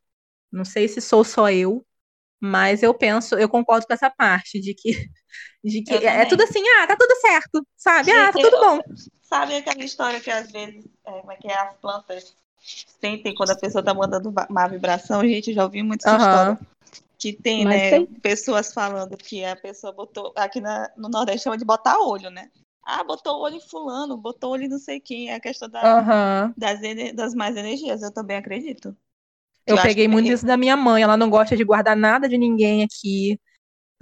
Não 0.51 0.65
sei 0.65 0.87
se 0.87 1.01
sou 1.01 1.23
só 1.23 1.49
eu, 1.49 1.85
mas 2.39 2.83
eu 2.83 2.93
penso, 2.93 3.35
eu 3.35 3.49
concordo 3.49 3.87
com 3.87 3.93
essa 3.93 4.09
parte 4.09 4.59
de 4.59 4.73
que, 4.73 4.91
de 5.63 5.81
que 5.83 5.93
Eu 5.93 5.99
é, 5.99 6.21
é 6.21 6.25
tudo 6.25 6.43
assim, 6.43 6.61
ah, 6.79 6.87
tá 6.87 6.95
tudo 6.97 7.15
certo, 7.21 7.67
sabe? 7.77 8.11
Ah, 8.11 8.31
tá 8.31 8.33
Gente, 8.33 8.41
tudo 8.43 8.59
bom. 8.61 8.79
Sabe 9.21 9.57
aquela 9.57 9.83
história 9.83 10.19
que 10.19 10.29
às 10.29 10.51
vezes, 10.51 10.85
é, 11.05 11.11
como 11.19 11.31
é 11.31 11.35
que 11.35 11.47
é, 11.47 11.57
as 11.57 11.75
plantas 11.77 12.35
sentem 13.01 13.33
quando 13.33 13.51
a 13.51 13.55
pessoa 13.57 13.83
tá 13.83 13.93
mandando 13.93 14.33
má 14.49 14.67
vibração? 14.67 15.21
Gente, 15.21 15.49
eu 15.49 15.55
já 15.55 15.63
ouvi 15.63 15.81
muito 15.83 16.05
essa 16.05 16.15
Aham. 16.15 16.53
história. 16.53 16.59
Que 17.17 17.33
tem, 17.33 17.65
Mas 17.65 17.81
né, 17.81 17.89
tem. 17.89 18.05
pessoas 18.21 18.73
falando 18.73 19.17
que 19.17 19.43
a 19.43 19.55
pessoa 19.55 19.91
botou, 19.91 20.33
aqui 20.35 20.61
na- 20.61 20.91
no 20.95 21.09
Nordeste 21.09 21.43
chama 21.43 21.57
de 21.57 21.65
botar 21.65 21.97
olho, 21.99 22.29
né? 22.29 22.51
Ah, 22.85 23.03
botou 23.03 23.41
olho 23.41 23.55
em 23.55 23.59
fulano, 23.61 24.15
botou 24.15 24.51
olho 24.51 24.63
em 24.63 24.67
não 24.69 24.77
sei 24.77 24.99
quem, 24.99 25.29
é 25.31 25.35
a 25.35 25.39
questão 25.39 25.67
da, 25.67 25.81
Aham. 25.81 26.53
das, 26.55 26.79
das 27.15 27.33
mais 27.33 27.57
energias, 27.57 28.03
eu 28.03 28.13
também 28.13 28.37
acredito. 28.37 28.95
Eu 29.65 29.75
Eu 29.75 29.81
peguei 29.81 30.07
muito 30.07 30.31
isso 30.31 30.45
da 30.45 30.55
minha 30.55 30.77
mãe. 30.77 31.01
Ela 31.01 31.17
não 31.17 31.29
gosta 31.29 31.57
de 31.57 31.63
guardar 31.63 31.95
nada 31.95 32.29
de 32.29 32.37
ninguém 32.37 32.83
aqui. 32.83 33.39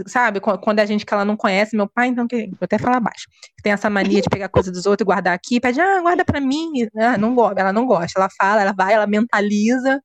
Sabe? 0.07 0.41
Qu- 0.41 0.57
Quando 0.57 0.79
é 0.79 0.87
gente 0.87 1.05
que 1.05 1.13
ela 1.13 1.23
não 1.23 1.37
conhece, 1.37 1.75
meu 1.77 1.87
pai, 1.87 2.07
então, 2.07 2.27
que, 2.27 2.47
vou 2.47 2.57
até 2.61 2.77
falar 2.77 2.99
baixo. 2.99 3.27
Tem 3.61 3.71
essa 3.71 3.89
mania 3.89 4.21
de 4.21 4.27
pegar 4.29 4.49
coisa 4.49 4.71
dos 4.71 4.85
outros 4.85 5.05
e 5.05 5.05
guardar 5.05 5.33
aqui, 5.33 5.59
pede, 5.61 5.79
ah, 5.79 6.01
guarda 6.01 6.25
pra 6.25 6.41
mim. 6.41 6.71
Ah, 6.97 7.17
não 7.17 7.33
gosta, 7.33 7.61
ela 7.61 7.71
não 7.71 7.85
gosta. 7.85 8.19
Ela 8.19 8.29
fala, 8.37 8.61
ela 8.61 8.73
vai, 8.73 8.93
ela 8.93 9.07
mentaliza. 9.07 10.03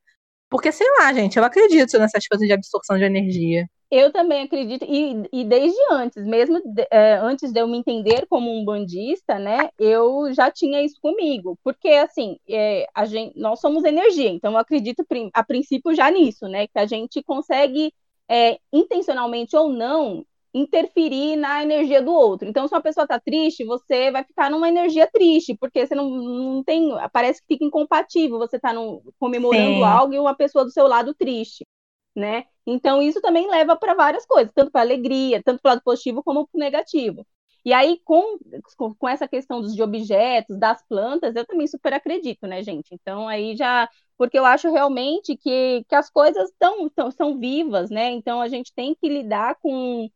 Porque, 0.51 0.73
sei 0.73 0.87
lá, 0.99 1.13
gente, 1.13 1.37
eu 1.39 1.45
acredito 1.45 1.99
nessas 1.99 2.27
coisas 2.27 2.47
de 2.47 2.53
absorção 2.53 2.97
de 2.97 3.05
energia. 3.05 3.67
Eu 3.91 4.13
também 4.13 4.43
acredito, 4.43 4.85
e, 4.87 5.27
e 5.33 5.45
desde 5.45 5.79
antes, 5.91 6.23
mesmo 6.27 6.61
de- 6.63 6.87
é, 6.91 7.15
antes 7.17 7.51
de 7.51 7.59
eu 7.59 7.67
me 7.67 7.79
entender 7.79 8.27
como 8.29 8.51
um 8.55 8.63
bandista, 8.63 9.39
né, 9.39 9.71
eu 9.79 10.31
já 10.35 10.51
tinha 10.51 10.83
isso 10.83 10.97
comigo, 11.01 11.59
porque 11.65 11.89
assim, 11.89 12.39
é, 12.47 12.87
a 12.95 13.07
gente, 13.07 13.39
nós 13.39 13.61
somos 13.61 13.85
energia, 13.85 14.29
então 14.29 14.53
eu 14.53 14.59
acredito 14.59 15.03
a 15.33 15.43
princípio 15.43 15.95
já 15.95 16.11
nisso, 16.11 16.47
né, 16.49 16.67
que 16.67 16.79
a 16.79 16.85
gente 16.85 17.23
consegue, 17.23 17.91
é, 18.29 18.59
intencionalmente 18.71 19.57
ou 19.57 19.71
não, 19.71 20.23
interferir 20.55 21.37
na 21.37 21.63
energia 21.63 22.03
do 22.03 22.13
outro. 22.13 22.49
Então, 22.49 22.67
se 22.69 22.75
uma 22.75 22.83
pessoa 22.83 23.07
tá 23.07 23.21
triste, 23.21 23.65
você 23.65 24.11
vai 24.11 24.25
ficar 24.25 24.51
numa 24.51 24.69
energia 24.69 25.07
triste, 25.13 25.57
porque 25.59 25.87
você 25.87 25.95
não, 25.95 26.09
não 26.11 26.65
tem, 26.65 26.91
parece 27.13 27.41
que 27.43 27.55
fica 27.55 27.65
incompatível, 27.65 28.39
você 28.39 28.59
tá 28.59 28.73
num- 28.73 29.03
comemorando 29.19 29.83
Sim. 29.83 29.85
algo 29.85 30.15
e 30.15 30.19
uma 30.19 30.35
pessoa 30.37 30.65
do 30.65 30.71
seu 30.71 30.87
lado 30.87 31.15
triste, 31.15 31.67
né? 32.15 32.45
Então, 32.67 33.01
isso 33.03 33.21
também 33.21 33.49
leva 33.51 33.77
para 33.77 33.95
várias 33.95 34.27
coisas, 34.27 34.53
tanto 34.55 34.71
para 34.73 34.81
alegria, 34.83 35.43
tanto 35.45 35.61
para 35.63 35.71
o 35.71 35.73
lado 35.75 35.83
positivo 35.85 36.23
como 36.23 36.47
para 36.47 36.57
o 36.59 36.61
negativo. 36.61 37.27
E 37.65 37.73
aí, 37.73 38.01
com, 38.05 38.39
com- 38.77 38.95
com 38.95 39.09
essa 39.09 39.29
questão 39.29 39.61
dos 39.61 39.75
de 39.75 39.83
objetos, 39.83 40.59
das 40.59 40.83
plantas, 40.87 41.35
eu 41.37 41.45
também 41.47 41.67
super 41.67 41.93
acredito, 41.93 42.47
né, 42.47 42.63
gente? 42.63 42.95
Então, 42.95 43.29
aí 43.29 43.57
já. 43.57 43.89
Porque 44.17 44.39
eu 44.39 44.45
acho 44.45 44.71
realmente 44.73 45.37
que, 45.37 45.85
que 45.89 45.95
as 45.95 46.11
coisas 46.11 46.51
tão, 46.59 46.89
tão, 46.91 47.11
são 47.11 47.39
vivas, 47.39 47.91
né? 47.91 48.11
Então, 48.11 48.41
a 48.41 48.49
gente 48.49 48.73
tem 48.75 48.95
que 48.95 49.09
lidar 49.09 49.57
com. 49.63 50.09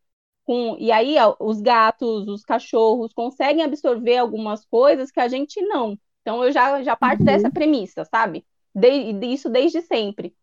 Com 0.52 0.76
e 0.78 0.92
aí, 0.92 1.16
os 1.40 1.60
gatos, 1.60 2.28
os 2.28 2.44
cachorros 2.44 3.12
conseguem 3.12 3.64
absorver 3.64 4.18
algumas 4.18 4.64
coisas 4.66 5.10
que 5.10 5.20
a 5.20 5.28
gente 5.28 5.60
não. 5.62 5.98
Então, 6.22 6.44
eu 6.44 6.52
já, 6.52 6.82
já 6.82 6.96
parto 6.96 7.24
dessa 7.24 7.50
premissa, 7.50 8.04
sabe? 8.04 8.44
De, 8.74 8.88
isso 9.26 9.48
desde 9.50 9.82
sempre. 9.82 10.34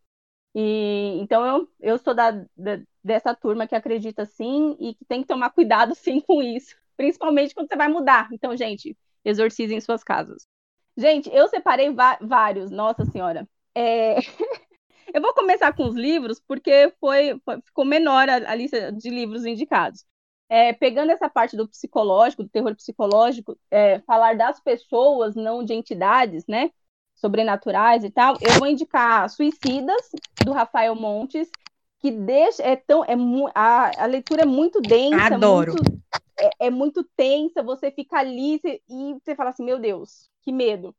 E 0.55 1.19
então 1.21 1.45
eu, 1.45 1.69
eu 1.79 1.97
sou 1.99 2.13
da, 2.13 2.31
da- 2.57 2.81
dessa 3.03 3.35
turma 3.35 3.67
que 3.67 3.75
acredita 3.75 4.25
sim 4.25 4.75
e 4.79 4.95
que 4.95 5.05
tem 5.05 5.21
que 5.21 5.27
tomar 5.27 5.51
cuidado 5.51 5.95
sim 5.95 6.19
com 6.21 6.41
isso, 6.41 6.75
principalmente 6.97 7.53
quando 7.53 7.69
você 7.69 7.75
vai 7.75 7.87
mudar. 7.87 8.29
Então, 8.33 8.55
gente, 8.57 8.97
exorcizem 9.23 9.79
suas 9.81 10.03
casas. 10.03 10.47
Gente, 10.97 11.29
eu 11.33 11.47
separei 11.47 11.93
vários, 12.21 12.71
nossa 12.71 13.05
senhora. 13.05 13.47
É, 13.75 14.15
eu 15.13 15.21
vou 15.21 15.33
começar 15.33 15.73
com 15.73 15.85
os 15.87 15.95
livros 15.95 16.39
porque 16.39 16.93
foi, 16.99 17.39
foi- 17.45 17.61
ficou 17.61 17.85
menor 17.85 18.29
a, 18.29 18.35
a 18.51 18.55
lista 18.55 18.91
de 18.91 19.09
livros 19.09 19.45
indicados. 19.45 20.05
É, 20.47 20.73
pegando 20.73 21.11
essa 21.11 21.29
parte 21.29 21.55
do 21.55 21.67
psicológico, 21.67 22.43
do 22.43 22.49
terror 22.49 22.75
psicológico, 22.75 23.57
é, 23.69 23.99
falar 24.01 24.35
das 24.35 24.59
pessoas, 24.59 25.35
não 25.35 25.63
de 25.63 25.73
entidades, 25.73 26.45
né? 26.47 26.71
Sobrenaturais 27.15 28.03
e 28.03 28.09
tal, 28.09 28.37
eu 28.41 28.53
vou 28.57 28.67
indicar 28.67 29.29
Suicidas, 29.29 30.09
do 30.41 30.51
Rafael 30.53 30.95
Montes, 30.95 31.53
que 31.99 32.11
deixa. 32.11 32.63
É 32.63 32.75
tão, 32.75 33.03
é, 33.03 33.13
a, 33.53 34.03
a 34.03 34.05
leitura 34.07 34.41
é 34.43 34.45
muito 34.45 34.81
densa, 34.81 35.35
Adoro. 35.35 35.73
muito- 35.73 36.01
é, 36.39 36.67
é 36.67 36.69
muito 36.71 37.03
tensa, 37.15 37.61
você 37.61 37.91
fica 37.91 38.17
ali 38.17 38.57
você- 38.59 38.81
e 38.89 39.13
você 39.21 39.35
fala 39.35 39.49
assim, 39.51 39.63
meu 39.65 39.77
Deus, 39.79 40.29
que 40.41 40.51
medo. 40.51 40.95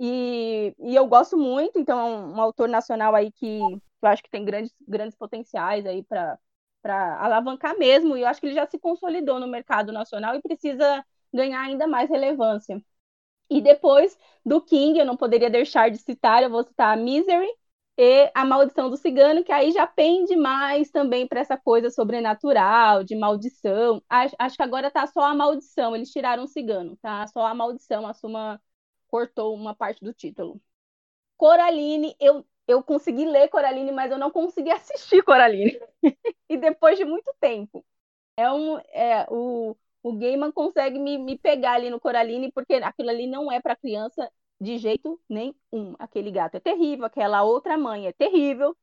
E, 0.00 0.74
e 0.80 0.96
eu 0.96 1.06
gosto 1.06 1.36
muito, 1.36 1.78
então 1.78 2.00
é 2.00 2.04
um, 2.04 2.36
um 2.36 2.40
autor 2.40 2.68
nacional 2.68 3.14
aí 3.14 3.30
que 3.32 3.58
eu 3.60 4.08
acho 4.08 4.22
que 4.22 4.30
tem 4.30 4.44
grandes, 4.44 4.74
grandes 4.88 5.16
potenciais 5.16 5.84
aí 5.86 6.02
para 6.04 6.38
alavancar 7.20 7.76
mesmo, 7.78 8.16
e 8.16 8.22
eu 8.22 8.28
acho 8.28 8.40
que 8.40 8.46
ele 8.46 8.54
já 8.54 8.66
se 8.66 8.78
consolidou 8.78 9.38
no 9.38 9.46
mercado 9.46 9.92
nacional 9.92 10.34
e 10.34 10.42
precisa 10.42 11.04
ganhar 11.32 11.60
ainda 11.62 11.86
mais 11.86 12.08
relevância. 12.10 12.82
E 13.50 13.60
depois 13.60 14.16
do 14.44 14.60
King, 14.60 14.98
eu 14.98 15.04
não 15.06 15.16
poderia 15.16 15.50
deixar 15.50 15.90
de 15.90 15.98
citar, 15.98 16.42
eu 16.42 16.50
vou 16.50 16.62
citar 16.64 16.96
a 16.96 17.00
Misery 17.00 17.48
e 17.98 18.30
a 18.34 18.44
Maldição 18.44 18.88
do 18.88 18.96
Cigano, 18.96 19.44
que 19.44 19.52
aí 19.52 19.72
já 19.72 19.86
pende 19.86 20.36
mais 20.36 20.90
também 20.90 21.26
para 21.26 21.40
essa 21.40 21.56
coisa 21.58 21.90
sobrenatural, 21.90 23.04
de 23.04 23.16
maldição. 23.16 24.02
Acho, 24.08 24.34
acho 24.38 24.56
que 24.56 24.62
agora 24.62 24.90
tá 24.90 25.06
só 25.06 25.20
a 25.22 25.34
maldição, 25.34 25.94
eles 25.96 26.10
tiraram 26.10 26.44
o 26.44 26.48
cigano, 26.48 26.96
tá? 27.02 27.26
Só 27.26 27.44
a 27.46 27.54
maldição, 27.54 28.06
a 28.06 28.14
Suma 28.14 28.60
cortou 29.10 29.54
uma 29.54 29.74
parte 29.74 30.04
do 30.04 30.12
título. 30.14 30.60
Coraline, 31.36 32.14
eu, 32.20 32.46
eu 32.68 32.82
consegui 32.82 33.24
ler 33.26 33.48
Coraline, 33.48 33.92
mas 33.92 34.10
eu 34.10 34.18
não 34.18 34.30
consegui 34.30 34.70
assistir 34.72 35.22
Coraline. 35.22 35.78
e 36.48 36.56
depois 36.56 36.98
de 36.98 37.04
muito 37.04 37.32
tempo. 37.40 37.84
É 38.36 38.50
um, 38.52 38.78
é, 38.78 39.26
o, 39.30 39.76
o 40.02 40.12
Gaiman 40.16 40.52
consegue 40.52 40.98
me, 40.98 41.18
me 41.18 41.38
pegar 41.38 41.74
ali 41.74 41.90
no 41.90 42.00
Coraline, 42.00 42.52
porque 42.52 42.74
aquilo 42.74 43.10
ali 43.10 43.26
não 43.26 43.50
é 43.52 43.60
para 43.60 43.76
criança 43.76 44.30
de 44.60 44.78
jeito 44.78 45.20
nenhum. 45.28 45.94
Aquele 45.98 46.30
gato 46.30 46.56
é 46.56 46.60
terrível, 46.60 47.06
aquela 47.06 47.42
outra 47.42 47.76
mãe 47.78 48.06
é 48.06 48.12
terrível. 48.12 48.76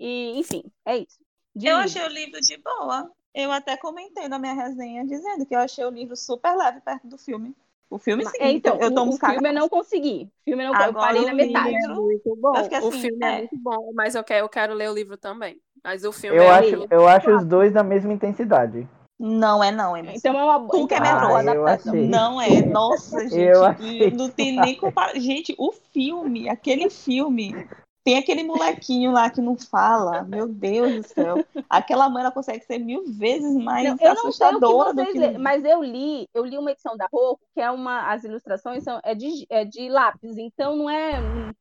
E, 0.00 0.38
enfim, 0.38 0.64
é 0.86 0.98
isso. 0.98 1.18
De 1.54 1.68
Eu 1.68 1.76
livro. 1.76 1.84
achei 1.84 2.02
o 2.04 2.08
livro 2.08 2.40
de 2.40 2.56
boa. 2.58 3.10
Eu 3.34 3.50
até 3.52 3.76
comentei 3.76 4.28
na 4.28 4.38
minha 4.38 4.54
resenha 4.54 5.04
dizendo 5.06 5.44
que 5.46 5.54
eu 5.54 5.58
achei 5.60 5.84
o 5.84 5.90
livro 5.90 6.16
super 6.16 6.56
leve 6.56 6.80
perto 6.80 7.06
do 7.08 7.18
filme. 7.18 7.54
O 7.94 7.98
filme, 7.98 8.26
sim. 8.26 8.36
É, 8.40 8.50
então, 8.50 8.76
eu 8.80 8.88
o, 8.88 8.94
tomo 8.94 9.12
o 9.12 9.16
filme 9.16 9.48
eu 9.50 9.52
não 9.52 9.68
consegui. 9.68 10.28
O 10.40 10.44
filme 10.50 10.64
eu, 10.64 10.72
não, 10.72 10.80
eu 10.80 10.88
Agora 10.88 11.06
parei 11.06 11.22
o 11.22 11.26
na 11.26 11.34
metade. 11.34 11.76
É 11.76 11.88
muito 11.94 12.36
bom. 12.36 12.56
Eu 12.56 12.64
fiquei 12.64 12.80
o 12.80 12.88
assim, 12.88 13.00
filme 13.00 13.24
é. 13.24 13.28
é. 13.28 13.38
muito 13.38 13.56
bom, 13.58 13.92
mas 13.94 14.16
eu 14.16 14.24
quero, 14.24 14.44
eu 14.44 14.48
quero 14.48 14.74
ler 14.74 14.90
o 14.90 14.94
livro 14.94 15.16
também. 15.16 15.60
Mas 15.84 16.02
o 16.02 16.10
filme 16.10 16.36
Eu 16.36 16.42
é 16.42 16.50
acho, 16.50 16.86
eu 16.90 17.06
acho 17.06 17.30
os 17.30 17.44
dois 17.44 17.72
da 17.72 17.84
mesma 17.84 18.12
intensidade. 18.12 18.88
Não 19.16 19.62
é 19.62 19.70
não, 19.70 19.96
Emerson. 19.96 20.18
Então 20.18 20.36
é 20.36 20.44
uma, 20.44 20.68
Tu 20.68 20.88
que 20.88 20.94
é 20.94 21.00
medrosa. 21.00 21.36
Ah, 21.36 21.52
adaptação. 21.52 21.94
Não 21.94 22.40
é, 22.40 22.62
nossa, 22.66 23.20
gente. 23.30 23.38
Eu 23.38 23.64
achei 23.64 24.10
Não 24.10 24.28
tem 24.28 24.58
nem 24.58 24.74
comparação. 24.74 25.20
Gente, 25.20 25.54
o 25.56 25.70
filme, 25.92 26.48
aquele 26.48 26.90
filme, 26.90 27.54
tem 28.04 28.18
aquele 28.18 28.44
molequinho 28.44 29.10
lá 29.12 29.30
que 29.30 29.40
não 29.40 29.56
fala. 29.56 30.22
Meu 30.22 30.46
Deus 30.46 30.94
do 30.96 31.08
céu. 31.08 31.44
Aquela 31.70 32.08
mãe 32.10 32.22
ela 32.22 32.30
consegue 32.30 32.62
ser 32.64 32.78
mil 32.78 33.02
vezes 33.06 33.56
mais 33.56 33.84
Não, 33.84 33.96
eu 33.98 34.14
não 34.14 34.30
sei 34.30 34.46
o 34.46 34.60
que 34.60 34.60
assustadora 34.60 34.92
do 34.92 35.04
vocês 35.04 35.32
que. 35.32 35.38
mas 35.38 35.64
eu 35.64 35.82
li, 35.82 36.28
eu 36.34 36.44
li 36.44 36.58
uma 36.58 36.70
edição 36.70 36.96
da 36.96 37.08
Roku, 37.10 37.40
que 37.54 37.60
é 37.62 37.70
uma, 37.70 38.12
as 38.12 38.22
ilustrações 38.22 38.84
são 38.84 39.00
é 39.02 39.14
de, 39.14 39.46
é 39.48 39.64
de 39.64 39.88
lápis, 39.88 40.36
então 40.36 40.76
não 40.76 40.90
é 40.90 41.12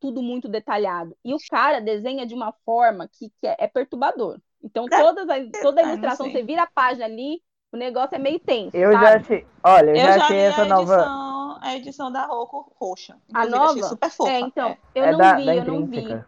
tudo 0.02 0.22
muito 0.22 0.50
detalhado. 0.50 1.16
E 1.24 1.34
o 1.34 1.38
cara 1.50 1.80
desenha 1.80 2.26
de 2.26 2.34
uma 2.36 2.52
forma 2.66 3.08
que, 3.08 3.32
que 3.40 3.48
é, 3.48 3.56
é 3.60 3.68
perturbador. 3.68 4.38
Então 4.62 4.86
todas 4.86 5.30
as, 5.30 5.50
toda 5.62 5.80
a 5.80 5.84
não 5.86 5.92
ilustração, 5.92 6.30
você 6.30 6.44
vira 6.44 6.64
a 6.64 6.68
página 6.68 7.06
ali, 7.06 7.42
o 7.72 7.78
negócio 7.78 8.16
é 8.16 8.20
meio 8.20 8.40
tenso, 8.40 8.76
Eu 8.76 8.92
já 8.92 9.00
sabe? 9.02 9.16
achei. 9.16 9.48
Olha, 9.64 9.90
eu, 9.92 9.96
Eu 9.96 10.02
já 10.02 10.18
já 10.18 10.24
achei 10.26 10.38
essa 10.40 10.62
a 10.62 10.66
nova. 10.66 10.94
edição, 10.94 11.58
a 11.62 11.76
edição 11.78 12.12
da 12.12 12.26
Roku 12.26 12.72
roxa. 12.80 13.18
A 13.34 13.46
nova? 13.46 13.82
super 13.84 14.10
fofa. 14.12 14.32
É, 14.32 14.40
então, 14.42 14.78
eu 14.94 15.04
é 15.06 15.12
não 15.12 15.18
da, 15.18 15.36
vi, 15.38 15.46
da 15.46 15.56
eu 15.56 15.66
não 15.66 15.86
vi. 15.86 16.24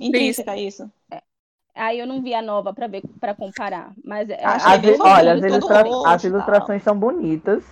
Intrínseca. 0.00 0.56
Isso. 0.56 0.90
Aí 1.74 1.98
eu 1.98 2.06
não 2.06 2.20
vi 2.22 2.34
a 2.34 2.42
nova 2.42 2.74
para 2.74 2.86
ver, 2.86 3.02
para 3.20 3.34
comparar. 3.34 3.92
Mas 4.04 4.28
é, 4.28 4.44
Achei 4.44 4.92
As, 4.92 5.00
olha, 5.00 5.34
as, 5.34 5.42
ilustra- 5.42 5.82
roxo 5.82 6.06
as 6.08 6.22
tal. 6.22 6.30
ilustrações 6.30 6.82
são 6.82 6.98
bonitas, 6.98 7.64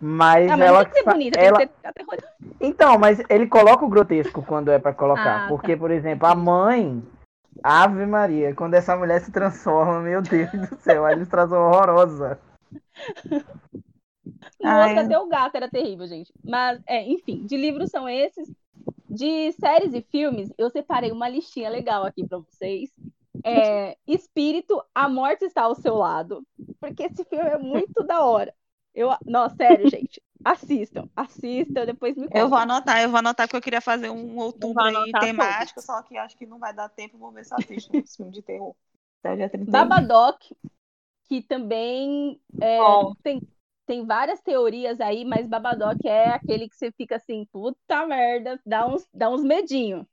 mas, 0.00 0.50
Ah, 0.50 0.56
mas 0.56 0.66
ela, 0.66 0.78
não 0.78 0.84
tem 0.84 0.92
que 0.92 0.98
ser 0.98 1.04
bonita, 1.10 1.40
ela... 1.40 1.58
tem 1.58 1.68
que 1.68 1.74
ser 1.80 1.86
aterrorizante. 1.86 2.32
Então, 2.60 2.98
mas 2.98 3.22
ele 3.28 3.46
coloca 3.46 3.84
o 3.84 3.88
grotesco 3.88 4.42
quando 4.42 4.70
é 4.70 4.78
pra 4.78 4.94
colocar. 4.94 5.44
Ah, 5.44 5.48
porque, 5.48 5.72
tá. 5.74 5.78
por 5.78 5.90
exemplo, 5.90 6.26
a 6.26 6.34
mãe, 6.34 7.02
Ave 7.62 8.06
Maria, 8.06 8.54
quando 8.54 8.74
essa 8.74 8.96
mulher 8.96 9.20
se 9.20 9.30
transforma, 9.32 10.00
meu 10.00 10.22
Deus 10.22 10.50
do 10.50 10.76
céu, 10.80 11.04
a 11.04 11.12
ilustração 11.12 11.58
horrorosa. 11.60 12.38
No 14.60 14.68
Ai. 14.70 14.96
até 14.98 15.18
o 15.18 15.26
gato 15.26 15.56
era 15.56 15.68
terrível, 15.68 16.06
gente. 16.06 16.32
Mas, 16.42 16.80
é, 16.86 17.02
enfim, 17.06 17.44
de 17.44 17.56
livros 17.56 17.90
são 17.90 18.08
esses. 18.08 18.50
De 19.14 19.52
séries 19.52 19.94
e 19.94 20.02
filmes, 20.02 20.52
eu 20.58 20.70
separei 20.70 21.12
uma 21.12 21.28
listinha 21.28 21.68
legal 21.68 22.04
aqui 22.04 22.26
para 22.26 22.38
vocês. 22.38 22.90
É, 23.44 23.96
Espírito, 24.06 24.82
A 24.94 25.08
Morte 25.08 25.44
Está 25.44 25.62
ao 25.62 25.74
Seu 25.74 25.96
Lado. 25.96 26.46
Porque 26.80 27.04
esse 27.04 27.24
filme 27.24 27.48
é 27.48 27.58
muito 27.58 28.02
da 28.04 28.24
hora. 28.24 28.54
Eu, 28.94 29.10
nossa, 29.26 29.56
sério, 29.56 29.88
gente. 29.90 30.22
Assistam, 30.44 31.08
assistam, 31.16 31.86
depois 31.86 32.16
me 32.16 32.28
Eu 32.30 32.50
vou 32.50 32.58
anotar, 32.58 33.00
eu 33.00 33.08
vou 33.08 33.18
anotar 33.18 33.46
porque 33.46 33.56
eu 33.56 33.62
queria 33.62 33.80
fazer 33.80 34.10
um 34.10 34.36
outubro 34.36 34.82
aí 34.84 35.10
temático, 35.18 35.80
só 35.80 36.02
que 36.02 36.18
acho 36.18 36.36
que 36.36 36.44
não 36.44 36.58
vai 36.58 36.74
dar 36.74 36.90
tempo, 36.90 37.16
vou 37.16 37.32
ver 37.32 37.46
se 37.46 37.54
eu 37.54 37.58
assisto 37.58 37.96
esse 37.96 38.18
filme 38.18 38.30
de 38.30 38.42
terror. 38.42 38.74
31. 39.22 39.72
Babadoc, 39.72 40.52
que 41.24 41.40
também 41.40 42.38
é, 42.60 42.78
tem, 43.22 43.40
tem 43.86 44.06
várias 44.06 44.40
teorias 44.42 45.00
aí, 45.00 45.24
mas 45.24 45.46
Babadoc 45.48 46.04
é 46.04 46.32
aquele 46.34 46.68
que 46.68 46.76
você 46.76 46.92
fica 46.92 47.16
assim, 47.16 47.46
puta 47.52 48.06
merda, 48.06 48.60
dá 48.66 48.86
uns, 48.86 49.06
dá 49.12 49.30
uns 49.30 49.42
medinho. 49.44 50.06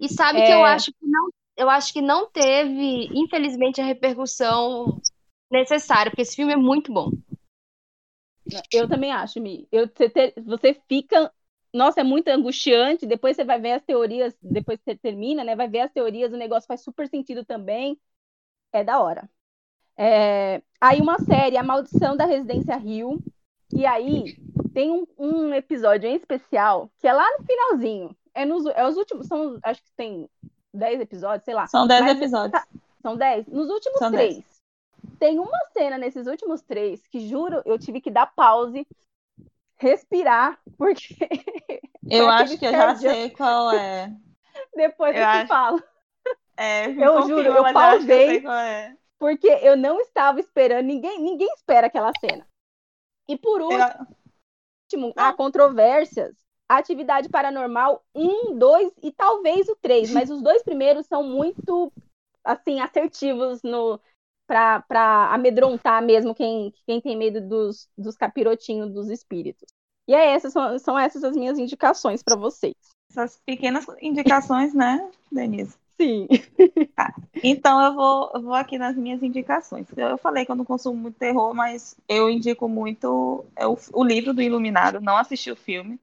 E 0.00 0.08
sabe 0.08 0.42
que 0.42 0.52
eu 0.52 0.64
É. 0.64 0.64
acho 0.64 0.92
que 0.92 1.06
não, 1.06 1.30
eu 1.56 1.70
acho 1.70 1.92
que 1.92 2.02
não 2.02 2.30
teve, 2.30 3.10
infelizmente, 3.14 3.80
a 3.80 3.84
repercussão 3.84 5.02
necessária, 5.50 6.10
porque 6.10 6.22
esse 6.22 6.36
filme 6.36 6.52
é 6.54 6.56
muito 6.56 6.92
bom. 6.92 7.12
Eu 8.72 8.88
também 8.88 9.12
acho, 9.12 9.40
Mi. 9.40 9.68
Eu, 9.72 9.88
você, 9.88 10.08
ter- 10.10 10.34
você 10.44 10.74
fica 10.88 11.32
nossa, 11.72 12.00
é 12.00 12.04
muito 12.04 12.28
angustiante. 12.28 13.06
Depois 13.06 13.34
você 13.36 13.44
vai 13.44 13.58
ver 13.60 13.72
as 13.72 13.82
teorias, 13.84 14.36
depois 14.42 14.78
que 14.78 14.84
você 14.84 14.96
termina, 14.96 15.42
né? 15.44 15.56
Vai 15.56 15.68
ver 15.68 15.80
as 15.80 15.92
teorias, 15.92 16.32
o 16.32 16.36
negócio 16.36 16.66
faz 16.66 16.82
super 16.82 17.08
sentido 17.08 17.44
também. 17.44 17.98
É 18.72 18.84
da 18.84 19.00
hora. 19.02 19.30
É, 19.96 20.62
aí 20.82 21.00
uma 21.00 21.18
série, 21.20 21.56
A 21.56 21.62
Maldição 21.62 22.16
da 22.16 22.24
Residência 22.24 22.76
Rio. 22.76 23.18
E 23.72 23.86
aí 23.86 24.36
tem 24.74 24.90
um, 24.90 25.06
um 25.18 25.54
episódio 25.54 26.08
em 26.08 26.16
especial 26.16 26.90
que 26.98 27.06
é 27.08 27.12
lá 27.12 27.26
no 27.38 27.44
finalzinho. 27.46 28.14
É, 28.34 28.44
nos, 28.44 28.66
é 28.66 28.86
os 28.86 28.96
últimos, 28.96 29.26
são, 29.26 29.58
acho 29.62 29.82
que 29.82 29.90
tem 29.96 30.28
10 30.74 31.00
episódios, 31.00 31.44
sei 31.44 31.54
lá. 31.54 31.66
São 31.66 31.86
10 31.86 32.00
Mas- 32.02 32.16
episódios. 32.16 32.50
tá, 32.52 32.66
são 33.00 33.16
10? 33.16 33.46
Nos 33.46 33.68
últimos 33.70 33.98
São 33.98 34.10
três. 34.10 34.42
Tem 35.18 35.38
uma 35.38 35.58
cena 35.72 35.98
nesses 35.98 36.26
últimos 36.26 36.62
três 36.62 37.06
que, 37.06 37.20
juro, 37.28 37.62
eu 37.64 37.78
tive 37.78 38.00
que 38.00 38.10
dar 38.10 38.26
pause, 38.26 38.86
respirar, 39.76 40.58
porque 40.76 41.16
Eu 42.10 42.28
acho 42.30 42.58
que 42.58 42.66
eu 42.66 42.72
já 42.72 42.94
sei 42.96 43.30
qual 43.30 43.72
é. 43.72 44.12
depois 44.74 45.14
eu, 45.14 45.20
Eu 45.22 45.26
te 45.26 45.28
acho- 45.30 45.48
falo. 45.48 45.82
É, 46.56 46.88
me 46.88 47.02
Eu 47.02 47.14
confirma, 47.14 47.42
juro, 47.42 47.48
eu 47.56 47.66
eu 47.66 47.72
pausei. 47.72 48.26
sei 48.28 48.40
qual 48.42 48.54
é. 48.54 48.96
Porque 49.22 49.46
eu 49.46 49.76
não 49.76 50.00
estava 50.00 50.40
esperando, 50.40 50.84
ninguém, 50.84 51.20
ninguém 51.22 51.46
espera 51.54 51.86
aquela 51.86 52.10
cena. 52.18 52.44
E 53.28 53.38
por 53.38 53.60
Eu- 53.60 53.68
último, 53.70 55.12
há 55.16 55.32
controvérsias. 55.32 56.34
Atividade 56.68 57.28
Paranormal 57.28 58.02
1, 58.12 58.58
2 58.58 58.92
e 59.00 59.12
talvez 59.12 59.68
o 59.68 59.76
3, 59.76 60.10
mas 60.10 60.28
os 60.28 60.42
dois 60.42 60.64
primeiros 60.64 61.06
são 61.06 61.22
muito 61.22 61.92
assim 62.42 62.80
assertivos 62.80 63.62
no 63.62 64.00
para 64.48 65.32
amedrontar 65.32 66.02
mesmo 66.02 66.34
quem, 66.34 66.74
quem 66.84 67.00
tem 67.00 67.16
medo 67.16 67.40
dos, 67.40 67.88
dos 67.96 68.16
capirotinhos 68.16 68.92
dos 68.92 69.08
espíritos. 69.08 69.68
E 70.08 70.14
é 70.16 70.32
essas 70.32 70.52
são, 70.52 70.76
são 70.80 70.98
essas 70.98 71.22
as 71.22 71.36
minhas 71.36 71.60
indicações 71.60 72.24
para 72.24 72.34
vocês. 72.34 72.74
Essas 73.08 73.38
pequenas 73.46 73.86
indicações, 74.00 74.74
né, 74.74 75.08
Denise? 75.30 75.78
Sim. 76.02 76.26
Então 77.42 77.82
eu 77.84 77.94
vou, 77.94 78.30
eu 78.34 78.42
vou 78.42 78.54
aqui 78.54 78.78
nas 78.78 78.96
minhas 78.96 79.22
indicações. 79.22 79.86
Eu, 79.96 80.16
falei 80.18 80.44
que 80.46 80.52
eu 80.52 80.56
não 80.56 80.64
consumo 80.64 80.96
muito 81.00 81.18
terror, 81.18 81.54
mas 81.54 81.96
eu 82.08 82.30
indico 82.30 82.68
muito 82.68 83.44
é 83.56 83.66
o, 83.66 83.76
o 83.92 84.04
livro 84.04 84.32
do 84.34 84.42
Iluminado. 84.42 85.00
Não 85.00 85.16
assisti 85.16 85.50
o 85.50 85.56
filme. 85.56 86.00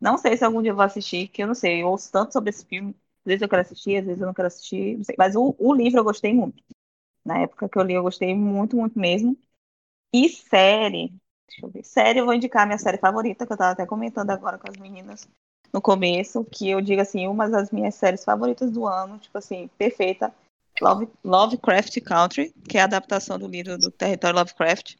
Não 0.00 0.18
sei 0.18 0.36
se 0.36 0.44
algum 0.44 0.62
dia 0.62 0.72
eu 0.72 0.76
vou 0.76 0.84
assistir, 0.84 1.28
que 1.28 1.42
eu 1.42 1.48
não 1.48 1.54
sei. 1.54 1.82
Eu 1.82 1.88
ouço 1.88 2.12
tanto 2.12 2.32
sobre 2.32 2.50
esse 2.50 2.66
filme. 2.66 2.90
Às 3.20 3.26
vezes 3.26 3.42
eu 3.42 3.48
quero 3.48 3.62
assistir, 3.62 3.96
às 3.98 4.06
vezes 4.06 4.20
eu 4.22 4.26
não 4.28 4.34
quero 4.34 4.48
assistir. 4.48 4.98
Não. 4.98 5.04
Mas 5.18 5.36
o, 5.36 5.54
o 5.58 5.74
livro 5.74 6.00
eu 6.00 6.04
gostei 6.04 6.34
muito. 6.34 6.62
Na 7.24 7.40
época 7.40 7.68
que 7.68 7.78
eu 7.78 7.82
li, 7.84 7.94
eu 7.94 8.02
gostei 8.04 8.34
muito, 8.34 8.76
muito 8.76 8.98
mesmo. 8.98 9.36
E 10.12 10.28
série. 10.30 11.08
Deixa 11.48 11.66
eu 11.66 11.70
ver. 11.70 11.84
Série, 11.84 12.20
eu 12.20 12.24
vou 12.26 12.34
indicar 12.34 12.64
a 12.64 12.66
minha 12.66 12.78
série 12.78 12.98
favorita, 12.98 13.46
que 13.46 13.52
eu 13.52 13.56
tava 13.56 13.72
até 13.72 13.86
comentando 13.86 14.30
agora 14.30 14.58
com 14.58 14.70
as 14.70 14.76
meninas 14.78 15.28
no 15.76 15.82
começo, 15.82 16.42
que 16.42 16.70
eu 16.70 16.80
digo 16.80 17.02
assim, 17.02 17.28
uma 17.28 17.50
das 17.50 17.70
minhas 17.70 17.94
séries 17.94 18.24
favoritas 18.24 18.70
do 18.70 18.86
ano, 18.86 19.18
tipo 19.18 19.36
assim, 19.36 19.68
perfeita. 19.76 20.34
Love, 20.80 21.06
Lovecraft 21.22 22.00
Country, 22.00 22.50
que 22.66 22.78
é 22.78 22.80
a 22.80 22.84
adaptação 22.84 23.38
do 23.38 23.46
livro 23.46 23.76
do 23.76 23.90
Território 23.90 24.38
Lovecraft, 24.38 24.94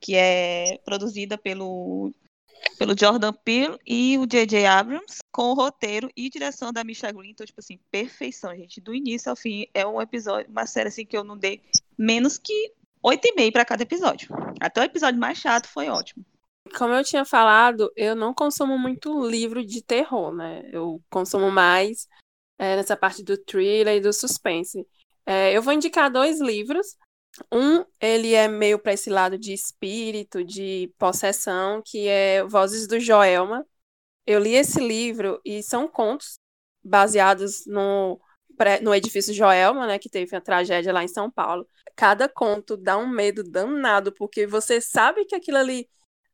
que 0.00 0.14
é 0.16 0.78
produzida 0.86 1.36
pelo, 1.36 2.14
pelo 2.78 2.98
Jordan 2.98 3.34
Peele 3.44 3.78
e 3.86 4.16
o 4.16 4.26
J.J. 4.26 4.64
Abrams, 4.64 5.18
com 5.30 5.50
o 5.50 5.54
roteiro 5.54 6.10
e 6.16 6.30
direção 6.30 6.72
da 6.72 6.82
Misha 6.82 7.12
Green. 7.12 7.32
Então, 7.32 7.44
tipo 7.44 7.60
assim, 7.60 7.78
perfeição, 7.90 8.56
gente. 8.56 8.80
Do 8.80 8.94
início 8.94 9.28
ao 9.28 9.36
fim, 9.36 9.66
é 9.74 9.86
um 9.86 10.00
episódio, 10.00 10.50
uma 10.50 10.64
série 10.64 10.88
assim 10.88 11.04
que 11.04 11.16
eu 11.16 11.24
não 11.24 11.36
dei 11.36 11.60
menos 11.98 12.38
que 12.38 12.72
8,5 13.04 13.52
para 13.52 13.66
cada 13.66 13.82
episódio. 13.82 14.30
Até 14.58 14.80
o 14.80 14.84
episódio 14.84 15.20
mais 15.20 15.36
chato 15.36 15.68
foi 15.68 15.90
ótimo. 15.90 16.24
Como 16.74 16.94
eu 16.94 17.04
tinha 17.04 17.24
falado, 17.24 17.90
eu 17.96 18.14
não 18.14 18.34
consumo 18.34 18.78
muito 18.78 19.26
livro 19.26 19.64
de 19.64 19.82
terror, 19.82 20.34
né? 20.34 20.62
Eu 20.72 21.02
consumo 21.10 21.50
mais 21.50 22.06
é, 22.58 22.76
nessa 22.76 22.96
parte 22.96 23.22
do 23.22 23.36
thriller 23.36 23.96
e 23.96 24.00
do 24.00 24.12
suspense. 24.12 24.86
É, 25.24 25.56
eu 25.56 25.62
vou 25.62 25.72
indicar 25.72 26.10
dois 26.10 26.40
livros. 26.40 26.96
Um, 27.52 27.84
ele 28.00 28.34
é 28.34 28.48
meio 28.48 28.78
para 28.78 28.94
esse 28.94 29.10
lado 29.10 29.38
de 29.38 29.52
espírito, 29.52 30.42
de 30.44 30.92
possessão, 30.98 31.82
que 31.84 32.08
é 32.08 32.42
Vozes 32.44 32.86
do 32.86 32.98
Joelma. 32.98 33.64
Eu 34.26 34.40
li 34.40 34.54
esse 34.54 34.80
livro 34.80 35.40
e 35.44 35.62
são 35.62 35.86
contos 35.86 36.38
baseados 36.82 37.66
no, 37.66 38.20
no 38.82 38.94
edifício 38.94 39.34
Joelma, 39.34 39.86
né, 39.86 39.98
que 39.98 40.08
teve 40.08 40.34
a 40.36 40.40
tragédia 40.40 40.92
lá 40.92 41.04
em 41.04 41.08
São 41.08 41.30
Paulo. 41.30 41.66
Cada 41.94 42.28
conto 42.28 42.76
dá 42.76 42.96
um 42.96 43.08
medo 43.08 43.42
danado, 43.42 44.12
porque 44.12 44.46
você 44.46 44.80
sabe 44.80 45.24
que 45.24 45.34
aquilo 45.34 45.58
ali 45.58 45.88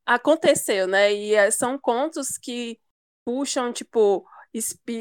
aconteceu, 0.06 0.86
né? 0.86 1.12
E 1.12 1.34
é, 1.34 1.50
são 1.50 1.78
contos 1.78 2.38
que 2.38 2.78
puxam, 3.24 3.72
tipo, 3.72 4.26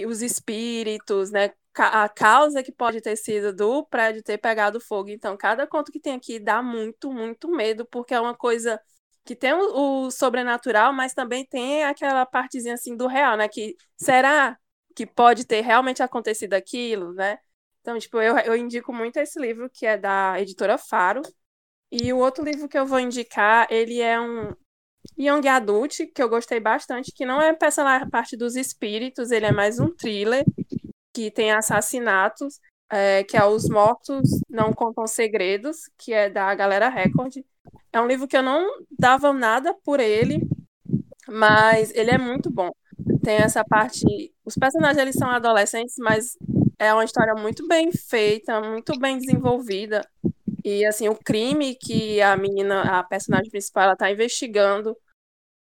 os 0.07 0.21
espíritos, 0.21 1.31
né? 1.31 1.49
Ca- 1.73 2.03
A 2.03 2.09
causa 2.09 2.63
que 2.63 2.71
pode 2.71 3.01
ter 3.01 3.15
sido 3.15 3.53
do 3.53 3.85
prédio 3.85 4.23
ter 4.23 4.37
pegado 4.37 4.79
fogo. 4.79 5.09
Então, 5.09 5.37
cada 5.37 5.65
conto 5.67 5.91
que 5.91 5.99
tem 5.99 6.13
aqui 6.15 6.39
dá 6.39 6.61
muito, 6.61 7.11
muito 7.11 7.49
medo, 7.49 7.85
porque 7.85 8.13
é 8.13 8.19
uma 8.19 8.35
coisa 8.35 8.79
que 9.23 9.35
tem 9.35 9.53
o, 9.53 10.05
o 10.07 10.11
sobrenatural, 10.11 10.91
mas 10.93 11.13
também 11.13 11.45
tem 11.45 11.83
aquela 11.83 12.25
partezinha 12.25 12.73
assim 12.75 12.95
do 12.95 13.07
real, 13.07 13.37
né? 13.37 13.47
Que 13.47 13.75
será 13.97 14.57
que 14.95 15.05
pode 15.05 15.45
ter 15.45 15.61
realmente 15.61 16.03
acontecido 16.03 16.53
aquilo, 16.53 17.13
né? 17.13 17.39
Então, 17.81 17.97
tipo, 17.97 18.19
eu, 18.21 18.37
eu 18.39 18.55
indico 18.55 18.93
muito 18.93 19.17
esse 19.17 19.39
livro, 19.39 19.69
que 19.69 19.85
é 19.85 19.97
da 19.97 20.39
editora 20.39 20.77
Faro. 20.77 21.21
E 21.91 22.11
o 22.13 22.17
outro 22.19 22.43
livro 22.43 22.67
que 22.69 22.77
eu 22.77 22.85
vou 22.85 22.99
indicar, 22.99 23.67
ele 23.71 23.99
é 24.01 24.19
um 24.19 24.53
Young 25.17 25.47
Adult, 25.47 26.07
que 26.13 26.21
eu 26.21 26.29
gostei 26.29 26.59
bastante, 26.59 27.11
que 27.11 27.25
não 27.25 27.41
é 27.41 27.55
essa 27.61 28.07
parte 28.09 28.35
dos 28.35 28.55
espíritos, 28.55 29.31
ele 29.31 29.45
é 29.45 29.51
mais 29.51 29.79
um 29.79 29.89
thriller, 29.89 30.45
que 31.13 31.29
tem 31.29 31.51
assassinatos, 31.51 32.59
é, 32.89 33.23
que 33.23 33.37
é 33.37 33.45
Os 33.45 33.69
Mortos 33.69 34.29
Não 34.49 34.73
Contam 34.73 35.07
Segredos, 35.07 35.89
que 35.97 36.13
é 36.13 36.29
da 36.29 36.53
Galera 36.55 36.89
Record. 36.89 37.35
É 37.91 38.01
um 38.01 38.07
livro 38.07 38.27
que 38.27 38.37
eu 38.37 38.43
não 38.43 38.65
dava 38.97 39.33
nada 39.33 39.73
por 39.83 39.99
ele, 39.99 40.47
mas 41.27 41.93
ele 41.93 42.11
é 42.11 42.17
muito 42.17 42.49
bom. 42.49 42.69
Tem 43.23 43.35
essa 43.35 43.63
parte. 43.63 44.33
Os 44.43 44.55
personagens 44.55 45.01
eles 45.01 45.15
são 45.15 45.29
adolescentes, 45.29 45.95
mas 45.99 46.37
é 46.79 46.93
uma 46.93 47.05
história 47.05 47.35
muito 47.35 47.67
bem 47.67 47.91
feita, 47.91 48.59
muito 48.61 48.97
bem 48.99 49.17
desenvolvida. 49.17 50.01
E 50.63 50.85
assim, 50.85 51.09
o 51.09 51.15
crime 51.15 51.75
que 51.75 52.21
a 52.21 52.35
menina, 52.37 52.99
a 52.99 53.03
personagem 53.03 53.49
principal, 53.49 53.85
ela 53.85 53.95
tá 53.95 54.11
investigando, 54.11 54.95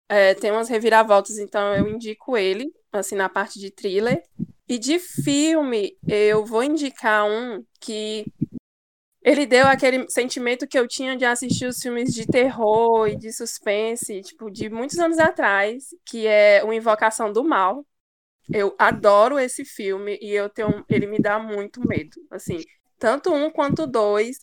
é, 0.08 0.34
tem 0.34 0.50
umas 0.50 0.68
reviravoltas, 0.68 1.38
então 1.38 1.74
eu 1.74 1.88
indico 1.88 2.36
ele, 2.36 2.72
assim, 2.92 3.14
na 3.14 3.28
parte 3.28 3.58
de 3.58 3.70
thriller. 3.70 4.22
E 4.68 4.78
de 4.78 4.98
filme, 4.98 5.96
eu 6.06 6.44
vou 6.44 6.62
indicar 6.62 7.26
um 7.26 7.64
que 7.80 8.24
ele 9.22 9.44
deu 9.44 9.66
aquele 9.66 10.08
sentimento 10.08 10.66
que 10.66 10.78
eu 10.78 10.88
tinha 10.88 11.16
de 11.16 11.24
assistir 11.24 11.66
os 11.66 11.78
filmes 11.80 12.14
de 12.14 12.26
terror 12.26 13.06
e 13.08 13.16
de 13.16 13.32
suspense, 13.32 14.22
tipo, 14.22 14.50
de 14.50 14.70
muitos 14.70 14.98
anos 14.98 15.18
atrás, 15.18 15.84
que 16.06 16.26
é 16.26 16.64
o 16.64 16.72
Invocação 16.72 17.32
do 17.32 17.44
Mal. 17.44 17.84
Eu 18.52 18.74
adoro 18.78 19.38
esse 19.38 19.64
filme 19.64 20.18
e 20.20 20.32
eu 20.32 20.48
tenho, 20.48 20.84
ele 20.88 21.06
me 21.06 21.18
dá 21.20 21.38
muito 21.38 21.86
medo, 21.86 22.16
assim, 22.30 22.58
tanto 22.98 23.32
um 23.32 23.50
quanto 23.50 23.86
dois. 23.86 24.38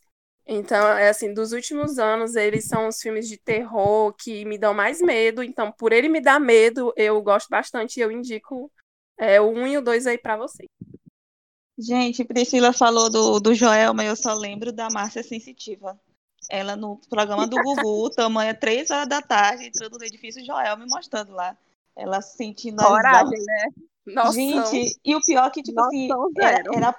Então, 0.48 0.88
é 0.98 1.10
assim, 1.10 1.34
dos 1.34 1.52
últimos 1.52 2.00
anos, 2.00 2.36
eles 2.36 2.66
são 2.66 2.88
os 2.88 3.02
filmes 3.02 3.28
de 3.28 3.38
terror 3.38 4.14
que 4.14 4.46
me 4.46 4.58
dão 4.58 4.74
mais 4.74 5.02
medo. 5.02 5.44
Então, 5.44 5.72
por 5.72 5.92
ele 5.92 6.08
me 6.08 6.22
dar 6.22 6.40
medo, 6.40 6.94
eu 6.96 7.22
gosto 7.22 7.50
bastante 7.50 7.98
e 7.98 8.02
eu 8.02 8.10
indico 8.10 8.72
é, 9.18 9.42
o 9.42 9.50
1 9.50 9.68
e 9.68 9.78
o 9.78 9.82
2 9.82 10.08
aí 10.08 10.18
pra 10.18 10.38
vocês. 10.38 10.70
Gente, 11.78 12.24
Priscila 12.24 12.72
falou 12.72 13.10
do, 13.10 13.40
do 13.40 13.54
Joel, 13.54 13.94
mas 13.94 14.08
eu 14.08 14.16
só 14.16 14.34
lembro 14.34 14.72
da 14.72 14.88
Márcia 14.90 15.22
Sensitiva. 15.22 16.00
Ela 16.50 16.78
no 16.78 17.00
programa 17.10 17.46
do 17.46 17.62
Gugu, 17.62 18.10
tamanho 18.16 18.58
3 18.58 18.90
horas 18.90 19.10
da 19.10 19.22
tarde, 19.22 19.68
entrando 19.68 19.98
no 19.98 20.06
edifício 20.06 20.44
Joel, 20.46 20.78
me 20.78 20.86
mostrando 20.88 21.34
lá. 21.34 21.58
Ela 21.96 22.22
sentindo 22.22 22.80
a 22.80 22.86
Coragem, 22.88 23.38
né? 23.44 23.70
Nossa. 24.08 24.32
Gente, 24.32 24.98
e 25.04 25.16
o 25.16 25.22
pior 25.22 25.48
é 25.48 25.50
que, 25.50 25.62
tipo 25.62 25.80
assim, 25.82 26.08
era, 26.38 26.64
era- 26.74 26.96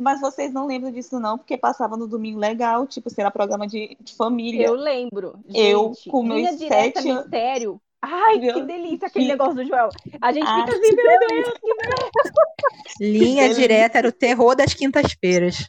Mas 0.00 0.20
vocês 0.20 0.52
não 0.52 0.66
lembram 0.66 0.90
disso, 0.90 1.20
não, 1.20 1.36
porque 1.38 1.56
passava 1.56 1.96
no 1.96 2.06
domingo 2.08 2.38
legal, 2.38 2.86
tipo, 2.86 3.10
se 3.10 3.20
era 3.20 3.30
programa 3.30 3.66
de, 3.66 3.96
de 4.00 4.14
família. 4.14 4.66
Eu 4.66 4.74
lembro. 4.74 5.38
Eu, 5.54 5.88
Gente, 5.94 6.08
com 6.10 6.22
meus 6.22 6.38
linha 6.40 6.56
direta 6.56 7.00
sete 7.02 7.10
an- 7.10 7.20
mistério. 7.22 7.80
Ai, 8.02 8.38
Meu- 8.38 8.54
que 8.54 8.62
delícia 8.62 9.08
aquele 9.08 9.26
que- 9.26 9.30
negócio 9.30 9.54
do 9.56 9.64
Joel. 9.66 9.90
A 10.22 10.32
gente 10.32 10.46
Ah, 10.46 10.64
fica 10.64 10.72
assim, 10.78 10.94
meu 10.96 11.18
Deus, 11.28 11.54
que 12.98 13.04
Linha 13.04 13.42
Delícia. 13.42 13.54
direta 13.62 13.98
era 13.98 14.08
o 14.08 14.12
terror 14.12 14.54
das 14.56 14.72
quintas-feiras. 14.74 15.68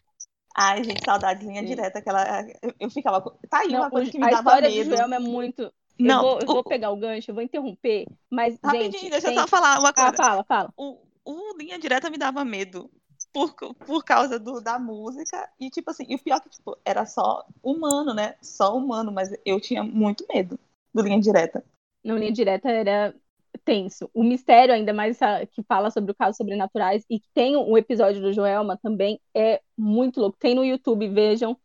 Ai, 0.55 0.83
gente, 0.83 1.03
saudade, 1.03 1.45
linha 1.45 1.61
Sim. 1.61 1.67
direta, 1.67 1.99
aquela. 1.99 2.41
Eu, 2.61 2.73
eu 2.79 2.89
ficava. 2.89 3.21
com- 3.21 3.31
Tá 3.49 3.59
aí 3.59 3.69
Não, 3.69 3.79
uma 3.81 3.89
coisa 3.89 4.07
o- 4.09 4.11
que 4.11 4.17
me 4.19 4.25
a 4.25 4.29
dava 4.29 4.41
história 4.49 4.69
medo. 4.69 4.89
do 4.89 4.95
Joel 4.97 5.13
é 5.13 5.19
muito. 5.19 5.73
Não, 5.99 6.15
eu 6.17 6.21
vou, 6.21 6.39
eu 6.39 6.49
o- 6.49 6.53
vou 6.53 6.63
pegar 6.63 6.89
o 6.91 6.95
gancho, 6.97 7.31
eu 7.31 7.35
vou 7.35 7.43
interromper, 7.43 8.05
mas, 8.29 8.57
Rapidinho, 8.63 8.91
gente. 8.93 9.09
deixa 9.11 9.27
eu 9.27 9.31
tem- 9.31 9.39
só 9.39 9.47
falar 9.47 9.79
uma 9.79 9.89
Ah, 9.89 9.93
coisa. 9.93 10.13
fala, 10.17 10.43
fala. 10.45 10.73
o, 10.75 10.97
o 11.23 11.57
Linha 11.57 11.77
Direta 11.77 12.09
me 12.09 12.17
dava 12.17 12.43
medo 12.43 12.89
por, 13.33 13.53
por 13.53 14.03
causa 14.03 14.39
do, 14.39 14.61
da 14.61 14.77
música. 14.77 15.49
E, 15.59 15.69
tipo 15.69 15.91
assim, 15.91 16.05
e 16.07 16.15
o 16.15 16.19
pior 16.19 16.39
que, 16.41 16.49
tipo, 16.49 16.77
era 16.83 17.05
só 17.05 17.45
humano, 17.63 18.13
né? 18.13 18.35
Só 18.41 18.75
humano, 18.75 19.11
mas 19.11 19.29
eu 19.45 19.59
tinha 19.59 19.83
muito 19.83 20.25
medo 20.33 20.59
do 20.93 21.01
Linha 21.01 21.19
Direta. 21.19 21.63
No 22.03 22.17
linha 22.17 22.31
direta 22.31 22.69
era 22.69 23.15
tenso. 23.63 24.09
O 24.13 24.23
mistério, 24.23 24.73
ainda 24.73 24.93
mais 24.93 25.19
que 25.51 25.61
fala 25.63 25.91
sobre 25.91 26.11
o 26.11 26.15
caso 26.15 26.37
sobrenaturais, 26.37 27.05
e 27.09 27.19
tem 27.33 27.55
um 27.55 27.77
episódio 27.77 28.21
do 28.21 28.33
Joelma 28.33 28.77
também, 28.77 29.19
é 29.35 29.61
muito 29.77 30.19
louco. 30.19 30.37
Tem 30.39 30.55
no 30.55 30.65
YouTube, 30.65 31.07
vejam. 31.09 31.55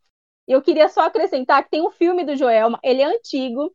Eu 0.47 0.61
queria 0.61 0.87
só 0.89 1.01
acrescentar 1.01 1.63
que 1.63 1.71
tem 1.71 1.81
um 1.81 1.91
filme 1.91 2.23
do 2.23 2.35
Joelma, 2.35 2.79
ele 2.83 3.01
é 3.01 3.05
antigo, 3.05 3.73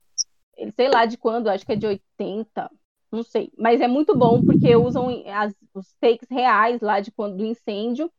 ele 0.57 0.73
sei 0.73 0.89
lá 0.89 1.05
de 1.05 1.19
quando, 1.19 1.49
acho 1.49 1.67
que 1.67 1.73
é 1.73 1.77
de 1.77 1.87
80, 1.87 2.71
não 3.13 3.23
sei. 3.23 3.53
Mas 3.59 3.81
é 3.81 3.89
muito 3.89 4.17
bom, 4.17 4.43
porque 4.43 4.75
usam 4.77 5.09
as- 5.29 5.55
os 5.75 5.93
takes 6.01 6.29
reais 6.31 6.81
lá 6.81 7.01
de 7.01 7.13
quando 7.13 7.37
do 7.39 7.45
incêndio. 7.45 8.11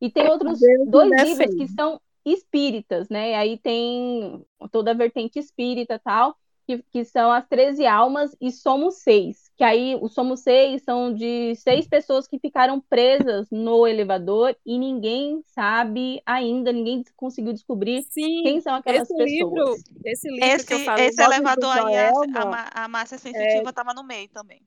E 0.00 0.10
tem 0.10 0.28
outros 0.28 0.60
Deus 0.60 0.88
dois 0.90 1.16
é 1.18 1.24
livros 1.24 1.54
que 1.54 1.66
são 1.68 2.00
espíritas, 2.24 3.08
né? 3.08 3.34
Aí 3.36 3.58
tem 3.58 4.44
toda 4.70 4.90
a 4.92 4.94
vertente 4.94 5.38
espírita 5.38 5.94
e 5.94 5.98
tal, 5.98 6.36
que, 6.66 6.82
que 6.90 7.04
são 7.04 7.30
as 7.32 7.46
13 7.48 7.86
almas 7.86 8.36
e 8.40 8.50
Somos 8.52 8.96
Seis. 9.02 9.41
Que 9.62 9.66
aí 9.66 9.96
os 10.02 10.12
Somos 10.12 10.40
Seis 10.40 10.82
são 10.82 11.14
de 11.14 11.54
seis 11.54 11.86
pessoas 11.86 12.26
que 12.26 12.36
ficaram 12.36 12.80
presas 12.80 13.48
no 13.48 13.86
elevador 13.86 14.56
e 14.66 14.76
ninguém 14.76 15.40
sabe 15.54 16.20
ainda, 16.26 16.72
ninguém 16.72 17.04
conseguiu 17.14 17.52
descobrir 17.52 18.02
Sim, 18.02 18.42
quem 18.42 18.60
são 18.60 18.74
aquelas 18.74 19.02
esse 19.08 19.16
pessoas. 19.16 19.30
livro, 19.30 19.74
esse 20.04 20.28
livro 20.28 20.66
que 20.66 20.72
eu 20.72 20.78
Esse, 20.78 20.84
falei, 20.84 21.06
esse 21.06 21.22
elevador 21.22 21.76
aí, 21.76 21.96
a, 21.96 22.10
Joelma, 22.12 22.56
a, 22.74 22.84
a 22.86 22.88
Márcia 22.88 23.18
Sensitiva 23.18 23.72
tava 23.72 23.94
no 23.94 24.02
meio 24.02 24.28
também. 24.30 24.60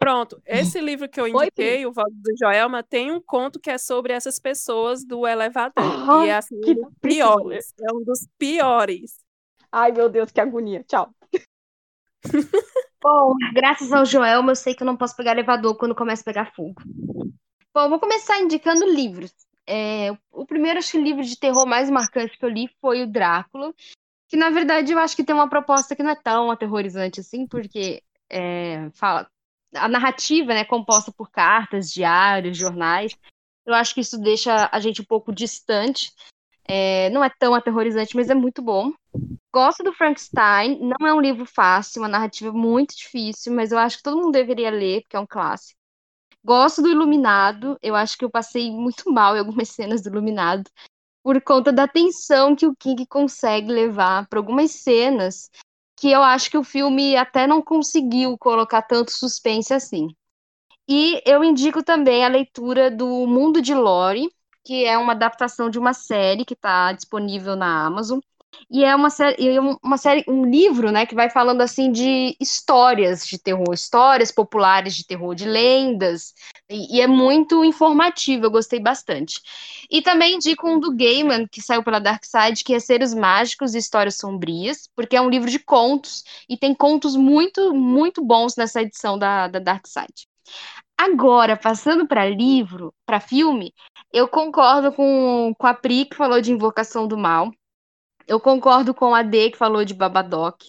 Pronto, 0.00 0.42
esse 0.44 0.80
livro 0.80 1.08
que 1.08 1.20
eu 1.20 1.28
indiquei, 1.28 1.86
o 1.86 1.92
Voz 1.92 2.12
do 2.12 2.36
Joelma, 2.36 2.82
tem 2.82 3.12
um 3.12 3.20
conto 3.20 3.60
que 3.60 3.70
é 3.70 3.78
sobre 3.78 4.12
essas 4.12 4.40
pessoas 4.40 5.04
do 5.04 5.28
elevador. 5.28 5.74
Ah, 6.10 6.26
e 6.26 6.28
é 6.28 6.34
assim, 6.34 6.56
um 6.56 6.74
dos 6.74 6.92
piores. 7.00 7.72
É 7.80 7.92
um 7.94 8.02
dos 8.02 8.26
piores. 8.36 9.24
Ai, 9.70 9.92
meu 9.92 10.08
Deus, 10.08 10.32
que 10.32 10.40
agonia. 10.40 10.82
Tchau. 10.88 11.14
Bom, 13.04 13.34
graças 13.52 13.92
ao 13.92 14.06
Joelma, 14.06 14.52
eu 14.52 14.56
sei 14.56 14.74
que 14.74 14.82
eu 14.82 14.86
não 14.86 14.96
posso 14.96 15.14
pegar 15.14 15.32
elevador 15.32 15.76
quando 15.76 15.94
começa 15.94 16.22
a 16.22 16.24
pegar 16.24 16.54
fogo. 16.54 16.80
Bom, 17.74 17.90
vou 17.90 18.00
começar 18.00 18.40
indicando 18.40 18.86
livros. 18.86 19.30
É, 19.66 20.10
o 20.32 20.46
primeiro, 20.46 20.78
acho 20.78 20.92
que 20.92 20.98
livro 20.98 21.22
de 21.22 21.38
terror 21.38 21.66
mais 21.66 21.90
marcante 21.90 22.38
que 22.38 22.42
eu 22.42 22.48
li 22.48 22.66
foi 22.80 23.02
o 23.02 23.06
Drácula, 23.06 23.74
que 24.26 24.38
na 24.38 24.48
verdade 24.48 24.90
eu 24.90 24.98
acho 24.98 25.14
que 25.14 25.22
tem 25.22 25.34
uma 25.34 25.50
proposta 25.50 25.94
que 25.94 26.02
não 26.02 26.12
é 26.12 26.16
tão 26.16 26.50
aterrorizante 26.50 27.20
assim, 27.20 27.46
porque 27.46 28.02
é, 28.30 28.88
fala 28.94 29.28
a 29.74 29.86
narrativa, 29.86 30.54
né, 30.54 30.64
composta 30.64 31.12
por 31.12 31.30
cartas, 31.30 31.92
diários, 31.92 32.56
jornais. 32.56 33.14
Eu 33.66 33.74
acho 33.74 33.92
que 33.92 34.00
isso 34.00 34.16
deixa 34.16 34.70
a 34.72 34.80
gente 34.80 35.02
um 35.02 35.06
pouco 35.06 35.30
distante. 35.30 36.10
É, 36.66 37.10
não 37.10 37.22
é 37.22 37.30
tão 37.38 37.54
aterrorizante, 37.54 38.16
mas 38.16 38.30
é 38.30 38.34
muito 38.34 38.62
bom. 38.62 38.92
Gosto 39.52 39.84
do 39.84 39.92
Frankenstein, 39.92 40.78
não 40.80 41.06
é 41.06 41.14
um 41.14 41.20
livro 41.20 41.46
fácil, 41.46 42.02
uma 42.02 42.08
narrativa 42.08 42.52
muito 42.52 42.96
difícil, 42.96 43.54
mas 43.54 43.70
eu 43.70 43.78
acho 43.78 43.98
que 43.98 44.02
todo 44.02 44.16
mundo 44.16 44.32
deveria 44.32 44.70
ler, 44.70 45.02
porque 45.02 45.16
é 45.16 45.20
um 45.20 45.26
clássico. 45.26 45.78
Gosto 46.44 46.82
do 46.82 46.88
Iluminado, 46.88 47.78
eu 47.82 47.94
acho 47.94 48.18
que 48.18 48.24
eu 48.24 48.30
passei 48.30 48.70
muito 48.70 49.10
mal 49.12 49.36
em 49.36 49.38
algumas 49.38 49.68
cenas 49.70 50.02
do 50.02 50.10
Iluminado, 50.10 50.70
por 51.22 51.40
conta 51.42 51.72
da 51.72 51.88
tensão 51.88 52.54
que 52.54 52.66
o 52.66 52.76
King 52.76 53.06
consegue 53.06 53.72
levar 53.72 54.28
para 54.28 54.38
algumas 54.38 54.72
cenas 54.72 55.48
que 55.96 56.10
eu 56.10 56.22
acho 56.22 56.50
que 56.50 56.58
o 56.58 56.64
filme 56.64 57.16
até 57.16 57.46
não 57.46 57.62
conseguiu 57.62 58.36
colocar 58.36 58.82
tanto 58.82 59.10
suspense 59.12 59.72
assim. 59.72 60.08
E 60.88 61.22
eu 61.24 61.42
indico 61.42 61.82
também 61.82 62.24
a 62.24 62.28
leitura 62.28 62.90
do 62.90 63.26
Mundo 63.26 63.62
de 63.62 63.74
Lore, 63.74 64.28
que 64.64 64.84
é 64.84 64.96
uma 64.98 65.12
adaptação 65.12 65.70
de 65.70 65.78
uma 65.78 65.92
série 65.94 66.44
que 66.44 66.54
está 66.54 66.92
disponível 66.92 67.56
na 67.56 67.86
Amazon. 67.86 68.18
E 68.70 68.84
é 68.84 68.94
uma 68.94 69.10
série, 69.10 69.48
é 69.48 69.60
um- 69.60 69.76
uma 69.82 69.98
série, 69.98 70.24
um 70.28 70.44
livro, 70.44 70.90
né, 70.92 71.04
que 71.06 71.14
vai 71.14 71.28
falando 71.28 71.60
assim 71.60 71.90
de 71.90 72.36
histórias 72.40 73.26
de 73.26 73.36
terror, 73.38 73.72
histórias 73.74 74.30
populares 74.30 74.94
de 74.96 75.04
terror, 75.06 75.34
de 75.34 75.44
lendas, 75.44 76.32
e, 76.70 76.96
e 76.96 77.00
é 77.00 77.06
muito 77.06 77.64
informativo, 77.64 78.46
eu 78.46 78.50
gostei 78.50 78.78
bastante. 78.80 79.40
E 79.90 80.00
também 80.02 80.36
indico 80.36 80.68
um 80.68 80.78
do 80.80 80.94
Gaiman, 80.94 81.46
que 81.48 81.60
saiu 81.60 81.82
pela 81.82 81.98
Dark 81.98 82.24
Side, 82.24 82.64
que 82.64 82.74
é 82.74 82.80
Seres 82.80 83.14
Mágicos 83.14 83.74
e 83.74 83.78
Histórias 83.78 84.16
Sombrias, 84.16 84.88
porque 84.94 85.16
é 85.16 85.20
um 85.20 85.28
livro 85.30 85.50
de 85.50 85.58
contos, 85.58 86.24
e 86.48 86.56
tem 86.56 86.74
contos 86.74 87.16
muito, 87.16 87.74
muito 87.74 88.24
bons 88.24 88.56
nessa 88.56 88.82
edição 88.82 89.18
da, 89.18 89.48
da 89.48 89.58
Dark 89.58 89.86
Side. 89.86 90.26
Agora, 91.04 91.54
passando 91.54 92.08
para 92.08 92.26
livro, 92.26 92.94
para 93.04 93.20
filme, 93.20 93.74
eu 94.10 94.26
concordo 94.26 94.90
com, 94.90 95.54
com 95.58 95.66
a 95.66 95.74
Pri, 95.74 96.06
que 96.06 96.16
falou 96.16 96.40
de 96.40 96.50
Invocação 96.50 97.06
do 97.06 97.18
Mal. 97.18 97.52
Eu 98.26 98.40
concordo 98.40 98.94
com 98.94 99.14
a 99.14 99.22
D, 99.22 99.50
que 99.50 99.58
falou 99.58 99.84
de 99.84 99.92
Babadoc. 99.92 100.66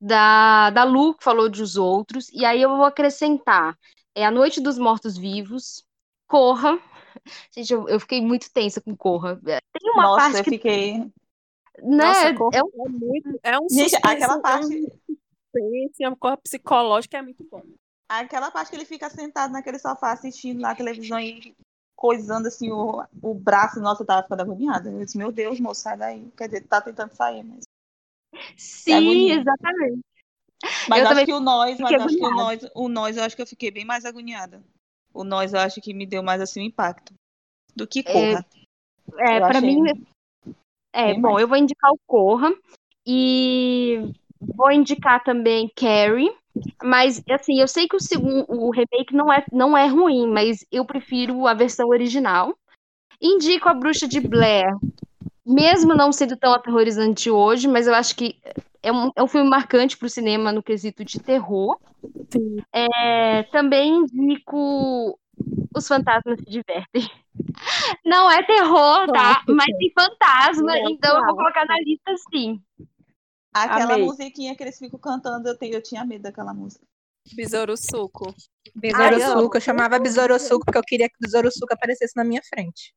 Da, 0.00 0.70
da 0.70 0.84
Lu, 0.84 1.14
que 1.14 1.22
falou 1.22 1.50
de 1.50 1.62
Os 1.62 1.76
Outros. 1.76 2.30
E 2.30 2.46
aí 2.46 2.62
eu 2.62 2.70
vou 2.70 2.84
acrescentar 2.84 3.78
é 4.14 4.24
A 4.24 4.30
Noite 4.30 4.58
dos 4.58 4.78
Mortos-Vivos, 4.78 5.84
Corra. 6.26 6.78
Gente, 7.54 7.70
eu, 7.70 7.86
eu 7.86 8.00
fiquei 8.00 8.22
muito 8.22 8.50
tensa 8.50 8.80
com 8.80 8.96
Corra. 8.96 9.38
Tem 9.44 9.90
uma 9.92 10.02
Nossa, 10.04 10.20
parte 10.20 10.38
eu 10.38 10.44
que, 10.44 10.50
fiquei. 10.50 10.98
né, 10.98 11.10
Nossa, 11.82 12.34
Corra 12.34 12.56
é 12.56 12.62
um 12.62 12.86
é 12.86 12.88
muito. 12.88 13.40
É 13.42 13.58
um 13.58 13.68
Gente, 13.68 13.96
aquela 13.96 14.34
é 14.34 14.38
um 14.38 14.40
parte. 14.40 14.92
é 16.00 16.08
uma 16.08 16.16
coisa 16.16 16.36
psicológica, 16.38 17.18
é 17.18 17.22
muito 17.22 17.46
bom. 17.50 17.62
Aquela 18.08 18.50
parte 18.50 18.70
que 18.70 18.76
ele 18.76 18.84
fica 18.84 19.08
sentado 19.08 19.52
naquele 19.52 19.78
sofá 19.78 20.12
assistindo 20.12 20.60
lá 20.60 20.70
a 20.70 20.76
televisão 20.76 21.18
e 21.18 21.54
coisando 21.96 22.48
assim 22.48 22.70
o, 22.70 23.02
o 23.22 23.34
braço, 23.34 23.80
nossa, 23.80 24.02
eu 24.02 24.06
tava 24.06 24.22
ficando 24.22 24.42
agoniada. 24.42 24.90
Eu 24.90 25.04
disse, 25.04 25.16
meu 25.16 25.32
Deus, 25.32 25.58
moço, 25.58 25.82
sai 25.82 25.96
daí. 25.96 26.30
Quer 26.36 26.48
dizer, 26.48 26.66
tá 26.66 26.80
tentando 26.80 27.14
sair, 27.14 27.42
mas. 27.42 27.64
Sim, 28.56 28.92
agonia. 28.92 29.40
exatamente. 29.40 30.00
Mas 30.88 31.02
Eu 31.02 31.08
acho 31.08 31.24
que 31.26 31.32
o 31.32 31.40
nós, 31.40 31.78
mas 31.78 31.90
fiquei 31.90 32.04
acho 32.04 32.16
que 32.16 32.24
o 32.24 32.30
nós, 32.30 32.70
o 32.74 32.88
nós, 32.88 33.16
eu 33.16 33.22
acho 33.22 33.36
que 33.36 33.42
eu 33.42 33.46
fiquei 33.46 33.70
bem 33.70 33.84
mais 33.84 34.04
agoniada. 34.04 34.62
O 35.12 35.24
nós, 35.24 35.52
eu 35.52 35.60
acho 35.60 35.80
que 35.80 35.94
me 35.94 36.06
deu 36.06 36.22
mais 36.22 36.40
assim 36.40 36.60
um 36.60 36.64
impacto 36.64 37.14
do 37.74 37.86
que 37.86 38.02
corra. 38.02 38.44
É, 39.18 39.38
Eu 39.38 39.46
para 39.46 39.60
mim, 39.60 39.80
é 40.92 41.14
bom. 41.14 41.20
mais. 41.20 41.42
Eu 41.42 41.48
vou 41.48 41.56
indicar 41.56 41.90
o 41.90 41.98
Corra 42.06 42.52
e 43.06 44.12
vou 44.40 44.70
indicar 44.70 45.22
também 45.22 45.70
Carrie. 45.76 46.32
Mas 46.82 47.22
assim, 47.28 47.60
eu 47.60 47.66
sei 47.66 47.88
que 47.88 47.96
o 47.96 48.00
segundo, 48.00 48.44
o 48.48 48.70
remake 48.70 49.12
não 49.12 49.32
é, 49.32 49.44
não 49.52 49.76
é 49.76 49.88
ruim, 49.88 50.28
mas 50.28 50.64
eu 50.70 50.84
prefiro 50.84 51.46
a 51.46 51.54
versão 51.54 51.88
original. 51.88 52.56
Indico 53.20 53.68
a 53.68 53.74
Bruxa 53.74 54.06
de 54.06 54.20
Blair, 54.20 54.72
mesmo 55.44 55.94
não 55.94 56.12
sendo 56.12 56.36
tão 56.36 56.52
aterrorizante 56.52 57.30
hoje, 57.30 57.66
mas 57.66 57.86
eu 57.86 57.94
acho 57.94 58.14
que 58.14 58.36
é 58.82 58.92
um, 58.92 59.10
é 59.16 59.22
um 59.22 59.26
filme 59.26 59.48
marcante 59.48 59.96
para 59.96 60.06
o 60.06 60.10
cinema 60.10 60.52
no 60.52 60.62
quesito 60.62 61.04
de 61.04 61.18
terror. 61.18 61.78
É, 62.72 63.42
também 63.44 64.04
indico 64.12 65.18
Os 65.74 65.88
Fantasmas 65.88 66.38
se 66.38 66.44
Divertem. 66.44 67.10
Não 68.04 68.30
é 68.30 68.42
terror, 68.42 69.10
tá? 69.10 69.42
Mas 69.48 69.66
tem 69.76 69.92
fantasma, 69.92 70.76
É 70.76 70.82
então 70.90 71.16
eu 71.18 71.24
vou 71.24 71.36
colocar 71.36 71.64
na 71.66 71.78
lista 71.80 72.14
sim. 72.30 72.60
Aquela 73.54 73.94
Amei. 73.94 74.04
musiquinha 74.04 74.56
que 74.56 74.64
eles 74.64 74.76
ficam 74.76 74.98
cantando, 74.98 75.48
eu, 75.48 75.56
tenho, 75.56 75.74
eu 75.74 75.82
tinha 75.82 76.04
medo 76.04 76.22
daquela 76.22 76.52
música. 76.52 76.84
Besouro 77.32 77.76
Suco. 77.76 78.34
Besouro 78.74 79.14
Ai, 79.14 79.20
Suco, 79.20 79.56
eu 79.56 79.60
chamava 79.60 79.98
Besouro 79.98 80.38
Suco 80.40 80.64
porque 80.64 80.78
eu 80.78 80.82
queria 80.82 81.08
que 81.08 81.14
o 81.14 81.20
Besouro 81.20 81.50
Suco 81.52 81.72
aparecesse 81.72 82.16
na 82.16 82.24
minha 82.24 82.42
frente. 82.42 82.92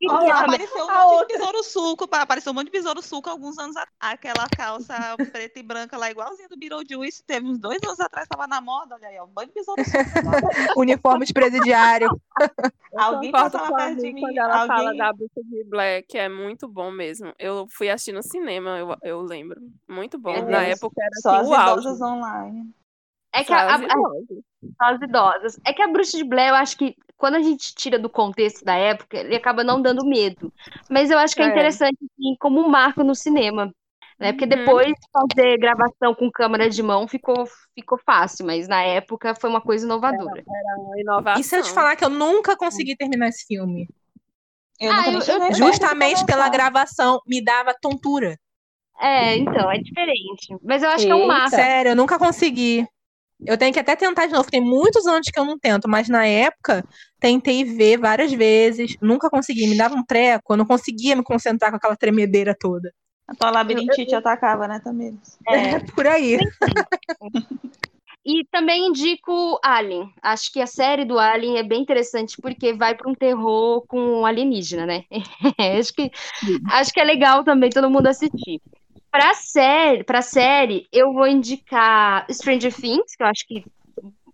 Também- 0.00 0.30
apareceu 0.30 0.86
um 0.86 0.90
a 0.90 1.02
monte 1.04 1.12
outra. 1.12 1.26
de 1.26 1.32
besouro 1.34 1.62
suco, 1.62 2.08
apareceu 2.10 2.52
um 2.52 2.54
monte 2.54 2.66
de 2.66 2.72
besouro 2.72 3.00
suco 3.02 3.28
alguns 3.30 3.58
anos 3.58 3.76
atrás. 3.76 3.90
Aquela 4.00 4.48
calça 4.48 4.94
preta 5.30 5.58
e 5.60 5.62
branca 5.62 5.96
lá, 5.96 6.10
igualzinha 6.10 6.48
do 6.48 6.56
Beetlejuice, 6.58 7.22
teve 7.24 7.46
uns 7.46 7.58
dois 7.58 7.80
anos 7.84 8.00
atrás, 8.00 8.26
tava 8.26 8.46
na 8.46 8.60
moda, 8.60 8.96
olha 8.96 9.08
aí, 9.08 9.18
ó, 9.18 9.24
um 9.24 9.28
bando 9.28 9.48
de 9.48 9.54
besouro 9.54 9.82
suco. 9.84 9.94
Uniforme 10.80 11.26
de 11.26 11.32
presidiário. 11.32 12.08
Alguém 12.96 13.30
Concordo 13.30 13.52
passava 13.52 13.68
com 13.68 13.74
a 13.74 13.78
perto 13.78 13.96
de 13.98 14.02
Mi 14.02 14.12
mim, 14.14 14.20
quando 14.22 14.38
ela 14.38 14.66
fala 14.66 14.80
alguém... 14.82 14.98
da 14.98 15.12
Bruxa 15.12 15.40
de 15.44 15.64
Black, 15.64 16.08
que 16.08 16.18
é 16.18 16.28
muito 16.28 16.66
bom 16.66 16.90
mesmo. 16.90 17.32
Eu 17.38 17.66
fui 17.70 17.88
assistir 17.88 18.12
no 18.12 18.22
cinema, 18.22 18.78
eu, 18.78 18.96
eu 19.02 19.20
lembro. 19.22 19.60
Muito 19.88 20.18
bom. 20.18 20.32
Meu 20.32 20.48
Na 20.48 20.60
Deus, 20.64 20.78
época 20.78 20.96
era 21.00 21.10
Só 21.22 21.36
assim, 21.36 21.52
as 21.54 21.58
auge. 21.60 21.80
idosas 21.86 22.00
online. 22.00 22.74
É 23.32 23.40
que 23.44 23.46
Só 23.46 23.54
a, 23.54 23.74
as 23.76 23.80
a- 23.80 23.84
idosas. 23.84 24.26
as 24.80 25.02
idosas. 25.02 25.60
É 25.64 25.72
que 25.72 25.82
a 25.82 25.88
Bruxa 25.88 26.16
de 26.16 26.24
Blair, 26.24 26.48
eu 26.48 26.56
acho 26.56 26.76
que 26.76 26.96
quando 27.20 27.34
a 27.36 27.42
gente 27.42 27.74
tira 27.74 27.98
do 27.98 28.08
contexto 28.08 28.64
da 28.64 28.74
época, 28.74 29.18
ele 29.18 29.36
acaba 29.36 29.62
não 29.62 29.80
dando 29.80 30.04
medo. 30.06 30.52
Mas 30.90 31.10
eu 31.10 31.18
acho 31.18 31.36
que 31.36 31.42
é, 31.42 31.44
É. 31.44 31.48
interessante, 31.50 31.98
assim, 32.02 32.34
como 32.40 32.60
um 32.60 32.68
marco 32.68 33.04
no 33.04 33.14
cinema. 33.14 33.70
Né? 34.18 34.32
Porque 34.32 34.44
Uhum. 34.44 34.50
depois 34.50 34.92
fazer 35.12 35.58
gravação 35.58 36.14
com 36.14 36.30
câmera 36.30 36.68
de 36.68 36.82
mão 36.82 37.06
ficou, 37.06 37.46
ficou 37.74 37.98
fácil, 38.04 38.46
mas 38.46 38.66
na 38.68 38.82
época 38.82 39.34
foi 39.34 39.48
uma 39.50 39.60
coisa 39.60 39.84
inovadora. 39.84 40.42
Era 40.46 40.80
uma 40.80 40.98
inovação. 41.00 41.40
E 41.40 41.44
se 41.44 41.56
eu 41.56 41.62
te 41.62 41.70
falar 41.72 41.96
que 41.96 42.04
eu 42.04 42.10
nunca 42.10 42.56
consegui 42.56 42.96
terminar 42.96 43.28
esse 43.28 43.46
filme? 43.46 43.88
Eu 44.80 44.92
Ah, 44.92 45.06
eu- 45.06 45.12
eu- 45.12 45.54
Justamente 45.54 46.24
pela 46.24 46.48
gravação, 46.48 47.20
me 47.26 47.42
dava 47.44 47.74
tontura. 47.74 48.38
É, 48.98 49.36
então, 49.36 49.70
é 49.70 49.78
diferente. 49.78 50.56
Mas 50.62 50.82
eu 50.82 50.90
acho 50.90 51.06
que 51.06 51.12
é 51.12 51.14
um 51.14 51.20
Eita. 51.20 51.28
marco. 51.28 51.50
Sério, 51.50 51.90
eu 51.92 51.96
nunca 51.96 52.18
consegui. 52.18 52.86
Eu 53.46 53.56
tenho 53.56 53.72
que 53.72 53.78
até 53.78 53.96
tentar 53.96 54.26
de 54.26 54.32
novo. 54.32 54.50
Tem 54.50 54.60
muitos 54.60 55.06
anos 55.06 55.28
que 55.32 55.38
eu 55.38 55.44
não 55.44 55.58
tento, 55.58 55.88
mas 55.88 56.08
na 56.08 56.26
época 56.26 56.84
tentei 57.18 57.64
ver 57.64 57.98
várias 57.98 58.32
vezes, 58.32 58.96
nunca 59.00 59.30
consegui. 59.30 59.66
Me 59.66 59.76
dava 59.76 59.94
um 59.94 60.04
treco, 60.04 60.52
eu 60.52 60.56
não 60.56 60.66
conseguia 60.66 61.16
me 61.16 61.22
concentrar 61.22 61.70
com 61.70 61.76
aquela 61.76 61.96
tremedeira 61.96 62.54
toda. 62.58 62.92
A 63.26 63.34
tua 63.34 63.50
labirintite 63.50 64.14
atacava, 64.14 64.66
né, 64.66 64.80
também. 64.82 65.18
É, 65.48 65.78
Por 65.94 66.06
aí. 66.06 66.38
E 68.24 68.44
também 68.50 68.88
indico 68.88 69.58
Alien. 69.62 70.12
Acho 70.20 70.52
que 70.52 70.60
a 70.60 70.66
série 70.66 71.04
do 71.04 71.18
Alien 71.18 71.56
é 71.56 71.62
bem 71.62 71.80
interessante 71.80 72.36
porque 72.40 72.74
vai 72.74 72.94
para 72.94 73.10
um 73.10 73.14
terror 73.14 73.84
com 73.86 74.26
alienígena, 74.26 74.84
né? 74.84 75.04
acho, 75.78 75.92
que, 75.94 76.10
acho 76.70 76.92
que 76.92 77.00
é 77.00 77.04
legal 77.04 77.44
também 77.44 77.70
todo 77.70 77.90
mundo 77.90 78.08
assistir. 78.08 78.60
Para 79.10 79.34
série, 79.34 80.04
para 80.04 80.22
série, 80.22 80.86
eu 80.92 81.12
vou 81.12 81.26
indicar 81.26 82.26
Stranger 82.30 82.72
Things, 82.72 83.16
que 83.16 83.22
eu 83.22 83.26
acho 83.26 83.46
que 83.46 83.64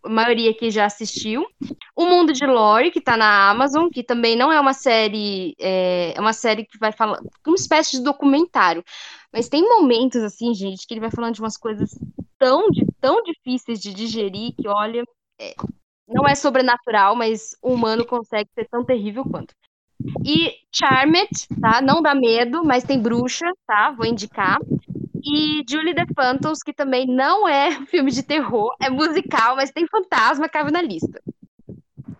a 0.05 0.09
maioria 0.09 0.51
aqui 0.51 0.71
já 0.71 0.85
assistiu. 0.85 1.47
O 1.95 2.05
Mundo 2.05 2.33
de 2.33 2.47
Lore, 2.47 2.91
que 2.91 3.01
tá 3.01 3.17
na 3.17 3.51
Amazon, 3.51 3.89
que 3.89 4.03
também 4.03 4.37
não 4.37 4.53
é 4.53 4.61
uma 4.61 4.75
série, 4.75 5.55
é, 5.59 6.13
é 6.15 6.21
uma 6.21 6.33
série 6.33 6.65
que 6.65 6.79
vai 6.79 6.93
falar, 6.93 7.21
uma 7.47 7.57
espécie 7.57 7.93
de 7.93 8.05
documentário. 8.05 8.85
Mas 9.33 9.49
tem 9.49 9.63
momentos, 9.67 10.23
assim, 10.23 10.55
gente, 10.55 10.87
que 10.87 10.95
ele 10.95 11.01
vai 11.01 11.11
falando 11.11 11.35
de 11.35 11.41
umas 11.41 11.57
coisas 11.57 11.91
tão, 12.39 12.69
tão 13.01 13.23
difíceis 13.23 13.81
de 13.81 13.93
digerir 13.93 14.55
que, 14.55 14.69
olha, 14.69 15.05
é, 15.41 15.55
não 16.07 16.27
é 16.29 16.35
sobrenatural, 16.35 17.17
mas 17.17 17.57
o 17.63 17.73
humano 17.73 18.07
consegue 18.07 18.51
ser 18.55 18.69
tão 18.69 18.85
terrível 18.85 19.25
quanto. 19.25 19.55
E 20.25 20.53
Charmed, 20.73 21.31
tá? 21.61 21.81
Não 21.81 22.03
dá 22.03 22.15
medo, 22.15 22.65
mas 22.65 22.85
tem 22.85 23.01
bruxa, 23.01 23.47
tá? 23.67 23.91
Vou 23.91 24.07
indicar. 24.07 24.59
E 25.23 25.65
Julie 25.69 25.95
the 25.95 26.07
Phantoms, 26.15 26.63
que 26.63 26.73
também 26.73 27.07
não 27.07 27.49
é 27.49 27.71
filme 27.87 28.11
de 28.11 28.23
terror, 28.23 28.75
é 28.81 28.89
musical, 28.89 29.57
mas 29.57 29.71
tem 29.71 29.87
fantasma, 29.87 30.49
cabe 30.49 30.71
na 30.71 30.83
lista. 30.83 31.21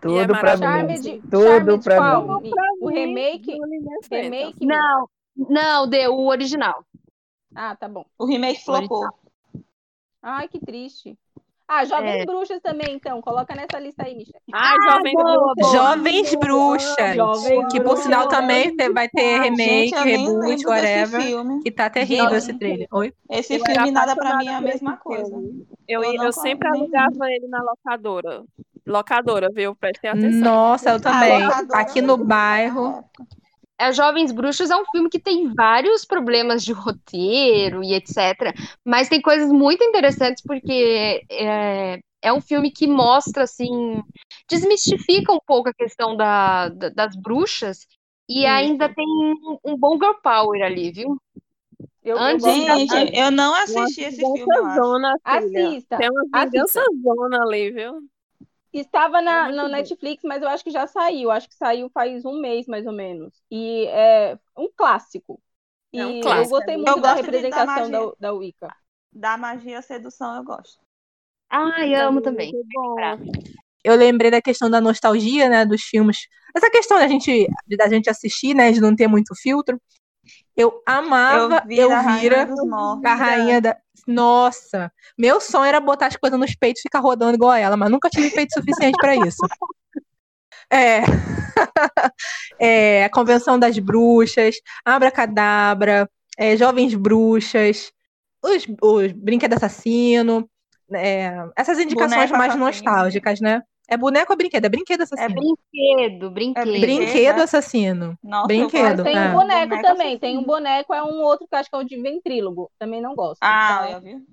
Tudo 0.01 0.19
é 0.19 0.27
pra 0.27 0.57
Charmed, 0.57 1.09
mim. 1.09 1.21
Tudo 1.21 1.43
Charmed 1.43 1.83
pra 1.83 1.97
qual? 1.97 2.41
mim. 2.41 2.51
O 2.81 2.89
remake? 2.89 3.57
Remake? 4.11 4.65
Não, 4.65 5.09
não, 5.35 5.87
deu 5.87 6.13
o 6.13 6.27
original. 6.27 6.85
Ah, 7.55 7.75
tá 7.75 7.87
bom. 7.87 8.05
O 8.17 8.25
remake 8.25 8.63
flopou. 8.63 9.07
Ai, 10.21 10.47
que 10.47 10.59
triste. 10.59 11.17
Ah, 11.69 11.83
Jovens 11.83 12.21
É. 12.21 12.25
Bruxas 12.25 12.61
também, 12.61 12.95
então. 12.95 13.21
Coloca 13.21 13.53
nessa 13.53 13.77
lista 13.77 14.05
aí, 14.05 14.15
Michelle. 14.15 14.41
Ai, 14.53 14.75
jovem 14.89 15.13
boa, 15.13 15.53
Bruxa. 15.53 15.71
Jovens 15.77 16.35
Bruxas. 16.35 17.15
Jovens 17.15 17.73
que 17.73 17.81
por 17.81 17.97
sinal 17.97 18.21
Bruxas. 18.21 18.39
também 18.39 18.75
vai 18.93 19.09
ter 19.09 19.41
remake, 19.41 19.89
Gente, 19.89 19.95
eu 19.95 20.05
nem 20.05 20.17
reboot, 20.27 20.65
whatever. 20.65 21.21
Que 21.63 21.71
tá 21.71 21.89
terrível 21.89 22.35
esse 22.35 22.53
trailer. 22.53 22.87
Oi? 22.91 23.13
Esse 23.29 23.55
Eu 23.55 23.65
filme 23.65 23.91
nada 23.91 24.15
pra 24.15 24.37
mim 24.37 24.47
é 24.47 24.55
a 24.55 24.61
mesma 24.61 24.95
coisa. 24.95 25.35
Eu, 25.87 26.03
Eu 26.03 26.23
eu, 26.23 26.31
sempre 26.31 26.69
alugava 26.69 27.29
ele 27.31 27.47
na 27.47 27.61
locadora. 27.61 28.43
Locadora, 28.85 29.49
viu? 29.53 29.75
Prestem 29.75 30.09
atenção. 30.09 30.39
Nossa, 30.41 30.91
eu 30.91 31.01
também. 31.01 31.43
locadora 31.43 31.81
Aqui 31.81 32.01
no 32.01 32.15
bairro. 32.15 33.03
É, 33.79 33.91
Jovens 33.91 34.31
Bruxos 34.31 34.69
é 34.71 34.75
um 34.75 34.85
filme 34.91 35.09
que 35.09 35.19
tem 35.19 35.53
vários 35.53 36.03
problemas 36.03 36.63
de 36.63 36.73
roteiro 36.73 37.83
e 37.83 37.93
etc. 37.93 38.53
Mas 38.85 39.07
tem 39.09 39.21
coisas 39.21 39.51
muito 39.51 39.83
interessantes 39.83 40.41
porque 40.43 41.23
é, 41.29 41.99
é 42.21 42.33
um 42.33 42.41
filme 42.41 42.71
que 42.71 42.87
mostra, 42.87 43.43
assim, 43.43 44.01
desmistifica 44.49 45.31
um 45.31 45.39
pouco 45.45 45.69
a 45.69 45.73
questão 45.73 46.15
da, 46.17 46.69
da- 46.69 46.89
das 46.89 47.15
bruxas 47.15 47.85
e 48.27 48.45
ainda 48.45 48.89
tem 48.89 49.05
um, 49.63 49.77
bom 49.77 49.93
girl 49.99 50.15
power 50.23 50.61
ali, 50.63 50.91
viu? 50.91 51.17
Eu, 52.03 52.17
Antes- 52.17 52.43
Gente, 52.45 53.15
eu 53.19 53.31
não 53.31 53.53
assisti 53.83 54.01
esse 54.01 54.17
filme. 54.17 54.75
Zona. 54.75 55.15
Assista. 55.23 55.97
Tem 55.97 56.09
uma 56.09 56.23
vingança 56.51 56.81
zona 57.03 57.43
ali, 57.43 57.71
viu? 57.71 57.99
Estava 58.81 59.21
na, 59.21 59.43
muito 59.45 59.55
na 59.55 59.63
bom. 59.63 59.69
Netflix, 59.69 60.23
mas 60.23 60.41
eu 60.41 60.47
acho 60.49 60.63
que 60.63 60.71
já 60.71 60.87
saiu. 60.87 61.31
Acho 61.31 61.47
que 61.49 61.55
saiu 61.55 61.89
faz 61.89 62.23
um 62.25 62.39
mês, 62.39 62.67
mais 62.67 62.85
ou 62.85 62.93
menos. 62.93 63.33
E 63.51 63.85
é 63.87 64.37
um 64.57 64.69
clássico. 64.75 65.41
E 65.93 65.99
É 65.99 66.05
um 66.05 66.15
eu 66.17 66.21
clássico. 66.21 66.49
gostei 66.49 66.75
Eu 66.75 66.79
muito 66.79 67.01
da 67.01 67.13
gosto 67.13 67.15
de- 67.25 67.31
da 67.31 67.37
representação 67.37 67.91
da, 67.91 67.99
magia. 67.99 68.13
da 68.19 68.33
Wicca. 68.33 68.75
Da 69.11 69.37
magia 69.37 69.81
sedução 69.81 70.35
eu 70.35 70.43
gosto. 70.43 70.79
Ai, 71.49 71.95
amo 71.95 72.21
também. 72.21 72.51
Muito 72.51 72.67
bom. 72.73 72.95
Eu 73.83 73.95
lembrei 73.95 74.29
da 74.29 74.41
questão 74.41 74.69
da 74.69 74.81
nostalgia, 74.81 75.47
né, 75.47 75.65
dos 75.65 75.81
filmes. 75.83 76.27
Essa 76.55 76.69
questão 76.69 76.97
da 76.99 77.07
gente, 77.07 77.47
da 77.77 77.87
gente 77.87 78.09
assistir, 78.09 78.53
né, 78.53 78.71
de 78.71 78.81
não 78.81 78.93
ter 78.95 79.07
muito 79.07 79.33
filtro. 79.35 79.79
Eu 80.57 80.81
amava 80.85 81.63
vi 81.65 81.77
da 81.77 82.01
Rainha 82.01 82.15
Elvira, 82.17 82.45
dos 82.47 82.67
Mortos. 82.67 83.05
a 83.05 83.15
rainha 83.15 83.61
da. 83.61 83.77
Nossa, 84.07 84.89
meu 85.17 85.41
sonho 85.41 85.65
era 85.65 85.81
botar 85.81 86.07
as 86.07 86.15
coisas 86.15 86.39
nos 86.39 86.55
peitos 86.55 86.79
e 86.79 86.83
ficar 86.83 86.99
rodando 86.99 87.35
igual 87.35 87.51
a 87.51 87.59
ela, 87.59 87.75
mas 87.75 87.91
nunca 87.91 88.09
tive 88.09 88.31
peito 88.31 88.53
suficiente 88.53 88.95
pra 88.97 89.15
isso. 89.15 89.45
É. 90.71 91.01
é, 92.59 93.03
a 93.03 93.09
Convenção 93.09 93.59
das 93.59 93.77
Bruxas, 93.77 94.55
Abracadabra, 94.85 96.09
é, 96.37 96.55
Jovens 96.55 96.95
Bruxas, 96.95 97.91
os, 98.41 98.65
os 98.81 99.11
Brinquedo 99.11 99.53
Assassino, 99.53 100.49
é, 100.93 101.33
essas 101.55 101.77
indicações 101.77 102.31
mais 102.31 102.53
assassino. 102.53 102.65
nostálgicas, 102.65 103.41
né? 103.41 103.61
É 103.89 103.95
boneco 103.95 104.33
ou 104.33 104.37
brinquedo? 104.37 104.65
É 104.65 104.69
brinquedo 104.69 105.01
É 105.01 105.03
assassino. 105.03 105.35
brinquedo, 105.35 106.31
brinquedo. 106.31 106.65
brinquedo. 106.65 106.81
brinquedo 106.81 107.39
assassino. 107.41 108.19
Nossa, 108.21 108.47
Brinquedo. 108.47 109.03
Tem 109.03 109.15
é. 109.17 109.29
um 109.29 109.33
boneco, 109.33 109.69
Boneco 109.69 109.81
também. 109.81 109.91
assassino. 110.07 110.19
Tem 110.19 110.37
um 110.37 110.43
boneco, 110.43 110.93
é 110.93 111.03
um 111.03 111.21
outro 111.21 111.47
que 111.47 111.55
eu 111.55 111.59
acho 111.59 111.69
que 111.69 111.75
é 111.75 111.79
o 111.79 111.83
de 111.83 112.01
ventrílogo. 112.01 112.69
Também 112.77 113.01
não 113.01 113.15
gosto. 113.15 113.39
Ah, 113.41 113.85
Então, 113.87 113.93
eu 113.93 114.01
vi. 114.19 114.25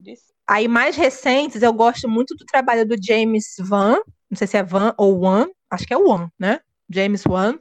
Disse. 0.00 0.32
Aí, 0.46 0.68
mais 0.68 0.94
recentes, 0.96 1.62
eu 1.62 1.72
gosto 1.72 2.08
muito 2.08 2.34
do 2.36 2.44
trabalho 2.44 2.86
do 2.86 2.96
James 3.02 3.56
Van. 3.60 3.96
Não 4.30 4.36
sei 4.36 4.46
se 4.46 4.56
é 4.56 4.62
Van 4.62 4.94
ou 4.98 5.18
Wan. 5.20 5.48
Acho 5.70 5.86
que 5.86 5.94
é 5.94 5.96
Wan, 5.96 6.30
né? 6.38 6.60
James 6.88 7.24
Wan. 7.26 7.58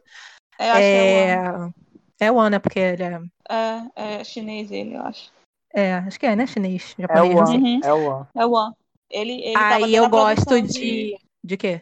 Eu 0.59 0.71
acho 0.71 0.79
que 0.79 0.83
é 0.83 1.51
o 1.51 1.65
É, 2.19 2.27
é 2.27 2.31
Wan, 2.31 2.49
né? 2.49 2.59
Porque 2.59 2.79
ele 2.79 3.03
é. 3.03 3.19
É, 3.49 4.19
é 4.19 4.23
chinês 4.23 4.69
ele, 4.71 4.95
eu 4.95 5.01
acho. 5.01 5.31
É, 5.73 5.93
acho 5.95 6.19
que 6.19 6.25
é, 6.25 6.35
né? 6.35 6.45
Chinês, 6.47 6.95
É 6.97 7.01
japonês, 7.03 7.33
o 7.33 7.37
não 7.37 7.45
sei. 7.47 7.55
One. 7.57 7.75
Uhum. 7.75 7.79
É 7.83 7.93
o 7.93 8.05
One. 8.05 8.27
É 8.35 8.45
o 8.45 8.51
One. 8.51 8.73
Ele, 9.09 9.33
ele 9.43 9.55
Aí 9.57 9.95
eu 9.95 10.09
gosto 10.09 10.45
produção 10.45 10.61
de. 10.61 11.17
De 11.47 11.55
quê? 11.55 11.79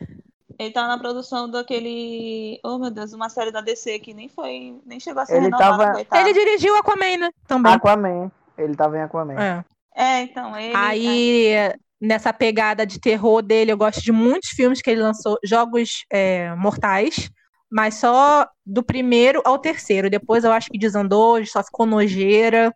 Ele 0.59 0.71
tá 0.71 0.87
na 0.87 0.97
produção 0.97 1.49
daquele. 1.49 2.59
Oh, 2.63 2.77
meu 2.77 2.91
Deus, 2.91 3.11
uma 3.13 3.29
série 3.29 3.51
da 3.51 3.61
DC 3.61 3.99
que 3.99 4.13
nem 4.13 4.29
foi. 4.29 4.79
Nem 4.85 4.99
chegou 4.99 5.21
a 5.21 5.25
ser 5.25 5.37
Ele 5.37 5.45
renovada, 5.45 5.77
tava- 5.77 5.93
coitado. 5.93 6.21
Ele 6.29 6.33
dirigiu 6.39 6.75
Aquaman, 6.77 7.17
né? 7.17 7.29
Também. 7.47 7.73
Aquaman. 7.73 8.31
Ele 8.57 8.75
tava 8.75 8.97
em 8.97 9.01
Aquaman. 9.01 9.33
É. 9.41 9.65
É, 9.97 10.21
então, 10.21 10.55
ele. 10.55 10.75
Aí, 10.75 11.73
nessa 11.99 12.31
pegada 12.31 12.85
de 12.85 12.99
terror 12.99 13.41
dele, 13.41 13.71
eu 13.71 13.77
gosto 13.77 14.01
de 14.01 14.11
muitos 14.11 14.49
filmes 14.49 14.81
que 14.81 14.89
ele 14.91 15.01
lançou, 15.01 15.37
jogos 15.43 16.05
é, 16.11 16.53
mortais, 16.55 17.29
mas 17.71 17.95
só 17.95 18.47
do 18.65 18.83
primeiro 18.83 19.41
ao 19.43 19.57
terceiro. 19.57 20.09
Depois 20.09 20.43
eu 20.43 20.51
acho 20.51 20.69
que 20.69 20.77
desandou, 20.77 21.43
só 21.45 21.63
ficou 21.63 21.85
nojeira. 21.87 22.73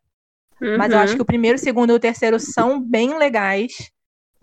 Mas 0.78 0.92
eu 0.92 0.98
Uhum. 0.98 1.04
acho 1.04 1.16
que 1.16 1.22
o 1.22 1.26
primeiro, 1.26 1.56
o 1.56 1.62
segundo 1.62 1.92
e 1.92 1.96
o 1.96 2.00
terceiro 2.00 2.38
são 2.40 2.82
bem 2.82 3.18
legais. 3.18 3.90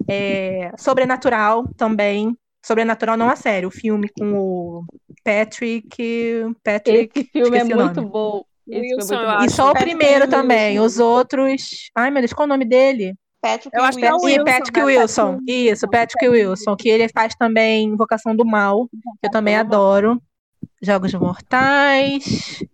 É, 0.09 0.73
Sobrenatural 0.79 1.69
também. 1.77 2.37
Sobrenatural 2.65 3.17
não 3.17 3.29
a 3.29 3.37
sério, 3.37 3.69
o 3.69 3.73
filme 3.73 4.09
com 4.09 4.33
o 4.33 4.85
Patrick. 5.23 6.45
Patrick. 6.65 7.21
Esse 7.21 7.31
filme 7.31 7.59
é 7.59 7.65
muito 7.65 8.03
bom. 8.03 8.45
É 8.71 8.81
Wilson, 8.81 9.15
muito 9.15 9.31
eu 9.31 9.39
bom. 9.39 9.45
E 9.45 9.51
só 9.51 9.71
o 9.71 9.73
Patrick 9.73 9.97
primeiro 9.97 10.25
Wilson. 10.25 10.37
também. 10.37 10.81
Os 10.81 10.99
outros. 10.99 11.91
Ai, 11.95 12.11
meu 12.11 12.21
Deus, 12.21 12.33
qual 12.33 12.45
é 12.45 12.49
o 12.49 12.53
nome 12.53 12.65
dele? 12.65 13.15
Patrick 13.41 13.77
Eu 13.77 13.85
acho 13.85 13.99
que 13.99 14.05
é 14.05 14.13
o 14.13 14.17
Wilson. 14.17 14.27
Wilson, 14.27 14.45
Patrick 14.45 14.79
né? 14.79 14.85
Wilson. 14.85 15.31
Patrick 15.33 15.53
Isso, 15.53 15.89
Patrick 15.89 16.29
Wilson, 16.29 16.77
que 16.77 16.89
ele 16.89 17.09
faz 17.09 17.35
também 17.37 17.85
Invocação 17.85 18.35
do 18.35 18.45
Mal, 18.45 18.89
que 18.89 19.27
eu 19.27 19.31
também 19.31 19.57
adoro. 19.57 20.21
Jogos 20.83 21.15
Mortais. 21.15 22.65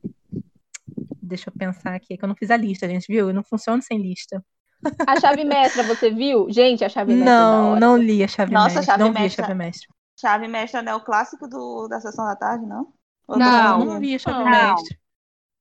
Deixa 1.21 1.51
eu 1.51 1.55
pensar 1.59 1.95
aqui, 1.95 2.17
que 2.17 2.25
eu 2.25 2.29
não 2.29 2.37
fiz 2.37 2.51
a 2.51 2.57
lista, 2.57 2.89
gente, 2.89 3.07
viu? 3.09 3.29
Eu 3.29 3.35
não 3.35 3.43
funciono 3.43 3.83
sem 3.83 3.99
lista. 3.99 4.43
A 5.07 5.17
chave 5.21 5.45
mestra, 5.45 5.83
você 5.83 6.11
viu? 6.11 6.47
Gente, 6.51 6.85
a 6.85 6.89
chave 6.89 7.15
mestra 7.15 7.31
é 7.31 7.35
Não, 7.35 7.77
não 7.77 7.97
li 7.97 8.23
a 8.23 8.29
Chave 8.29 8.53
Nossa, 8.53 8.77
Mestre. 8.77 8.87
Chave 8.87 9.05
não 9.05 9.13
vi 9.13 9.19
a 9.19 9.23
Mestra. 9.23 9.45
Chave 9.47 9.59
Mestre. 9.59 9.89
Chave 10.21 10.49
Mestra 10.49 10.83
não 10.83 10.93
é 10.93 10.95
o 10.97 11.01
clássico 11.01 11.49
do, 11.49 11.89
da 11.89 12.01
sessão 12.01 12.25
da 12.27 12.37
tarde, 12.37 12.67
não? 12.67 12.93
Ou 13.29 13.39
Não. 13.39 13.79
tô 13.79 13.85
Não 13.85 14.01
vi 14.01 14.15
a 14.15 14.19
Chave 14.19 14.45
Não. 14.45 14.51
Mestre. 14.51 14.99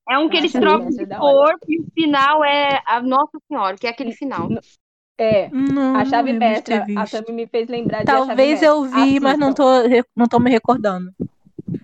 É 0.10 0.18
um 0.18 0.30
que 0.30 0.38
eles 0.38 0.54
Nossa, 0.54 0.66
trocam 0.66 0.90
de 0.90 1.14
é 1.14 1.20
hora. 1.20 1.20
corpo 1.20 1.66
e 1.70 1.80
o 1.80 1.86
final 1.94 2.44
é 2.44 2.82
a 2.86 3.02
Nossa 3.02 3.40
Senhora, 3.48 3.78
que 3.78 3.88
é 3.88 3.90
aquele 3.92 4.12
final. 4.14 4.50
É, 5.18 5.50
Não, 5.50 5.96
a 5.96 6.04
chave 6.06 6.34
não 6.34 6.40
de 6.40 6.46
mestra, 6.46 6.86
a. 6.98 7.06
Tami 7.06 7.32
me 7.32 7.48
fez 7.48 7.70
lembrar 7.70 8.04
de 8.04 8.10
a 8.10 8.14
chave 8.14 8.28
Talvez 8.28 8.50
mestra. 8.50 8.68
eu 8.68 8.84
vi, 8.84 9.20
mas 9.20 9.38
não 9.38 9.54
tô, 9.54 9.64
não 10.16 10.28
tô 10.28 10.40
me 10.40 10.50
recordando. 10.50 11.14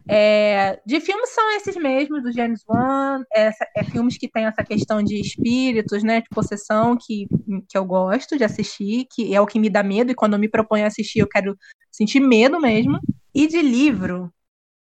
É, 0.10 0.80
de 0.86 1.02
filmes 1.02 1.30
são 1.32 1.52
esses 1.58 1.76
mesmos, 1.76 2.24
do 2.24 2.32
James 2.32 2.62
Wan. 2.68 3.24
Essa, 3.34 3.68
é 3.76 3.84
filmes 3.84 4.18
que 4.18 4.30
tem 4.30 4.46
essa 4.46 4.64
questão 4.64 5.04
de 5.04 5.20
espíritos, 5.20 6.04
né? 6.04 6.22
De 6.22 6.30
possessão, 6.30 6.98
que, 6.98 7.28
que 7.68 7.78
eu 7.78 7.86
gosto 7.86 8.38
de 8.38 8.44
assistir, 8.44 9.06
que 9.14 9.34
é 9.34 9.42
o 9.42 9.48
que 9.48 9.60
me 9.60 9.70
dá 9.70 9.84
medo, 9.84 10.12
e 10.12 10.16
quando 10.16 10.34
eu 10.34 10.40
me 10.40 10.50
proponho 10.50 10.86
a 10.86 10.88
assistir, 10.88 11.20
eu 11.20 11.28
quero 11.28 11.58
sentir 11.92 12.20
medo 12.20 12.60
mesmo. 12.60 13.00
E 13.36 13.48
de 13.48 13.62
livro, 13.62 14.32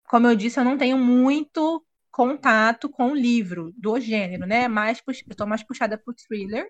como 0.09 0.27
eu 0.27 0.37
disse, 0.37 0.59
eu 0.61 0.65
não 0.65 0.77
tenho 0.79 0.99
muito 0.99 1.85
contato 2.11 2.89
com 2.89 3.15
livro 3.15 3.73
do 3.77 3.99
gênero, 4.01 4.47
né? 4.47 4.69
Mais, 4.69 5.01
pux- 5.01 5.25
eu 5.29 5.35
tô 5.37 5.47
mais 5.47 5.63
puxada 5.65 5.99
pro 5.99 6.15
thriller. 6.15 6.67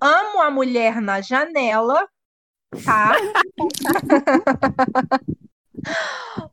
Amo 0.00 0.40
a 0.42 0.50
mulher 0.50 1.00
na 1.00 1.20
janela, 1.20 2.06
tá? 2.84 3.14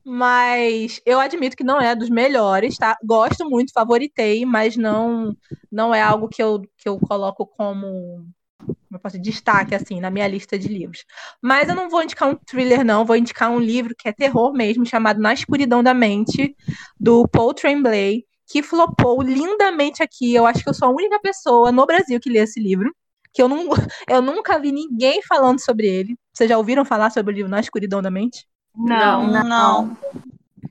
Mas 0.04 1.00
eu 1.04 1.18
admito 1.20 1.56
que 1.56 1.64
não 1.64 1.80
é 1.80 1.94
dos 1.94 2.08
melhores, 2.08 2.76
tá? 2.76 2.96
Gosto 3.04 3.48
muito, 3.48 3.72
favoritei, 3.72 4.44
mas 4.44 4.76
não 4.76 5.36
não 5.70 5.94
é 5.94 6.00
algo 6.00 6.28
que 6.28 6.42
eu, 6.42 6.62
que 6.76 6.88
eu 6.88 6.98
coloco 6.98 7.46
como 7.46 8.26
como 8.88 9.00
posso 9.00 9.18
dizer, 9.18 9.32
destaque 9.32 9.74
assim 9.74 10.00
na 10.00 10.10
minha 10.10 10.26
lista 10.26 10.58
de 10.58 10.68
livros. 10.68 11.04
Mas 11.42 11.68
eu 11.68 11.74
não 11.74 11.88
vou 11.90 12.02
indicar 12.02 12.28
um 12.28 12.36
thriller 12.36 12.84
não, 12.84 13.04
vou 13.04 13.16
indicar 13.16 13.50
um 13.50 13.60
livro 13.60 13.94
que 13.96 14.08
é 14.08 14.12
terror 14.12 14.52
mesmo, 14.52 14.86
chamado 14.86 15.20
Na 15.20 15.34
Escuridão 15.34 15.82
da 15.82 15.92
Mente, 15.94 16.56
do 16.98 17.26
Paul 17.28 17.52
Tremblay, 17.54 18.24
que 18.46 18.62
flopou 18.62 19.22
lindamente 19.22 20.02
aqui. 20.02 20.34
Eu 20.34 20.46
acho 20.46 20.62
que 20.62 20.68
eu 20.68 20.74
sou 20.74 20.88
a 20.88 20.92
única 20.92 21.20
pessoa 21.20 21.70
no 21.72 21.84
Brasil 21.86 22.18
que 22.20 22.30
lê 22.30 22.38
esse 22.40 22.60
livro, 22.60 22.94
que 23.32 23.42
eu, 23.42 23.48
não, 23.48 23.68
eu 24.08 24.22
nunca 24.22 24.58
vi 24.58 24.72
ninguém 24.72 25.20
falando 25.22 25.60
sobre 25.60 25.86
ele. 25.86 26.16
Vocês 26.32 26.48
já 26.48 26.56
ouviram 26.56 26.84
falar 26.84 27.10
sobre 27.10 27.32
o 27.32 27.36
livro 27.36 27.50
Na 27.50 27.60
Escuridão 27.60 28.00
da 28.00 28.10
Mente? 28.10 28.46
Não, 28.76 29.26
não. 29.26 29.44
não. 29.44 29.96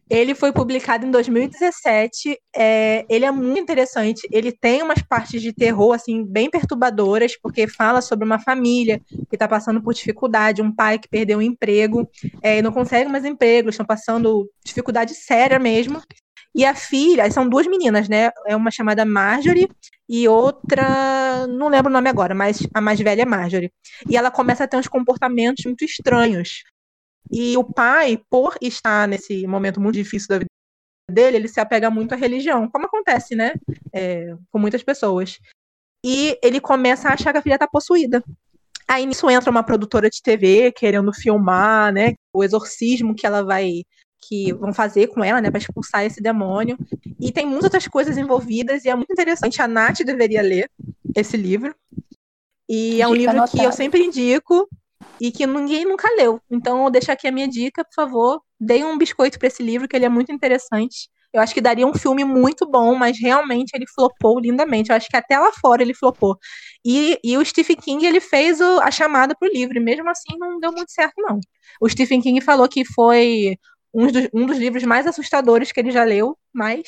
Ele 0.09 0.35
foi 0.35 0.51
publicado 0.51 1.05
em 1.05 1.11
2017. 1.11 2.37
É, 2.55 3.05
ele 3.09 3.25
é 3.25 3.31
muito 3.31 3.59
interessante. 3.59 4.27
Ele 4.31 4.51
tem 4.51 4.83
umas 4.83 5.01
partes 5.01 5.41
de 5.41 5.51
terror 5.51 5.93
assim 5.93 6.23
bem 6.23 6.49
perturbadoras, 6.49 7.35
porque 7.41 7.67
fala 7.67 8.01
sobre 8.01 8.23
uma 8.23 8.37
família 8.37 9.01
que 9.29 9.35
está 9.35 9.47
passando 9.47 9.81
por 9.81 9.93
dificuldade, 9.93 10.61
um 10.61 10.71
pai 10.71 10.99
que 10.99 11.09
perdeu 11.09 11.39
o 11.39 11.41
um 11.41 11.43
emprego 11.43 12.07
é, 12.41 12.59
e 12.59 12.61
não 12.61 12.71
consegue 12.71 13.09
mais 13.09 13.25
emprego, 13.25 13.69
estão 13.69 13.85
passando 13.85 14.47
dificuldade 14.63 15.15
séria 15.15 15.57
mesmo. 15.57 16.01
E 16.53 16.63
a 16.63 16.73
filha, 16.73 17.29
são 17.31 17.49
duas 17.49 17.67
meninas, 17.67 18.07
né? 18.07 18.29
É 18.45 18.55
uma 18.55 18.71
chamada 18.71 19.03
Marjorie 19.03 19.67
e 20.07 20.27
outra, 20.27 21.45
não 21.47 21.67
lembro 21.67 21.89
o 21.89 21.93
nome 21.93 22.09
agora, 22.09 22.33
mas 22.33 22.65
a 22.73 22.79
mais 22.79 22.99
velha 22.99 23.23
é 23.23 23.25
Marjorie. 23.25 23.73
E 24.07 24.15
ela 24.15 24.31
começa 24.31 24.63
a 24.63 24.67
ter 24.67 24.77
uns 24.77 24.87
comportamentos 24.87 25.65
muito 25.65 25.83
estranhos. 25.83 26.63
E 27.31 27.57
o 27.57 27.63
pai, 27.63 28.21
por 28.29 28.55
estar 28.61 29.07
nesse 29.07 29.45
momento 29.47 29.81
muito 29.81 29.95
difícil 29.95 30.27
da 30.29 30.37
vida 30.39 30.49
dele, 31.09 31.37
ele 31.37 31.47
se 31.47 31.59
apega 31.59 31.89
muito 31.89 32.13
à 32.13 32.15
religião, 32.15 32.69
como 32.69 32.85
acontece, 32.85 33.35
né? 33.35 33.53
É, 33.93 34.35
com 34.51 34.59
muitas 34.59 34.83
pessoas. 34.83 35.39
E 36.03 36.37
ele 36.43 36.59
começa 36.59 37.09
a 37.09 37.13
achar 37.13 37.31
que 37.31 37.39
a 37.39 37.41
filha 37.41 37.55
está 37.55 37.67
possuída. 37.67 38.23
Aí 38.87 39.05
nisso 39.05 39.29
entra 39.29 39.49
uma 39.49 39.63
produtora 39.63 40.09
de 40.09 40.21
TV 40.21 40.71
querendo 40.71 41.11
filmar, 41.13 41.91
né? 41.91 42.13
O 42.33 42.43
exorcismo 42.43 43.15
que 43.15 43.25
ela 43.25 43.43
vai 43.43 43.83
que 44.27 44.51
vão 44.53 44.73
fazer 44.73 45.07
com 45.07 45.23
ela, 45.23 45.39
né, 45.39 45.51
para 45.51 45.59
expulsar 45.59 46.03
esse 46.03 46.21
demônio. 46.21 46.77
E 47.19 47.31
tem 47.31 47.45
muitas 47.45 47.65
outras 47.65 47.87
coisas 47.87 48.17
envolvidas 48.17 48.83
e 48.83 48.89
é 48.89 48.95
muito 48.95 49.11
interessante. 49.11 49.61
A 49.61 49.67
Nath 49.67 49.99
deveria 50.03 50.41
ler 50.41 50.69
esse 51.15 51.37
livro. 51.37 51.75
E 52.67 53.01
é 53.01 53.07
um 53.07 53.13
livro 53.13 53.43
que 53.47 53.63
eu 53.63 53.71
sempre 53.71 54.03
indico 54.03 54.67
e 55.19 55.31
que 55.31 55.45
ninguém 55.47 55.85
nunca 55.85 56.09
leu. 56.15 56.41
Então, 56.49 56.79
vou 56.79 56.91
deixar 56.91 57.13
aqui 57.13 57.27
a 57.27 57.31
minha 57.31 57.47
dica, 57.47 57.83
por 57.83 57.93
favor. 57.93 58.41
Dei 58.59 58.83
um 58.83 58.97
biscoito 58.97 59.39
para 59.39 59.47
esse 59.47 59.63
livro, 59.63 59.87
que 59.87 59.95
ele 59.95 60.05
é 60.05 60.09
muito 60.09 60.31
interessante. 60.31 61.09
Eu 61.33 61.41
acho 61.41 61.53
que 61.53 61.59
daria 61.59 61.85
um 61.85 61.93
filme 61.93 62.23
muito 62.23 62.65
bom, 62.65 62.95
mas 62.95 63.19
realmente 63.19 63.73
ele 63.73 63.85
flopou 63.93 64.39
lindamente. 64.39 64.89
Eu 64.89 64.95
acho 64.95 65.09
que 65.09 65.17
até 65.17 65.37
lá 65.37 65.51
fora 65.51 65.81
ele 65.81 65.93
flopou. 65.93 66.37
E, 66.83 67.19
e 67.21 67.37
o 67.37 67.43
Stephen 67.43 67.75
King, 67.75 68.05
ele 68.05 68.21
fez 68.21 68.61
o, 68.61 68.79
a 68.81 68.89
chamada 68.89 69.35
pro 69.37 69.51
livro, 69.51 69.77
e 69.77 69.81
mesmo 69.81 70.09
assim 70.09 70.37
não 70.37 70.59
deu 70.59 70.71
muito 70.71 70.91
certo, 70.91 71.15
não. 71.17 71.39
O 71.81 71.89
Stephen 71.89 72.21
King 72.21 72.39
falou 72.39 72.69
que 72.69 72.85
foi 72.85 73.57
um 73.93 74.07
dos, 74.07 74.29
um 74.33 74.45
dos 74.45 74.57
livros 74.57 74.83
mais 74.83 75.05
assustadores 75.05 75.71
que 75.73 75.79
ele 75.79 75.91
já 75.91 76.05
leu, 76.05 76.37
mas 76.53 76.83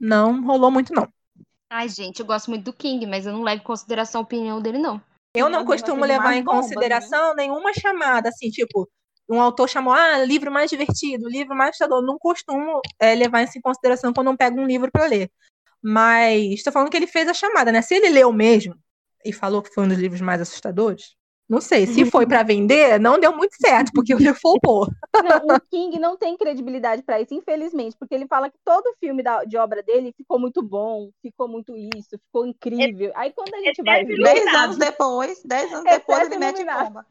não 0.00 0.44
rolou 0.44 0.70
muito, 0.70 0.92
não. 0.92 1.08
Ai, 1.68 1.88
gente, 1.88 2.20
eu 2.20 2.26
gosto 2.26 2.50
muito 2.50 2.64
do 2.64 2.72
King, 2.72 3.04
mas 3.06 3.26
eu 3.26 3.32
não 3.32 3.42
levo 3.42 3.60
em 3.60 3.64
consideração 3.64 4.20
a 4.20 4.24
opinião 4.24 4.60
dele, 4.60 4.78
não. 4.78 5.02
Eu 5.34 5.48
não 5.48 5.64
costumo 5.64 6.04
levar 6.04 6.34
em 6.34 6.44
bomba, 6.44 6.60
consideração 6.60 7.34
né? 7.34 7.42
nenhuma 7.42 7.72
chamada, 7.74 8.28
assim, 8.28 8.50
tipo, 8.50 8.88
um 9.28 9.40
autor 9.40 9.68
chamou, 9.68 9.92
ah, 9.92 10.24
livro 10.24 10.50
mais 10.50 10.70
divertido, 10.70 11.28
livro 11.28 11.56
mais 11.56 11.70
assustador. 11.70 12.02
Não 12.02 12.18
costumo 12.18 12.80
é, 12.98 13.14
levar 13.14 13.42
isso 13.42 13.58
em 13.58 13.60
consideração 13.60 14.12
quando 14.12 14.30
eu 14.30 14.36
pego 14.36 14.60
um 14.60 14.66
livro 14.66 14.90
para 14.92 15.06
ler. 15.06 15.30
Mas 15.82 16.52
estou 16.54 16.72
falando 16.72 16.90
que 16.90 16.96
ele 16.96 17.06
fez 17.06 17.28
a 17.28 17.34
chamada, 17.34 17.72
né? 17.72 17.82
Se 17.82 17.94
ele 17.94 18.08
leu 18.10 18.32
mesmo 18.32 18.76
e 19.24 19.32
falou 19.32 19.62
que 19.62 19.72
foi 19.72 19.84
um 19.84 19.88
dos 19.88 19.98
livros 19.98 20.20
mais 20.20 20.40
assustadores, 20.40 21.16
não 21.48 21.60
sei, 21.60 21.86
se 21.86 22.04
foi 22.06 22.26
para 22.26 22.42
vender, 22.42 22.98
não 22.98 23.20
deu 23.20 23.36
muito 23.36 23.54
certo, 23.56 23.92
porque 23.94 24.14
o 24.14 24.18
livro 24.18 24.40
flopou. 24.40 24.88
Não, 25.14 25.56
o 25.56 25.60
King 25.60 25.98
não 25.98 26.16
tem 26.16 26.36
credibilidade 26.36 27.02
para 27.02 27.20
isso, 27.20 27.34
infelizmente, 27.34 27.96
porque 27.98 28.14
ele 28.14 28.26
fala 28.26 28.48
que 28.48 28.56
todo 28.64 28.96
filme 28.98 29.22
da, 29.22 29.44
de 29.44 29.56
obra 29.58 29.82
dele 29.82 30.14
ficou 30.16 30.38
muito 30.38 30.62
bom, 30.62 31.10
ficou 31.20 31.46
muito 31.46 31.76
isso, 31.76 32.18
ficou 32.26 32.46
incrível. 32.46 33.12
Aí 33.14 33.30
quando 33.32 33.54
a 33.54 33.58
gente 33.58 33.80
é 33.80 33.84
vai 33.84 34.04
ver. 34.04 34.16
Dez 34.16 34.54
anos 34.54 34.78
depois, 34.78 35.42
dez 35.44 35.70
anos 35.70 35.84
é 35.86 35.98
depois, 35.98 36.26
ele 36.26 36.38
mete 36.38 36.64
bomba. 36.64 37.06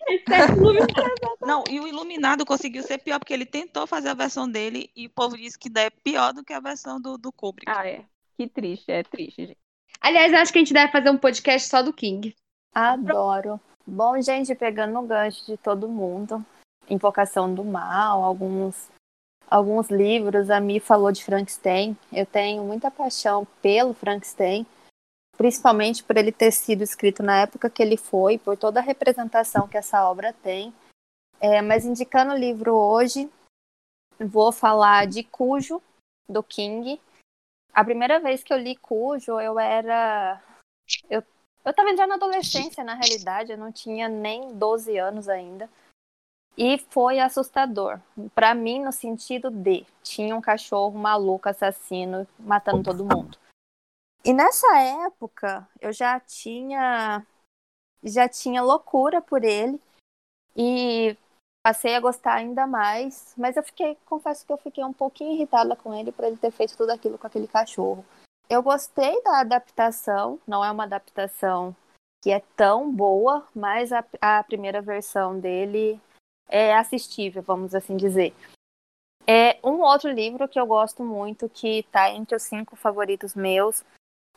Não, 1.40 1.64
e 1.70 1.80
o 1.80 1.88
Iluminado 1.88 2.44
conseguiu 2.44 2.82
ser 2.82 2.98
pior, 2.98 3.18
porque 3.18 3.32
ele 3.32 3.46
tentou 3.46 3.86
fazer 3.86 4.10
a 4.10 4.14
versão 4.14 4.50
dele 4.50 4.90
e 4.94 5.06
o 5.06 5.10
povo 5.10 5.36
disse 5.36 5.58
que 5.58 5.70
é 5.78 5.88
pior 5.90 6.32
do 6.32 6.44
que 6.44 6.52
a 6.52 6.60
versão 6.60 7.00
do, 7.00 7.16
do 7.16 7.32
Kubrick. 7.32 7.70
Ah, 7.70 7.86
é. 7.86 8.04
Que 8.36 8.46
triste, 8.46 8.90
é 8.90 9.02
triste, 9.02 9.46
gente. 9.46 9.58
Aliás, 10.00 10.32
acho 10.32 10.52
que 10.52 10.58
a 10.58 10.62
gente 10.62 10.72
deve 10.72 10.92
fazer 10.92 11.10
um 11.10 11.18
podcast 11.18 11.68
só 11.68 11.82
do 11.82 11.92
King. 11.92 12.34
Adoro. 12.72 13.60
Bom, 13.92 14.22
gente, 14.22 14.54
pegando 14.54 14.96
o 15.00 15.02
gancho 15.02 15.44
de 15.44 15.56
todo 15.56 15.88
mundo, 15.88 16.46
Invocação 16.88 17.52
do 17.52 17.64
Mal, 17.64 18.22
alguns 18.22 18.88
alguns 19.48 19.90
livros, 19.90 20.48
a 20.48 20.60
Mi 20.60 20.78
falou 20.78 21.10
de 21.10 21.24
Frankenstein. 21.24 21.98
Eu 22.12 22.24
tenho 22.24 22.62
muita 22.62 22.88
paixão 22.88 23.44
pelo 23.60 23.92
Frankenstein, 23.92 24.64
principalmente 25.36 26.04
por 26.04 26.16
ele 26.16 26.30
ter 26.30 26.52
sido 26.52 26.84
escrito 26.84 27.20
na 27.24 27.40
época 27.40 27.68
que 27.68 27.82
ele 27.82 27.96
foi, 27.96 28.38
por 28.38 28.56
toda 28.56 28.78
a 28.78 28.82
representação 28.82 29.66
que 29.66 29.76
essa 29.76 30.08
obra 30.08 30.32
tem. 30.34 30.72
É, 31.40 31.60
mas 31.60 31.84
indicando 31.84 32.32
o 32.32 32.38
livro 32.38 32.72
hoje, 32.72 33.28
vou 34.20 34.52
falar 34.52 35.08
de 35.08 35.24
Cujo, 35.24 35.82
do 36.28 36.44
King. 36.44 37.00
A 37.74 37.84
primeira 37.84 38.20
vez 38.20 38.44
que 38.44 38.52
eu 38.52 38.58
li 38.58 38.76
Cujo, 38.76 39.40
eu 39.40 39.58
era. 39.58 40.40
Eu 41.08 41.24
eu 41.64 41.70
estava 41.70 41.94
já 41.96 42.06
na 42.06 42.14
adolescência, 42.14 42.82
na 42.82 42.94
realidade, 42.94 43.52
eu 43.52 43.58
não 43.58 43.70
tinha 43.70 44.08
nem 44.08 44.54
12 44.54 44.96
anos 44.98 45.28
ainda. 45.28 45.68
E 46.56 46.78
foi 46.90 47.20
assustador. 47.20 48.00
Para 48.34 48.54
mim, 48.54 48.82
no 48.82 48.92
sentido 48.92 49.50
de 49.50 49.86
tinha 50.02 50.34
um 50.34 50.40
cachorro 50.40 50.98
maluco, 50.98 51.48
assassino, 51.48 52.26
matando 52.38 52.82
todo 52.82 53.04
mundo. 53.04 53.38
E 54.24 54.32
nessa 54.32 54.66
época, 55.06 55.66
eu 55.80 55.92
já 55.92 56.20
tinha 56.20 57.24
já 58.02 58.28
tinha 58.28 58.62
loucura 58.62 59.20
por 59.20 59.44
ele 59.44 59.80
e 60.56 61.16
passei 61.62 61.94
a 61.94 62.00
gostar 62.00 62.34
ainda 62.34 62.66
mais, 62.66 63.34
mas 63.36 63.56
eu 63.56 63.62
fiquei, 63.62 63.96
confesso 64.06 64.44
que 64.46 64.52
eu 64.52 64.56
fiquei 64.56 64.82
um 64.82 64.92
pouquinho 64.92 65.34
irritada 65.34 65.76
com 65.76 65.94
ele 65.94 66.10
por 66.10 66.24
ele 66.24 66.36
ter 66.36 66.50
feito 66.50 66.76
tudo 66.76 66.90
aquilo 66.90 67.18
com 67.18 67.26
aquele 67.26 67.46
cachorro. 67.46 68.04
Eu 68.50 68.64
gostei 68.64 69.22
da 69.22 69.38
adaptação, 69.38 70.40
não 70.44 70.64
é 70.64 70.70
uma 70.72 70.82
adaptação 70.82 71.74
que 72.20 72.32
é 72.32 72.40
tão 72.56 72.90
boa, 72.92 73.46
mas 73.54 73.92
a, 73.92 74.04
a 74.20 74.42
primeira 74.42 74.82
versão 74.82 75.38
dele 75.38 76.00
é 76.48 76.74
assistível, 76.74 77.42
vamos 77.42 77.76
assim 77.76 77.96
dizer. 77.96 78.34
É 79.24 79.56
um 79.62 79.82
outro 79.82 80.10
livro 80.10 80.48
que 80.48 80.58
eu 80.58 80.66
gosto 80.66 81.04
muito, 81.04 81.48
que 81.48 81.78
está 81.78 82.10
entre 82.10 82.34
os 82.34 82.42
cinco 82.42 82.74
favoritos 82.74 83.36
meus, 83.36 83.84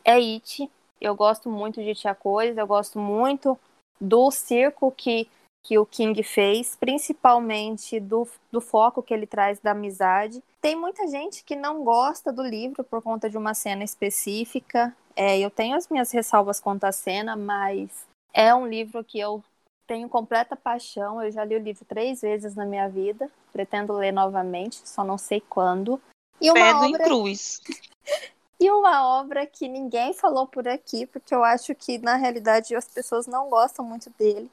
é 0.04 0.12
It. 0.12 0.70
Eu 1.00 1.16
gosto 1.16 1.50
muito 1.50 1.82
de 1.82 1.92
Tia 1.96 2.14
Coisa, 2.14 2.60
eu 2.60 2.68
gosto 2.68 3.00
muito 3.00 3.58
do 4.00 4.30
circo 4.30 4.92
que 4.92 5.28
que 5.64 5.78
o 5.78 5.86
King 5.86 6.22
fez, 6.22 6.76
principalmente 6.76 7.98
do, 7.98 8.28
do 8.52 8.60
foco 8.60 9.02
que 9.02 9.14
ele 9.14 9.26
traz 9.26 9.58
da 9.58 9.70
amizade. 9.70 10.42
Tem 10.60 10.76
muita 10.76 11.08
gente 11.08 11.42
que 11.42 11.56
não 11.56 11.82
gosta 11.82 12.30
do 12.30 12.42
livro 12.42 12.84
por 12.84 13.02
conta 13.02 13.30
de 13.30 13.38
uma 13.38 13.54
cena 13.54 13.82
específica. 13.82 14.94
É, 15.16 15.38
eu 15.38 15.50
tenho 15.50 15.74
as 15.74 15.88
minhas 15.88 16.12
ressalvas 16.12 16.60
quanto 16.60 16.84
à 16.84 16.92
cena, 16.92 17.34
mas 17.34 18.06
é 18.32 18.54
um 18.54 18.66
livro 18.66 19.02
que 19.02 19.18
eu 19.18 19.42
tenho 19.86 20.06
completa 20.06 20.54
paixão. 20.54 21.22
Eu 21.22 21.32
já 21.32 21.42
li 21.42 21.56
o 21.56 21.62
livro 21.62 21.84
três 21.86 22.20
vezes 22.20 22.54
na 22.54 22.66
minha 22.66 22.86
vida. 22.86 23.30
Pretendo 23.50 23.94
ler 23.94 24.12
novamente, 24.12 24.86
só 24.86 25.02
não 25.02 25.16
sei 25.16 25.40
quando. 25.40 25.98
E 26.42 26.50
uma 26.50 26.54
Pedro 26.54 26.76
obra... 26.76 26.88
em 26.88 26.92
cruz. 26.92 27.62
E 28.60 28.70
uma 28.70 29.18
obra 29.18 29.44
que 29.46 29.68
ninguém 29.68 30.14
falou 30.14 30.46
por 30.46 30.66
aqui, 30.68 31.06
porque 31.06 31.34
eu 31.34 31.42
acho 31.42 31.74
que 31.74 31.98
na 31.98 32.14
realidade 32.14 32.74
as 32.74 32.86
pessoas 32.86 33.26
não 33.26 33.50
gostam 33.50 33.84
muito 33.84 34.08
dele, 34.16 34.48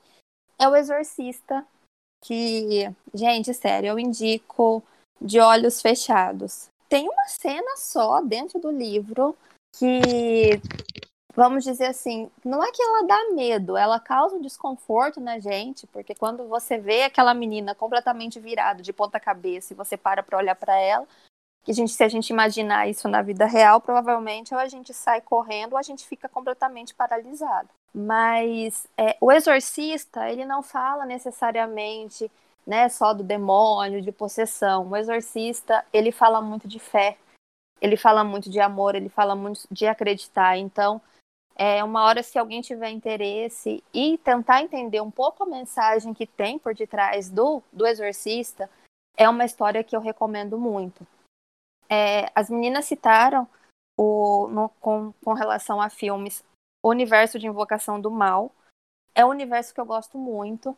é 0.62 0.68
o 0.68 0.76
Exorcista, 0.76 1.66
que, 2.24 2.93
gente, 3.14 3.51
sério, 3.51 3.88
eu 3.88 3.99
indico 3.99 4.84
de 5.20 5.39
olhos 5.39 5.82
fechados. 5.82 6.68
Tem 6.88 7.09
uma 7.09 7.28
cena 7.28 7.78
só 7.78 8.22
dentro 8.22 8.59
do 8.59 8.70
livro 8.70 9.36
que, 9.76 10.62
vamos 11.34 11.64
dizer 11.64 11.88
assim, 11.88 12.30
não 12.45 12.64
é 12.64 12.72
que 12.72 12.82
ela 12.82 13.07
dá 13.07 13.32
medo, 13.32 13.76
ela 13.76 13.99
causa 13.99 14.36
um 14.36 14.41
desconforto 14.41 15.20
na 15.20 15.39
gente, 15.39 15.88
porque 15.88 16.14
quando 16.14 16.47
você 16.47 16.78
vê 16.78 17.03
aquela 17.03 17.34
menina 17.34 17.74
completamente 17.74 18.39
virada 18.39 18.84
de 18.84 18.93
ponta 18.93 19.20
cabeça 19.20 19.74
e 19.74 19.76
você 19.76 19.97
para 19.97 20.22
para 20.22 20.38
olhar 20.38 20.55
para 20.55 20.78
ela, 20.78 21.07
que 21.64 21.72
a 21.72 21.74
gente, 21.74 21.91
se 21.91 22.03
a 22.03 22.09
gente 22.09 22.30
imaginar 22.30 22.88
isso 22.88 23.07
na 23.07 23.22
vida 23.22 23.45
real, 23.45 23.80
provavelmente 23.80 24.53
ou 24.53 24.59
a 24.59 24.68
gente 24.68 24.93
sai 24.93 25.22
correndo 25.22 25.74
ou 25.74 25.78
a 25.78 25.84
gente 25.84 26.05
fica 26.07 26.28
completamente 26.28 26.93
paralisado. 26.93 27.70
Mas 27.93 28.88
é, 28.97 29.18
o 29.20 29.32
exorcista, 29.32 30.30
ele 30.30 30.45
não 30.45 30.64
fala 30.64 31.05
necessariamente 31.05 32.32
né, 32.66 32.89
só 32.89 33.14
do 33.14 33.24
demônio, 33.24 34.01
de 34.01 34.12
possessão. 34.12 34.88
O 34.88 34.95
exorcista, 34.95 35.86
ele 35.91 36.12
fala 36.12 36.41
muito 36.41 36.68
de 36.68 36.80
fé, 36.80 37.18
ele 37.82 37.97
fala 37.97 38.24
muito 38.24 38.49
de 38.49 38.59
amor, 38.59 38.95
ele 38.95 39.09
fala 39.09 39.36
muito 39.36 39.62
de 39.70 39.86
acreditar. 39.88 40.57
Então, 40.57 41.01
É 41.55 41.84
uma 41.84 42.05
hora, 42.05 42.24
se 42.24 42.39
alguém 42.39 42.62
tiver 42.62 42.89
interesse 42.89 43.84
e 43.93 44.18
tentar 44.20 44.64
entender 44.64 45.01
um 45.01 45.12
pouco 45.12 45.43
a 45.43 45.45
mensagem 45.45 46.14
que 46.14 46.26
tem 46.26 46.57
por 46.57 46.74
detrás 46.74 47.30
do, 47.30 47.62
do 47.72 47.86
Exorcista, 47.86 48.70
é 49.16 49.30
uma 49.30 49.45
história 49.45 49.84
que 49.84 49.95
eu 49.95 50.01
recomendo 50.01 50.57
muito. 50.57 51.05
É, 51.91 52.31
as 52.33 52.49
meninas 52.49 52.85
citaram 52.85 53.45
o, 53.97 54.47
no, 54.47 54.69
com, 54.79 55.13
com 55.23 55.33
relação 55.33 55.81
a 55.81 55.89
filmes 55.89 56.43
o 56.81 56.89
universo 56.89 57.37
de 57.37 57.47
Invocação 57.47 57.99
do 57.99 58.09
Mal. 58.09 58.51
É 59.13 59.25
um 59.25 59.29
universo 59.29 59.73
que 59.73 59.79
eu 59.79 59.85
gosto 59.85 60.17
muito. 60.17 60.75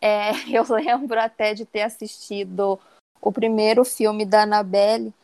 É, 0.00 0.30
eu 0.50 0.64
lembro 0.68 1.20
até 1.20 1.54
de 1.54 1.64
ter 1.64 1.82
assistido 1.82 2.78
o 3.20 3.30
primeiro 3.32 3.84
filme 3.84 4.24
da 4.24 4.42
Annabelle 4.42 5.14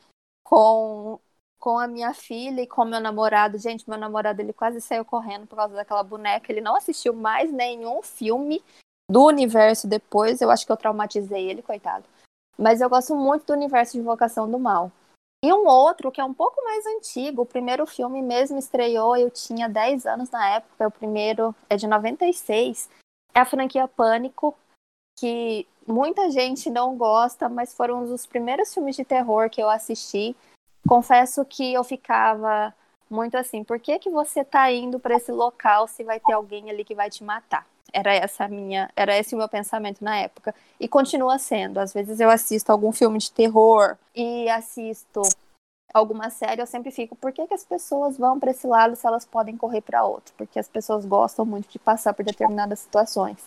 com, 0.45 1.19
com 1.59 1.79
a 1.79 1.87
minha 1.87 2.15
filha 2.15 2.63
e 2.63 2.67
com 2.67 2.85
meu 2.85 3.01
namorado. 3.01 3.59
Gente, 3.59 3.89
meu 3.89 3.99
namorado 3.99 4.41
ele 4.41 4.53
quase 4.53 4.81
saiu 4.81 5.05
correndo 5.05 5.47
por 5.47 5.57
causa 5.57 5.75
daquela 5.75 6.03
boneca. 6.03 6.51
Ele 6.51 6.61
não 6.61 6.77
assistiu 6.77 7.13
mais 7.13 7.51
nenhum 7.53 8.01
filme 8.03 8.63
do 9.11 9.25
universo 9.25 9.89
depois. 9.89 10.41
Eu 10.41 10.51
acho 10.51 10.65
que 10.65 10.73
eu 10.73 10.77
traumatizei 10.77 11.51
ele, 11.51 11.63
coitado. 11.63 12.05
Mas 12.59 12.81
eu 12.81 12.89
gosto 12.89 13.15
muito 13.15 13.47
do 13.47 13.53
universo 13.53 13.93
de 13.93 13.99
Invocação 13.99 14.51
do 14.51 14.59
Mal. 14.59 14.91
E 15.47 15.53
um 15.53 15.65
outro 15.69 16.11
que 16.11 16.21
é 16.21 16.25
um 16.25 16.35
pouco 16.35 16.61
mais 16.65 16.85
antigo, 16.87 17.43
o 17.43 17.47
primeiro 17.47 17.87
filme 17.87 18.21
mesmo 18.21 18.59
estreou, 18.59 19.17
eu 19.17 19.31
tinha 19.31 19.69
10 19.69 20.05
anos 20.05 20.29
na 20.29 20.57
época, 20.57 20.89
o 20.89 20.91
primeiro 20.91 21.55
é 21.71 21.77
de 21.77 21.87
96, 21.87 22.91
é 23.33 23.39
a 23.39 23.45
franquia 23.45 23.87
Pânico, 23.87 24.59
que 25.17 25.65
muita 25.87 26.33
gente 26.33 26.69
não 26.69 26.97
gosta, 26.97 27.49
mas 27.49 27.73
foram 27.73 28.03
um 28.03 28.07
dos 28.07 28.27
primeiros 28.27 28.75
filmes 28.75 28.97
de 28.97 29.05
terror 29.05 29.49
que 29.49 29.63
eu 29.63 29.71
assisti. 29.71 30.35
Confesso 30.89 31.45
que 31.45 31.73
eu 31.73 31.85
ficava 31.85 32.75
muito 33.09 33.37
assim, 33.37 33.63
por 33.63 33.79
que, 33.79 34.01
que 34.01 34.11
você 34.11 34.43
tá 34.43 34.73
indo 34.73 34.99
para 34.99 35.15
esse 35.15 35.31
local 35.31 35.87
se 35.87 36.03
vai 36.03 36.19
ter 36.19 36.33
alguém 36.33 36.71
ali 36.71 36.85
que 36.85 36.93
vai 36.93 37.09
te 37.09 37.23
matar? 37.23 37.65
Era 37.97 38.15
essa 38.15 38.47
minha, 38.47 38.91
era 38.95 39.17
esse 39.17 39.35
o 39.35 39.39
meu 39.39 39.49
pensamento 39.49 40.05
na 40.05 40.19
época 40.19 40.55
e 40.79 40.87
continua 40.87 41.39
sendo. 41.39 41.79
Às 41.79 41.95
vezes 41.95 42.21
eu 42.21 42.29
assisto 42.29 42.71
algum 42.71 42.93
filme 42.93 43.19
de 43.19 43.33
terror 43.33 43.97
e 44.15 44.51
assisto 44.51 45.23
alguma 45.95 46.29
série, 46.29 46.61
eu 46.61 46.67
sempre 46.67 46.91
fico, 46.91 47.17
por 47.17 47.33
que, 47.33 47.47
que 47.47 47.55
as 47.55 47.65
pessoas 47.65 48.19
vão 48.19 48.39
para 48.39 48.51
esse 48.51 48.67
lado 48.67 48.95
se 48.95 49.07
elas 49.07 49.25
podem 49.25 49.57
correr 49.57 49.81
para 49.81 50.05
outro? 50.05 50.35
Porque 50.37 50.59
as 50.59 50.69
pessoas 50.69 51.07
gostam 51.07 51.47
muito 51.47 51.71
de 51.71 51.79
passar 51.79 52.13
por 52.13 52.23
determinadas 52.23 52.81
situações. 52.81 53.39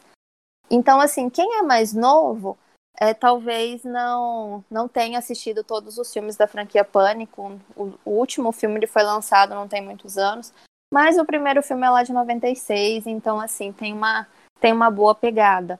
Então, 0.67 0.99
assim, 0.99 1.29
quem 1.29 1.59
é 1.59 1.61
mais 1.61 1.93
novo, 1.93 2.57
é, 2.99 3.13
talvez 3.13 3.83
não 3.83 4.63
não 4.69 4.87
tenha 4.87 5.19
assistido 5.19 5.63
todos 5.63 5.99
os 5.99 6.11
filmes 6.11 6.35
da 6.35 6.47
franquia 6.47 6.83
Pânico. 6.83 7.59
O, 7.75 7.93
o 8.03 8.11
último 8.11 8.51
filme 8.51 8.77
ele 8.77 8.87
foi 8.87 9.03
lançado 9.03 9.53
não 9.53 9.67
tem 9.67 9.81
muitos 9.81 10.17
anos, 10.17 10.51
mas 10.91 11.17
o 11.17 11.25
primeiro 11.25 11.61
filme 11.61 11.85
é 11.85 11.89
lá 11.89 12.03
de 12.03 12.11
96, 12.11 13.05
então 13.05 13.39
assim, 13.39 13.71
tem 13.71 13.93
uma 13.93 14.27
tem 14.59 14.73
uma 14.73 14.89
boa 14.89 15.15
pegada. 15.15 15.79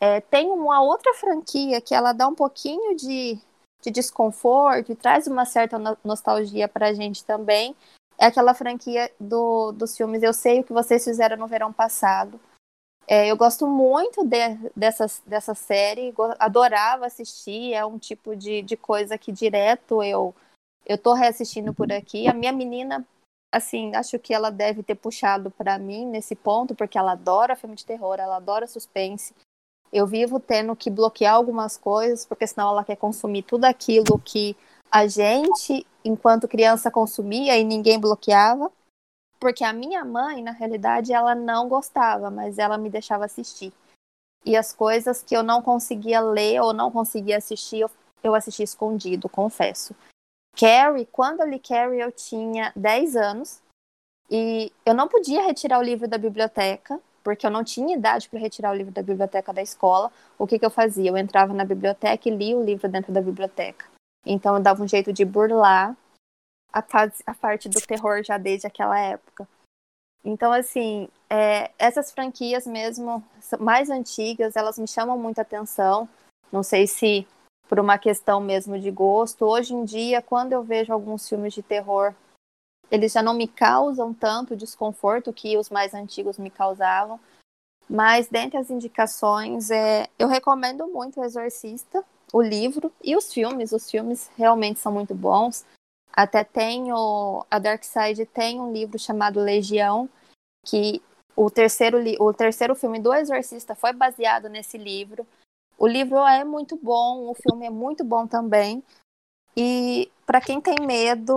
É, 0.00 0.20
tem 0.20 0.50
uma 0.50 0.82
outra 0.82 1.14
franquia 1.14 1.80
que 1.80 1.94
ela 1.94 2.12
dá 2.12 2.28
um 2.28 2.34
pouquinho 2.34 2.94
de, 2.94 3.38
de 3.82 3.90
desconforto 3.90 4.92
e 4.92 4.96
traz 4.96 5.26
uma 5.26 5.44
certa 5.44 5.78
no 5.78 5.96
nostalgia 6.04 6.68
pra 6.68 6.92
gente 6.92 7.24
também. 7.24 7.74
É 8.18 8.26
aquela 8.26 8.54
franquia 8.54 9.10
do, 9.20 9.72
dos 9.72 9.96
filmes 9.96 10.22
Eu 10.22 10.32
Sei 10.32 10.60
O 10.60 10.64
Que 10.64 10.72
Vocês 10.72 11.04
Fizeram 11.04 11.36
no 11.36 11.46
Verão 11.46 11.72
Passado. 11.72 12.40
É, 13.08 13.30
eu 13.30 13.36
gosto 13.36 13.66
muito 13.68 14.24
de, 14.24 14.56
dessa, 14.74 15.06
dessa 15.24 15.54
série, 15.54 16.12
adorava 16.40 17.06
assistir, 17.06 17.72
é 17.72 17.86
um 17.86 17.98
tipo 17.98 18.34
de, 18.34 18.62
de 18.62 18.76
coisa 18.76 19.16
que 19.16 19.30
direto 19.30 20.02
eu, 20.02 20.34
eu 20.84 20.98
tô 20.98 21.12
reassistindo 21.12 21.72
por 21.72 21.92
aqui. 21.92 22.26
A 22.26 22.34
minha 22.34 22.52
menina 22.52 23.06
assim, 23.56 23.94
acho 23.94 24.18
que 24.18 24.32
ela 24.32 24.50
deve 24.50 24.82
ter 24.82 24.94
puxado 24.94 25.50
para 25.50 25.78
mim 25.78 26.06
nesse 26.06 26.34
ponto, 26.34 26.74
porque 26.74 26.98
ela 26.98 27.12
adora 27.12 27.56
filme 27.56 27.76
de 27.76 27.84
terror, 27.84 28.16
ela 28.18 28.36
adora 28.36 28.66
suspense. 28.66 29.34
Eu 29.92 30.06
vivo 30.06 30.38
tendo 30.38 30.74
que 30.76 30.90
bloquear 30.90 31.34
algumas 31.34 31.76
coisas, 31.76 32.26
porque 32.26 32.46
senão 32.46 32.70
ela 32.70 32.84
quer 32.84 32.96
consumir 32.96 33.42
tudo 33.42 33.64
aquilo 33.64 34.18
que 34.18 34.56
a 34.90 35.06
gente, 35.06 35.86
enquanto 36.04 36.48
criança, 36.48 36.90
consumia 36.90 37.56
e 37.56 37.64
ninguém 37.64 37.98
bloqueava. 37.98 38.70
Porque 39.38 39.62
a 39.64 39.72
minha 39.72 40.04
mãe, 40.04 40.42
na 40.42 40.50
realidade, 40.50 41.12
ela 41.12 41.34
não 41.34 41.68
gostava, 41.68 42.30
mas 42.30 42.58
ela 42.58 42.78
me 42.78 42.88
deixava 42.88 43.24
assistir. 43.24 43.72
E 44.44 44.56
as 44.56 44.72
coisas 44.72 45.22
que 45.22 45.36
eu 45.36 45.42
não 45.42 45.60
conseguia 45.60 46.20
ler 46.20 46.60
ou 46.60 46.72
não 46.72 46.90
conseguia 46.90 47.36
assistir, 47.36 47.80
eu, 47.80 47.90
eu 48.22 48.34
assisti 48.34 48.62
escondido, 48.62 49.28
confesso. 49.28 49.94
Carrie, 50.56 51.06
quando 51.06 51.40
eu 51.40 51.48
li 51.48 51.58
Carrie, 51.58 52.00
eu 52.00 52.10
tinha 52.10 52.72
10 52.74 53.14
anos 53.14 53.60
e 54.30 54.72
eu 54.84 54.94
não 54.94 55.06
podia 55.06 55.42
retirar 55.42 55.78
o 55.78 55.82
livro 55.82 56.08
da 56.08 56.16
biblioteca, 56.16 56.98
porque 57.22 57.46
eu 57.46 57.50
não 57.50 57.62
tinha 57.62 57.96
idade 57.96 58.28
para 58.28 58.40
retirar 58.40 58.72
o 58.72 58.74
livro 58.74 58.92
da 58.92 59.02
biblioteca 59.02 59.52
da 59.52 59.60
escola. 59.60 60.10
O 60.38 60.46
que, 60.46 60.58
que 60.58 60.64
eu 60.64 60.70
fazia? 60.70 61.10
Eu 61.10 61.16
entrava 61.16 61.52
na 61.52 61.64
biblioteca 61.64 62.28
e 62.28 62.34
lia 62.34 62.56
o 62.56 62.64
livro 62.64 62.88
dentro 62.88 63.12
da 63.12 63.20
biblioteca. 63.20 63.84
Então 64.24 64.56
eu 64.56 64.62
dava 64.62 64.82
um 64.82 64.88
jeito 64.88 65.12
de 65.12 65.24
burlar 65.24 65.96
a, 66.72 66.84
a 67.26 67.34
parte 67.34 67.68
do 67.68 67.80
terror 67.80 68.22
já 68.24 68.38
desde 68.38 68.66
aquela 68.66 68.98
época. 68.98 69.46
Então, 70.24 70.52
assim, 70.52 71.08
é, 71.30 71.70
essas 71.78 72.10
franquias 72.10 72.66
mesmo, 72.66 73.24
mais 73.60 73.90
antigas, 73.90 74.56
elas 74.56 74.78
me 74.78 74.88
chamam 74.88 75.16
muita 75.16 75.42
atenção. 75.42 76.08
Não 76.50 76.62
sei 76.62 76.86
se 76.86 77.26
por 77.68 77.80
uma 77.80 77.98
questão 77.98 78.40
mesmo 78.40 78.78
de 78.78 78.90
gosto. 78.90 79.44
Hoje 79.44 79.74
em 79.74 79.84
dia, 79.84 80.22
quando 80.22 80.52
eu 80.52 80.62
vejo 80.62 80.92
alguns 80.92 81.28
filmes 81.28 81.52
de 81.52 81.62
terror, 81.62 82.14
eles 82.90 83.12
já 83.12 83.22
não 83.22 83.34
me 83.34 83.48
causam 83.48 84.14
tanto 84.14 84.56
desconforto 84.56 85.32
que 85.32 85.56
os 85.56 85.70
mais 85.70 85.94
antigos 85.94 86.38
me 86.38 86.50
causavam. 86.50 87.18
Mas 87.88 88.28
dentre 88.28 88.58
as 88.58 88.70
indicações, 88.70 89.70
é, 89.70 90.08
eu 90.18 90.28
recomendo 90.28 90.86
muito 90.88 91.20
o 91.20 91.24
Exorcista, 91.24 92.04
o 92.32 92.42
livro 92.42 92.92
e 93.02 93.16
os 93.16 93.32
filmes. 93.32 93.72
Os 93.72 93.90
filmes 93.90 94.30
realmente 94.36 94.80
são 94.80 94.92
muito 94.92 95.14
bons. 95.14 95.64
Até 96.12 96.42
tem 96.42 96.92
o, 96.92 97.44
a 97.50 97.58
Dark 97.58 97.84
Side 97.84 98.26
tem 98.26 98.60
um 98.60 98.72
livro 98.72 98.98
chamado 98.98 99.40
Legião, 99.40 100.08
que 100.64 101.02
o 101.36 101.50
terceiro, 101.50 101.98
o 102.18 102.32
terceiro 102.32 102.74
filme 102.74 102.98
do 102.98 103.12
Exorcista 103.12 103.74
foi 103.74 103.92
baseado 103.92 104.48
nesse 104.48 104.78
livro. 104.78 105.26
O 105.78 105.86
livro 105.86 106.18
é 106.26 106.44
muito 106.44 106.76
bom, 106.76 107.30
o 107.30 107.34
filme 107.34 107.66
é 107.66 107.70
muito 107.70 108.04
bom 108.04 108.26
também. 108.26 108.82
E 109.56 110.10
para 110.24 110.40
quem 110.40 110.60
tem 110.60 110.76
medo, 110.86 111.36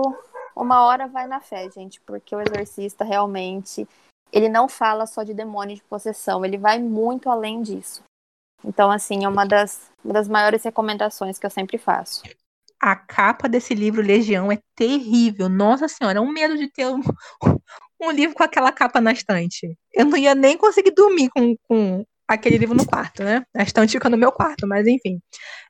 uma 0.56 0.82
hora 0.84 1.06
vai 1.06 1.26
na 1.26 1.40
fé, 1.40 1.70
gente, 1.70 2.00
porque 2.00 2.34
o 2.34 2.40
exorcista 2.40 3.04
realmente 3.04 3.86
ele 4.32 4.48
não 4.48 4.68
fala 4.68 5.06
só 5.06 5.22
de 5.22 5.34
demônio 5.34 5.76
de 5.76 5.82
possessão, 5.82 6.44
ele 6.44 6.56
vai 6.56 6.78
muito 6.78 7.28
além 7.28 7.62
disso. 7.62 8.02
Então, 8.64 8.90
assim, 8.90 9.24
é 9.24 9.28
uma 9.28 9.44
das, 9.44 9.90
uma 10.04 10.14
das 10.14 10.28
maiores 10.28 10.62
recomendações 10.62 11.38
que 11.38 11.46
eu 11.46 11.50
sempre 11.50 11.78
faço. 11.78 12.22
A 12.78 12.94
capa 12.94 13.48
desse 13.48 13.74
livro, 13.74 14.02
Legião, 14.02 14.50
é 14.52 14.58
terrível. 14.74 15.48
Nossa 15.48 15.88
Senhora, 15.88 16.18
é 16.18 16.20
um 16.20 16.30
medo 16.30 16.56
de 16.56 16.70
ter 16.70 16.86
um, 16.86 17.00
um 18.00 18.10
livro 18.10 18.34
com 18.34 18.42
aquela 18.42 18.72
capa 18.72 19.00
na 19.00 19.12
estante. 19.12 19.76
Eu 19.92 20.06
não 20.06 20.16
ia 20.16 20.34
nem 20.34 20.56
conseguir 20.56 20.92
dormir 20.92 21.30
com, 21.30 21.56
com 21.68 22.04
aquele 22.34 22.58
livro 22.58 22.76
no 22.76 22.86
quarto, 22.86 23.24
né? 23.24 23.42
A 23.56 23.62
estante 23.62 23.92
fica 23.92 24.08
no 24.08 24.16
meu 24.16 24.30
quarto, 24.30 24.66
mas 24.66 24.86
enfim. 24.86 25.20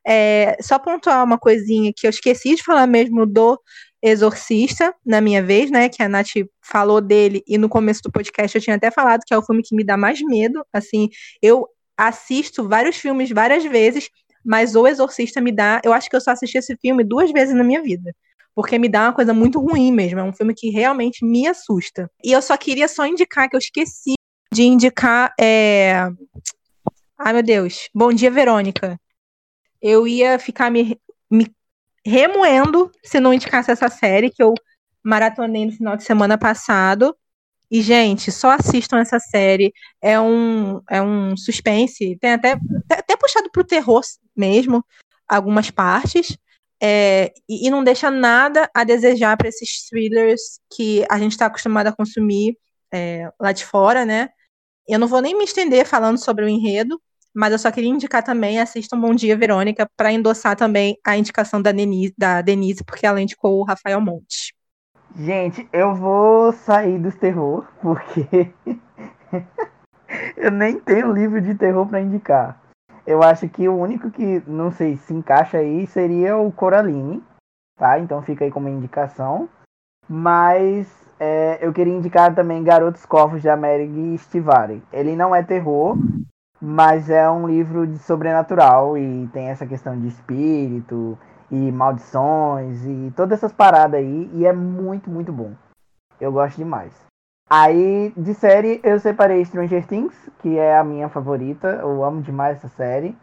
É, 0.06 0.56
só 0.60 0.78
pontuar 0.78 1.24
uma 1.24 1.38
coisinha 1.38 1.92
que 1.96 2.06
eu 2.06 2.10
esqueci 2.10 2.54
de 2.54 2.62
falar 2.62 2.86
mesmo 2.86 3.24
do 3.26 3.58
Exorcista, 4.02 4.94
na 5.04 5.20
minha 5.20 5.42
vez, 5.42 5.70
né? 5.70 5.88
Que 5.88 6.02
a 6.02 6.08
Nath 6.08 6.28
falou 6.62 7.00
dele, 7.00 7.42
e 7.46 7.56
no 7.56 7.68
começo 7.68 8.02
do 8.02 8.12
podcast 8.12 8.56
eu 8.56 8.62
tinha 8.62 8.76
até 8.76 8.90
falado 8.90 9.22
que 9.26 9.32
é 9.32 9.38
o 9.38 9.42
filme 9.42 9.62
que 9.62 9.74
me 9.74 9.82
dá 9.84 9.96
mais 9.96 10.20
medo. 10.20 10.64
Assim, 10.72 11.08
eu 11.42 11.66
assisto 11.96 12.68
vários 12.68 12.96
filmes 12.96 13.30
várias 13.30 13.64
vezes, 13.64 14.08
mas 14.44 14.74
O 14.74 14.86
Exorcista 14.86 15.40
me 15.40 15.52
dá. 15.52 15.80
Eu 15.84 15.92
acho 15.92 16.10
que 16.10 16.16
eu 16.16 16.20
só 16.20 16.32
assisti 16.32 16.58
esse 16.58 16.76
filme 16.76 17.02
duas 17.04 17.32
vezes 17.32 17.54
na 17.54 17.64
minha 17.64 17.82
vida. 17.82 18.14
Porque 18.54 18.78
me 18.78 18.88
dá 18.88 19.04
uma 19.04 19.12
coisa 19.14 19.32
muito 19.32 19.60
ruim 19.60 19.92
mesmo. 19.92 20.20
É 20.20 20.24
um 20.24 20.32
filme 20.32 20.54
que 20.54 20.70
realmente 20.70 21.24
me 21.24 21.46
assusta. 21.46 22.10
E 22.24 22.32
eu 22.32 22.42
só 22.42 22.56
queria 22.56 22.88
só 22.88 23.06
indicar 23.06 23.48
que 23.48 23.56
eu 23.56 23.58
esqueci 23.58 24.14
de 24.52 24.62
indicar. 24.64 25.32
É... 25.38 26.08
Ai, 27.18 27.32
meu 27.32 27.42
Deus. 27.42 27.88
Bom 27.94 28.12
dia, 28.12 28.30
Verônica. 28.30 29.00
Eu 29.80 30.06
ia 30.06 30.38
ficar 30.38 30.70
me, 30.70 31.00
me 31.30 31.54
remoendo 32.04 32.90
se 33.02 33.20
não 33.20 33.32
indicasse 33.32 33.70
essa 33.70 33.88
série 33.88 34.30
que 34.30 34.42
eu 34.42 34.54
maratonei 35.02 35.66
no 35.66 35.72
final 35.72 35.96
de 35.96 36.04
semana 36.04 36.36
passado. 36.36 37.16
E, 37.70 37.80
gente, 37.82 38.32
só 38.32 38.50
assistam 38.50 38.98
essa 38.98 39.20
série. 39.20 39.72
É 40.02 40.18
um, 40.20 40.80
é 40.90 41.00
um 41.00 41.36
suspense. 41.36 42.18
Tem 42.20 42.32
até, 42.32 42.58
até 42.90 43.16
puxado 43.16 43.50
pro 43.50 43.64
terror 43.64 44.02
mesmo, 44.36 44.84
algumas 45.28 45.70
partes. 45.70 46.36
É, 46.82 47.32
e, 47.48 47.66
e, 47.66 47.70
não 47.70 47.84
deixa 47.84 48.10
nada 48.10 48.68
a 48.74 48.84
desejar 48.84 49.36
para 49.36 49.48
esses 49.48 49.86
thrillers 49.86 50.60
que 50.74 51.04
a 51.10 51.18
gente 51.18 51.32
está 51.32 51.46
acostumado 51.46 51.88
a 51.88 51.92
consumir 51.92 52.56
é, 52.92 53.30
lá 53.38 53.52
de 53.52 53.66
fora, 53.66 54.06
né? 54.06 54.30
Eu 54.90 54.98
não 54.98 55.06
vou 55.06 55.22
nem 55.22 55.38
me 55.38 55.44
estender 55.44 55.86
falando 55.86 56.18
sobre 56.18 56.44
o 56.44 56.48
enredo, 56.48 57.00
mas 57.32 57.52
eu 57.52 57.60
só 57.60 57.70
queria 57.70 57.88
indicar 57.88 58.24
também, 58.24 58.58
assistam 58.58 59.00
Bom 59.00 59.14
Dia, 59.14 59.36
Verônica, 59.36 59.88
para 59.96 60.10
endossar 60.10 60.56
também 60.56 60.98
a 61.06 61.16
indicação 61.16 61.62
da 61.62 61.70
Denise, 61.70 62.12
da 62.18 62.42
Denise, 62.42 62.82
porque 62.82 63.06
ela 63.06 63.20
indicou 63.20 63.60
o 63.60 63.62
Rafael 63.62 64.00
Monte. 64.00 64.52
Gente, 65.14 65.68
eu 65.72 65.94
vou 65.94 66.52
sair 66.52 66.98
dos 66.98 67.14
terror, 67.14 67.64
porque 67.80 68.52
eu 70.36 70.50
nem 70.50 70.80
tenho 70.80 71.12
livro 71.12 71.40
de 71.40 71.54
terror 71.54 71.86
para 71.86 72.00
indicar. 72.00 72.60
Eu 73.06 73.22
acho 73.22 73.48
que 73.48 73.68
o 73.68 73.76
único 73.76 74.10
que, 74.10 74.42
não 74.44 74.72
sei, 74.72 74.96
se 74.96 75.14
encaixa 75.14 75.58
aí 75.58 75.86
seria 75.86 76.36
o 76.36 76.50
Coraline, 76.50 77.22
tá? 77.76 77.96
Então 78.00 78.22
fica 78.22 78.44
aí 78.44 78.50
como 78.50 78.68
indicação. 78.68 79.48
Mas 80.08 80.88
é, 81.20 81.58
eu 81.60 81.70
queria 81.70 81.94
indicar 81.94 82.34
também 82.34 82.64
Garotos 82.64 83.04
Corvos 83.04 83.42
de 83.42 83.48
Amerig 83.50 84.16
Stivare. 84.16 84.82
Ele 84.90 85.14
não 85.14 85.34
é 85.34 85.42
terror, 85.42 85.94
mas 86.58 87.10
é 87.10 87.28
um 87.30 87.46
livro 87.46 87.86
de 87.86 87.98
sobrenatural 87.98 88.96
e 88.96 89.28
tem 89.28 89.48
essa 89.48 89.66
questão 89.66 90.00
de 90.00 90.08
espírito 90.08 91.18
e 91.50 91.70
maldições 91.70 92.86
e 92.86 93.12
todas 93.14 93.38
essas 93.38 93.52
paradas 93.52 94.00
aí 94.00 94.30
e 94.32 94.46
é 94.46 94.52
muito, 94.52 95.10
muito 95.10 95.30
bom. 95.30 95.52
Eu 96.18 96.32
gosto 96.32 96.56
demais. 96.56 96.92
Aí, 97.50 98.14
de 98.16 98.32
série, 98.32 98.80
eu 98.82 98.98
separei 98.98 99.44
Stranger 99.44 99.86
Things, 99.86 100.14
que 100.38 100.56
é 100.56 100.78
a 100.78 100.84
minha 100.84 101.08
favorita. 101.08 101.68
Eu 101.82 102.02
amo 102.02 102.22
demais 102.22 102.56
essa 102.56 102.68
série. 102.68 103.14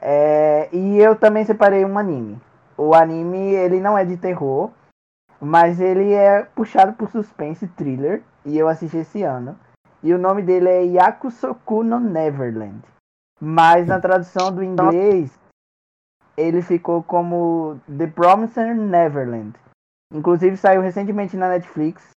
É, 0.00 0.68
e 0.72 0.98
eu 0.98 1.16
também 1.16 1.44
separei 1.44 1.84
um 1.84 1.98
anime. 1.98 2.40
O 2.78 2.94
anime, 2.94 3.52
ele 3.52 3.80
não 3.80 3.98
é 3.98 4.04
de 4.04 4.16
terror, 4.16 4.70
mas 5.40 5.80
ele 5.80 6.12
é 6.12 6.42
puxado 6.42 6.92
por 6.92 7.10
suspense 7.10 7.66
thriller. 7.68 8.22
E 8.44 8.58
eu 8.58 8.68
assisti 8.68 8.98
esse 8.98 9.22
ano. 9.22 9.58
E 10.02 10.14
o 10.14 10.18
nome 10.18 10.42
dele 10.42 10.68
é 10.68 10.82
Yakusoku 10.84 11.82
no 11.82 12.00
Neverland. 12.00 12.80
Mas 13.40 13.86
na 13.86 14.00
tradução 14.00 14.52
do 14.52 14.62
inglês, 14.62 15.38
ele 16.36 16.62
ficou 16.62 17.02
como 17.02 17.78
The 17.86 18.06
Promised 18.06 18.74
Neverland. 18.74 19.58
Inclusive 20.12 20.56
saiu 20.56 20.80
recentemente 20.80 21.36
na 21.36 21.48
Netflix. 21.48 22.10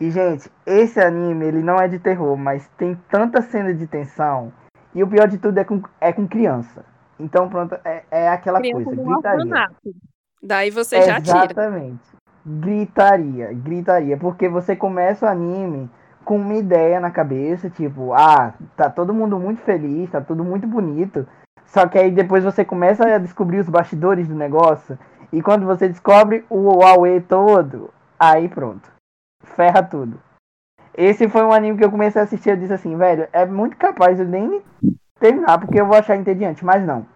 E, 0.00 0.10
gente, 0.10 0.50
esse 0.66 1.00
anime, 1.00 1.46
ele 1.46 1.62
não 1.62 1.76
é 1.76 1.86
de 1.86 1.98
terror, 1.98 2.36
mas 2.36 2.66
tem 2.76 2.96
tanta 3.08 3.40
cena 3.40 3.72
de 3.72 3.86
tensão. 3.86 4.52
E 4.94 5.02
o 5.02 5.08
pior 5.08 5.28
de 5.28 5.38
tudo 5.38 5.58
é 5.58 5.64
com, 5.64 5.82
é 6.00 6.12
com 6.12 6.26
criança. 6.26 6.84
Então, 7.20 7.48
pronto, 7.48 7.76
é, 7.84 8.04
é 8.10 8.28
aquela 8.28 8.58
Criança 8.58 8.84
coisa, 8.84 9.02
gritaria. 9.02 9.70
Daí 10.42 10.70
você 10.70 11.02
já 11.02 11.20
tira. 11.20 11.44
Exatamente. 11.44 12.02
Gritaria, 12.44 13.52
gritaria. 13.52 14.16
Porque 14.16 14.48
você 14.48 14.74
começa 14.74 15.26
o 15.26 15.28
anime 15.28 15.88
com 16.24 16.36
uma 16.36 16.54
ideia 16.54 17.00
na 17.00 17.10
cabeça, 17.10 17.68
tipo, 17.68 18.12
ah, 18.12 18.54
tá 18.76 18.88
todo 18.88 19.14
mundo 19.14 19.38
muito 19.38 19.60
feliz, 19.62 20.10
tá 20.10 20.20
tudo 20.20 20.44
muito 20.44 20.66
bonito. 20.66 21.26
Só 21.66 21.86
que 21.88 21.98
aí 21.98 22.10
depois 22.10 22.44
você 22.44 22.64
começa 22.64 23.04
a 23.04 23.18
descobrir 23.18 23.58
os 23.58 23.68
bastidores 23.68 24.28
do 24.28 24.34
negócio. 24.34 24.98
E 25.32 25.40
quando 25.40 25.64
você 25.64 25.88
descobre 25.88 26.44
o 26.50 26.70
Huawei 26.70 27.20
todo, 27.20 27.90
aí 28.18 28.48
pronto. 28.48 28.90
Ferra 29.42 29.82
tudo. 29.82 30.20
Esse 30.94 31.28
foi 31.28 31.42
um 31.42 31.52
anime 31.52 31.78
que 31.78 31.84
eu 31.84 31.90
comecei 31.90 32.20
a 32.20 32.24
assistir. 32.24 32.50
Eu 32.50 32.56
disse 32.56 32.74
assim, 32.74 32.96
velho, 32.96 33.26
é 33.32 33.46
muito 33.46 33.76
capaz 33.76 34.18
de 34.18 34.24
nem 34.24 34.62
terminar, 35.18 35.58
porque 35.58 35.80
eu 35.80 35.86
vou 35.86 35.96
achar 35.96 36.16
entediante. 36.16 36.64
Mas 36.64 36.84
não. 36.84 37.06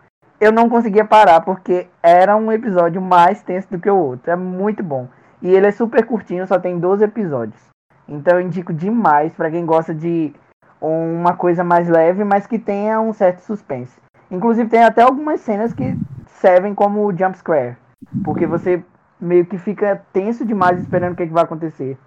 Eu 0.41 0.53
não 0.53 0.69
conseguia 0.69 1.05
parar, 1.05 1.41
porque 1.41 1.89
era 2.03 2.37
um 2.37 2.53
episódio 2.53 3.01
mais 3.01 3.43
tenso 3.43 3.71
do 3.71 3.81
que 3.81 3.91
o 3.91 3.97
outro. 3.97 4.31
É 4.31 4.37
muito 4.37 4.83
bom. 4.83 5.09
E 5.41 5.49
ele 5.49 5.67
é 5.67 5.73
super 5.73 6.05
curtinho, 6.05 6.47
só 6.47 6.59
tem 6.59 6.79
12 6.79 7.05
episódios. 7.05 7.61
Então 8.09 8.39
eu 8.39 8.47
indico 8.47 8.73
demais 8.73 9.33
para 9.35 9.51
quem 9.51 9.65
gosta 9.65 9.95
de 9.95 10.33
uma 10.81 11.35
coisa 11.37 11.65
mais 11.65 11.89
leve, 11.89 12.23
mas 12.25 12.47
que 12.47 12.59
tenha 12.59 13.01
um 13.01 13.13
certo 13.13 13.41
suspense. 13.41 13.99
Inclusive 14.31 14.69
tem 14.69 14.85
até 14.85 15.03
algumas 15.03 15.41
cenas 15.41 15.73
que 15.73 15.97
servem 16.27 16.75
como 16.75 17.17
jump 17.17 17.37
scare, 17.39 17.77
porque 18.25 18.47
você 18.47 18.85
meio 19.21 19.47
que 19.47 19.57
fica 19.57 20.05
tenso 20.13 20.45
demais 20.45 20.79
esperando 20.79 21.13
o 21.13 21.17
que, 21.17 21.23
é 21.23 21.27
que 21.27 21.33
vai 21.33 21.45
acontecer. 21.45 21.99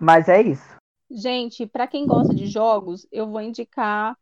Mas 0.00 0.28
é 0.28 0.40
isso. 0.40 0.76
Gente, 1.10 1.66
para 1.66 1.86
quem 1.86 2.06
gosta 2.06 2.34
de 2.34 2.46
jogos, 2.46 3.06
eu 3.10 3.28
vou 3.28 3.40
indicar 3.40 4.16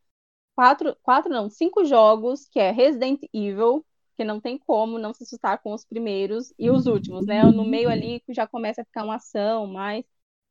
quatro, 0.57 0.97
quatro 1.03 1.33
não, 1.33 1.51
cinco 1.51 1.85
jogos, 1.85 2.49
que 2.49 2.59
é 2.59 2.73
Resident 2.73 3.23
Evil, 3.33 3.85
que 4.17 4.25
não 4.25 4.41
tem 4.41 4.59
como 4.59 4.99
não 4.99 5.15
se 5.15 5.23
assustar 5.25 5.59
com 5.63 5.73
os 5.75 5.85
primeiros 5.85 6.53
e 6.59 6.71
os 6.71 6.87
últimos, 6.87 7.27
né? 7.27 7.51
No 7.53 7.65
meio 7.65 7.91
ali 7.91 8.23
já 8.31 8.47
começa 8.47 8.83
a 8.83 8.85
ficar 8.85 9.05
uma 9.05 9.17
ação, 9.17 9.67
mas, 9.67 10.05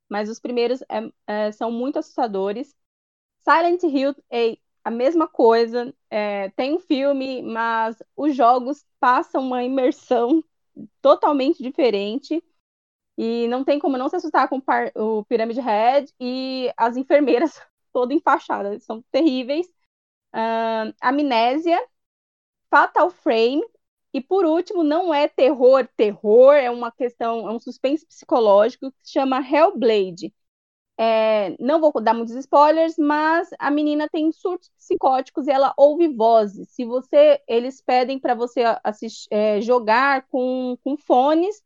mas 0.09 0.29
os 0.29 0.39
primeiros 0.39 0.81
é, 0.83 1.11
é, 1.27 1.51
são 1.51 1.71
muito 1.71 1.99
assustadores. 1.99 2.75
Silent 3.43 3.83
Hill 3.83 4.15
é 4.31 4.57
a 4.83 4.91
mesma 4.91 5.27
coisa, 5.27 5.93
é, 6.09 6.49
tem 6.51 6.75
um 6.75 6.79
filme, 6.79 7.41
mas 7.43 7.97
os 8.15 8.35
jogos 8.35 8.85
passam 8.99 9.43
uma 9.43 9.63
imersão 9.63 10.43
totalmente 11.01 11.63
diferente. 11.63 12.43
E 13.17 13.47
não 13.47 13.63
tem 13.63 13.79
como 13.79 13.97
não 13.97 14.09
se 14.09 14.15
assustar 14.17 14.49
com 14.49 14.61
o 14.95 15.25
Pyramid 15.25 15.59
Head 15.59 16.13
e 16.19 16.71
as 16.77 16.97
enfermeiras 16.97 17.59
todas 17.93 18.15
enfaixadas, 18.17 18.83
são 18.83 19.03
terríveis. 19.11 19.67
Uh, 20.35 20.93
Amnésia, 21.01 21.79
Fatal 22.69 23.09
Frame, 23.09 23.63
e 24.13 24.21
por 24.21 24.45
último, 24.45 24.83
não 24.83 25.13
é 25.13 25.27
terror, 25.27 25.87
terror, 25.97 26.53
é 26.55 26.71
uma 26.71 26.91
questão, 26.91 27.49
é 27.49 27.51
um 27.51 27.59
suspense 27.59 28.05
psicológico 28.05 28.91
que 28.91 28.97
se 29.03 29.13
chama 29.13 29.41
Hellblade. 29.41 30.33
É, 30.97 31.55
não 31.59 31.81
vou 31.81 31.91
dar 32.01 32.13
muitos 32.13 32.35
spoilers, 32.35 32.97
mas 32.97 33.49
a 33.59 33.69
menina 33.69 34.07
tem 34.09 34.31
surtos 34.31 34.69
psicóticos 34.77 35.47
e 35.47 35.51
ela 35.51 35.73
ouve 35.77 36.07
vozes. 36.07 36.69
Se 36.69 36.85
você, 36.85 37.41
eles 37.47 37.81
pedem 37.81 38.17
para 38.19 38.33
você 38.35 38.63
assistir, 38.83 39.27
é, 39.31 39.61
jogar 39.61 40.25
com, 40.29 40.77
com 40.83 40.97
fones, 40.97 41.61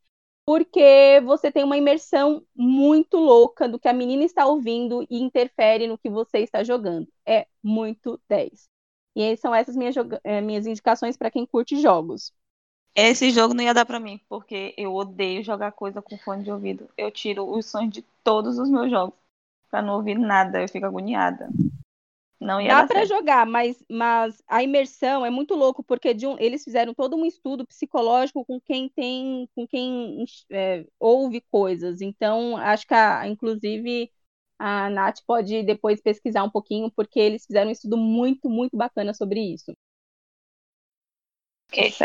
porque 0.50 1.22
você 1.26 1.52
tem 1.52 1.64
uma 1.64 1.78
imersão 1.78 2.44
muito 2.56 3.18
louca 3.18 3.70
do 3.70 3.78
que 3.78 3.88
a 3.88 3.94
menina 3.94 4.24
está 4.24 4.48
ouvindo 4.48 5.06
e 5.08 5.22
interfere 5.22 5.86
no 5.86 5.96
que 5.96 6.10
você 6.10 6.40
está 6.40 6.64
jogando. 6.64 7.08
É 7.24 7.46
muito 7.62 8.20
10. 8.28 8.68
E 9.16 9.38
são 9.38 9.54
essas 9.54 9.76
minhas, 9.76 9.94
é, 10.24 10.42
minhas 10.42 10.66
indicações 10.66 11.16
para 11.16 11.30
quem 11.30 11.46
curte 11.46 11.80
jogos. 11.80 12.34
Esse 12.96 13.30
jogo 13.30 13.54
não 13.54 13.64
ia 13.64 13.76
dar 13.76 13.86
para 13.86 14.00
mim, 14.00 14.20
porque 14.28 14.74
eu 14.76 14.96
odeio 14.96 15.44
jogar 15.44 15.72
coisa 15.72 16.02
com 16.02 16.18
fone 16.18 16.44
de 16.44 16.52
ouvido. 16.52 16.90
Eu 16.98 17.12
tiro 17.12 17.48
os 17.48 17.68
sons 17.68 17.92
de 17.92 18.04
todos 18.24 18.58
os 18.58 18.72
meus 18.72 18.90
jogos 18.90 19.14
para 19.70 19.84
não 19.84 19.98
ouvir 19.98 20.18
nada, 20.18 20.64
eu 20.64 20.68
fico 20.68 20.88
agoniada. 20.88 21.48
Não 22.40 22.62
ia 22.62 22.70
Dá 22.70 22.88
para 22.88 23.06
jogar, 23.06 23.46
mas, 23.46 23.84
mas 23.90 24.42
a 24.48 24.64
imersão 24.64 25.26
é 25.26 25.30
muito 25.30 25.56
louco, 25.56 25.84
porque 25.84 26.14
de 26.14 26.26
um, 26.26 26.38
eles 26.40 26.64
fizeram 26.64 26.94
todo 26.94 27.18
um 27.18 27.26
estudo 27.26 27.68
psicológico 27.68 28.46
com 28.46 28.62
quem 28.62 28.88
tem, 28.88 29.50
com 29.54 29.68
quem 29.68 30.24
é, 30.50 30.86
ouve 30.98 31.42
coisas. 31.52 32.00
Então, 32.00 32.56
acho 32.56 32.88
que 32.88 32.94
a, 32.94 33.28
inclusive 33.28 34.10
a 34.58 34.90
Nath 34.90 35.20
pode 35.28 35.64
depois 35.64 36.02
pesquisar 36.02 36.44
um 36.44 36.50
pouquinho, 36.50 36.90
porque 36.92 37.20
eles 37.20 37.46
fizeram 37.46 37.70
um 37.70 37.72
estudo 37.72 37.98
muito, 37.98 38.50
muito 38.50 38.78
bacana 38.78 39.14
sobre 39.14 39.42
isso. 39.42 39.74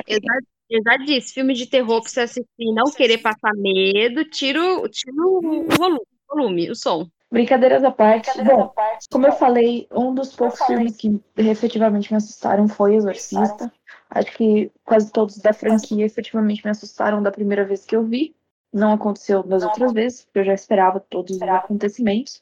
Eu 0.07 0.19
já, 0.23 0.39
eu 0.71 0.83
já 0.83 0.97
disse, 0.97 1.35
filme 1.35 1.55
de 1.55 1.67
terror 1.69 2.01
pra 2.01 2.11
você 2.11 2.21
assistir 2.21 2.49
e 2.59 2.75
não 2.75 2.91
querer 2.91 3.19
passar 3.19 3.53
medo, 3.55 4.25
tira, 4.29 4.61
tira 4.91 5.13
o 5.17 5.41
volume, 5.41 5.99
o 5.99 6.37
volume, 6.37 6.71
o 6.71 6.75
som. 6.75 7.09
Brincadeiras 7.35 7.83
à 7.83 7.91
parte. 7.91 8.31
Bom, 8.45 8.73
como 9.11 9.27
eu 9.27 9.33
falei, 9.33 9.89
um 9.91 10.15
dos 10.15 10.35
poucos 10.35 10.65
filmes 10.67 10.97
que 10.97 11.21
efetivamente 11.37 12.13
me 12.13 12.17
assustaram 12.17 12.69
foi 12.69 12.95
Exorcista. 12.95 13.73
Acho 14.09 14.33
que 14.37 14.71
quase 14.85 15.11
todos 15.11 15.39
da 15.39 15.53
franquia 15.53 16.07
efetivamente 16.07 16.65
me 16.65 16.71
assustaram 16.71 17.21
da 17.21 17.33
primeira 17.33 17.65
vez 17.65 17.85
que 17.85 17.97
eu 17.97 18.05
vi. 18.05 18.37
Não 18.73 18.93
aconteceu 18.93 19.43
das 19.43 19.65
outras 19.65 19.93
vezes, 19.93 20.25
porque 20.25 20.39
eu 20.39 20.45
já 20.45 20.55
esperava 20.55 21.01
todos 21.01 21.37
os 21.37 21.43
acontecimentos. 21.43 22.41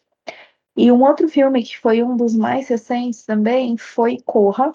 E 0.76 0.92
um 0.92 1.02
outro 1.02 1.26
filme 1.26 1.62
que 1.62 1.78
foi 1.78 2.02
um 2.02 2.14
dos 2.14 2.34
mais 2.36 2.68
recentes 2.68 3.24
também 3.24 3.78
foi 3.78 4.18
Corra. 4.24 4.70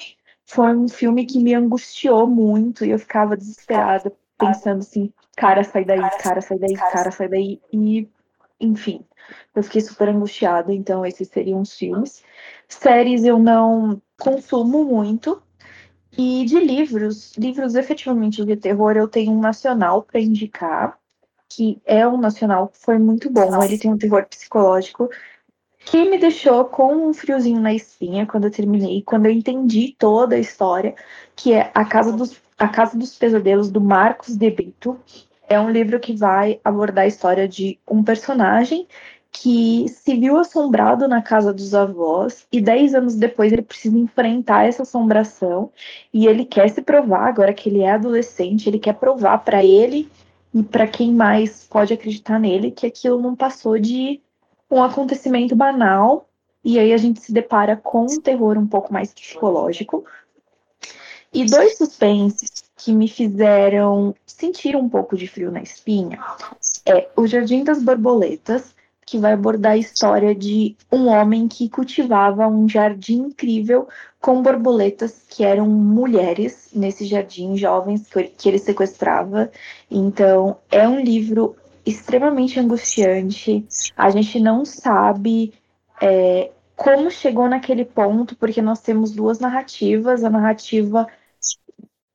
Foi 0.46 0.76
um 0.76 0.88
filme 0.88 1.28
que 1.28 1.40
me 1.40 1.54
angustiou 1.54 2.26
muito 2.26 2.84
e 2.84 2.90
eu 2.90 2.98
ficava 2.98 3.38
desesperada, 3.38 4.12
pensando 4.40 4.80
assim, 4.80 5.14
cara, 5.36 5.64
sai 5.64 5.86
daí, 5.86 6.02
cara, 6.22 6.42
sai 6.42 6.58
daí, 6.58 6.74
cara, 6.74 7.12
sai 7.12 7.28
daí. 7.28 7.62
E, 7.72 8.10
enfim, 8.60 9.06
eu 9.56 9.64
fiquei 9.64 9.82
super 9.82 10.10
angustiada, 10.10 10.74
então 10.74 11.06
esses 11.06 11.28
seriam 11.28 11.62
os 11.62 11.76
filmes. 11.76 12.24
Séries 12.68 13.24
eu 13.24 13.40
não 13.40 14.02
consumo 14.20 14.84
muito. 14.84 15.42
E 16.18 16.46
de 16.46 16.60
livros, 16.60 17.36
livros 17.38 17.76
efetivamente 17.76 18.44
de 18.44 18.56
terror, 18.56 18.98
eu 18.98 19.08
tenho 19.08 19.32
um 19.32 19.40
nacional 19.40 20.02
para 20.02 20.20
indicar, 20.20 20.98
que 21.48 21.80
é 21.86 22.08
um 22.08 22.18
nacional 22.18 22.70
que 22.70 22.80
foi 22.80 22.98
muito 22.98 23.30
bom. 23.30 23.62
Ele 23.64 23.78
tem 23.78 23.92
um 23.92 23.98
terror 23.98 24.26
psicológico 24.26 25.10
que 25.80 26.10
me 26.10 26.18
deixou 26.18 26.66
com 26.66 27.10
um 27.10 27.14
friozinho 27.14 27.62
na 27.62 27.74
espinha 27.74 28.26
quando 28.26 28.46
eu 28.46 28.52
terminei, 28.52 29.02
quando 29.04 29.28
eu 29.28 29.32
entendi 29.32 29.96
toda 29.98 30.36
a 30.36 30.40
história, 30.40 30.96
que 31.36 31.54
é 31.54 31.72
A 31.74 31.86
Casa 31.86 32.12
dos, 32.12 32.42
a 32.58 32.68
Casa 32.68 32.98
dos 32.98 33.16
Pesadelos, 33.16 33.72
do 33.72 33.80
Marcos 33.80 34.36
de 34.36 34.50
Brito. 34.50 35.00
É 35.48 35.60
um 35.60 35.70
livro 35.70 36.00
que 36.00 36.14
vai 36.14 36.60
abordar 36.64 37.06
a 37.06 37.08
história 37.08 37.48
de 37.48 37.80
um 37.90 38.04
personagem 38.04 38.88
que 39.32 39.88
se 39.90 40.16
viu 40.16 40.38
assombrado 40.38 41.08
na 41.08 41.22
casa 41.22 41.54
dos 41.54 41.74
avós 41.74 42.48
e 42.52 42.60
dez 42.60 42.96
anos 42.96 43.16
depois 43.16 43.54
ele 43.54 43.62
precisa 43.62 43.98
enfrentar 43.98 44.66
essa 44.66 44.84
assombração 44.84 45.72
e 46.14 46.28
ele 46.28 46.44
quer 46.44 46.70
se 46.70 46.82
provar 46.82 47.28
agora 47.28 47.54
que 47.54 47.70
ele 47.70 47.82
é 47.82 47.92
adolescente, 47.92 48.68
ele 48.68 48.80
quer 48.80 48.94
provar 48.94 49.38
para 49.40 49.64
ele 49.64 50.10
e 50.54 50.64
para 50.64 50.88
quem 50.88 51.14
mais 51.14 51.68
pode 51.70 51.94
acreditar 51.94 52.40
nele, 52.40 52.72
que 52.72 52.88
aquilo 52.88 53.22
não 53.22 53.36
passou 53.36 53.78
de 53.78 54.22
um 54.70 54.82
acontecimento 54.84 55.56
banal, 55.56 56.28
e 56.64 56.80
aí 56.80 56.94
a 56.94 56.98
gente 56.98 57.22
se 57.22 57.32
depara 57.32 57.78
com 57.78 58.04
um 58.04 58.22
terror 58.22 58.58
um 58.58 58.68
pouco 58.68 58.92
mais 58.92 59.14
psicológico. 59.14 60.04
E 61.38 61.46
dois 61.46 61.78
suspenses 61.78 62.64
que 62.76 62.92
me 62.92 63.08
fizeram 63.08 64.16
sentir 64.26 64.76
um 64.76 64.90
pouco 64.90 65.16
de 65.16 65.28
frio 65.28 65.52
na 65.52 65.62
espinha 65.62 66.18
é 66.84 67.08
O 67.16 67.28
Jardim 67.28 67.64
das 67.64 67.80
Borboletas, 67.80 68.76
que 69.06 69.20
vai 69.20 69.34
abordar 69.34 69.74
a 69.74 69.78
história 69.78 70.34
de 70.34 70.76
um 70.92 71.08
homem 71.08 71.48
que 71.48 71.70
cultivava 71.70 72.48
um 72.48 72.68
jardim 72.68 73.28
incrível 73.28 73.88
com 74.20 74.42
borboletas 74.42 75.28
que 75.30 75.44
eram 75.44 75.68
mulheres 75.70 76.70
nesse 76.74 77.06
jardim, 77.06 77.56
jovens 77.56 78.10
que 78.36 78.50
ele 78.50 78.58
sequestrava. 78.58 79.52
Então, 79.92 80.58
é 80.72 80.90
um 80.90 81.00
livro 81.00 81.56
extremamente 81.86 82.60
angustiante. 82.60 83.64
A 83.96 84.10
gente 84.10 84.40
não 84.40 84.66
sabe 84.66 85.54
é, 86.02 86.50
como 86.76 87.12
chegou 87.12 87.48
naquele 87.48 87.86
ponto, 87.86 88.36
porque 88.36 88.62
nós 88.62 88.82
temos 88.82 89.12
duas 89.12 89.40
narrativas: 89.40 90.24
a 90.24 90.32
narrativa 90.32 91.08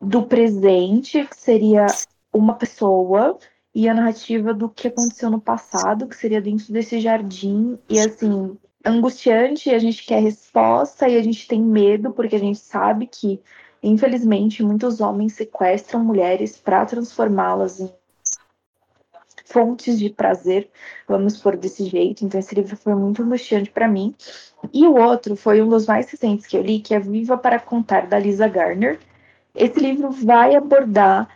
do 0.03 0.25
presente, 0.25 1.25
que 1.25 1.37
seria 1.37 1.87
uma 2.33 2.55
pessoa 2.55 3.39
e 3.73 3.89
a 3.89 3.95
narrativa 3.95 4.53
do 4.53 4.69
que 4.69 4.89
aconteceu 4.89 5.31
no 5.31 5.41
passado, 5.41 6.09
que 6.09 6.17
seria 6.17 6.41
dentro 6.41 6.73
desse 6.73 7.01
jardim, 7.01 7.79
e 7.89 8.01
assim, 8.01 8.59
angustiante, 8.85 9.71
a 9.71 9.79
gente 9.79 10.05
quer 10.05 10.21
resposta 10.21 11.09
e 11.09 11.17
a 11.17 11.23
gente 11.23 11.47
tem 11.47 11.63
medo, 11.63 12.11
porque 12.11 12.37
a 12.37 12.39
gente 12.39 12.59
sabe 12.59 13.07
que, 13.07 13.41
infelizmente, 13.83 14.63
muitos 14.63 15.01
homens 15.01 15.35
sequestram 15.35 16.05
mulheres 16.05 16.59
para 16.59 16.85
transformá-las 16.85 17.81
em 17.81 17.91
fontes 19.45 19.99
de 19.99 20.11
prazer, 20.11 20.69
vamos 21.07 21.39
por 21.39 21.57
desse 21.57 21.85
jeito. 21.85 22.25
Então, 22.25 22.41
esse 22.41 22.55
livro 22.55 22.77
foi 22.77 22.95
muito 22.95 23.23
angustiante 23.23 23.71
para 23.71 23.87
mim. 23.87 24.15
E 24.73 24.87
o 24.87 24.97
outro 24.97 25.37
foi 25.37 25.63
um 25.63 25.69
dos 25.69 25.87
mais 25.87 26.11
recentes 26.11 26.47
que 26.47 26.57
eu 26.57 26.63
li, 26.63 26.81
que 26.81 26.95
é 26.95 26.99
Viva 26.99 27.39
para 27.39 27.61
Contar, 27.61 28.07
da 28.07 28.19
Lisa 28.19 28.49
Garner. 28.49 28.99
Esse 29.55 29.79
livro 29.81 30.11
vai 30.11 30.55
abordar 30.55 31.29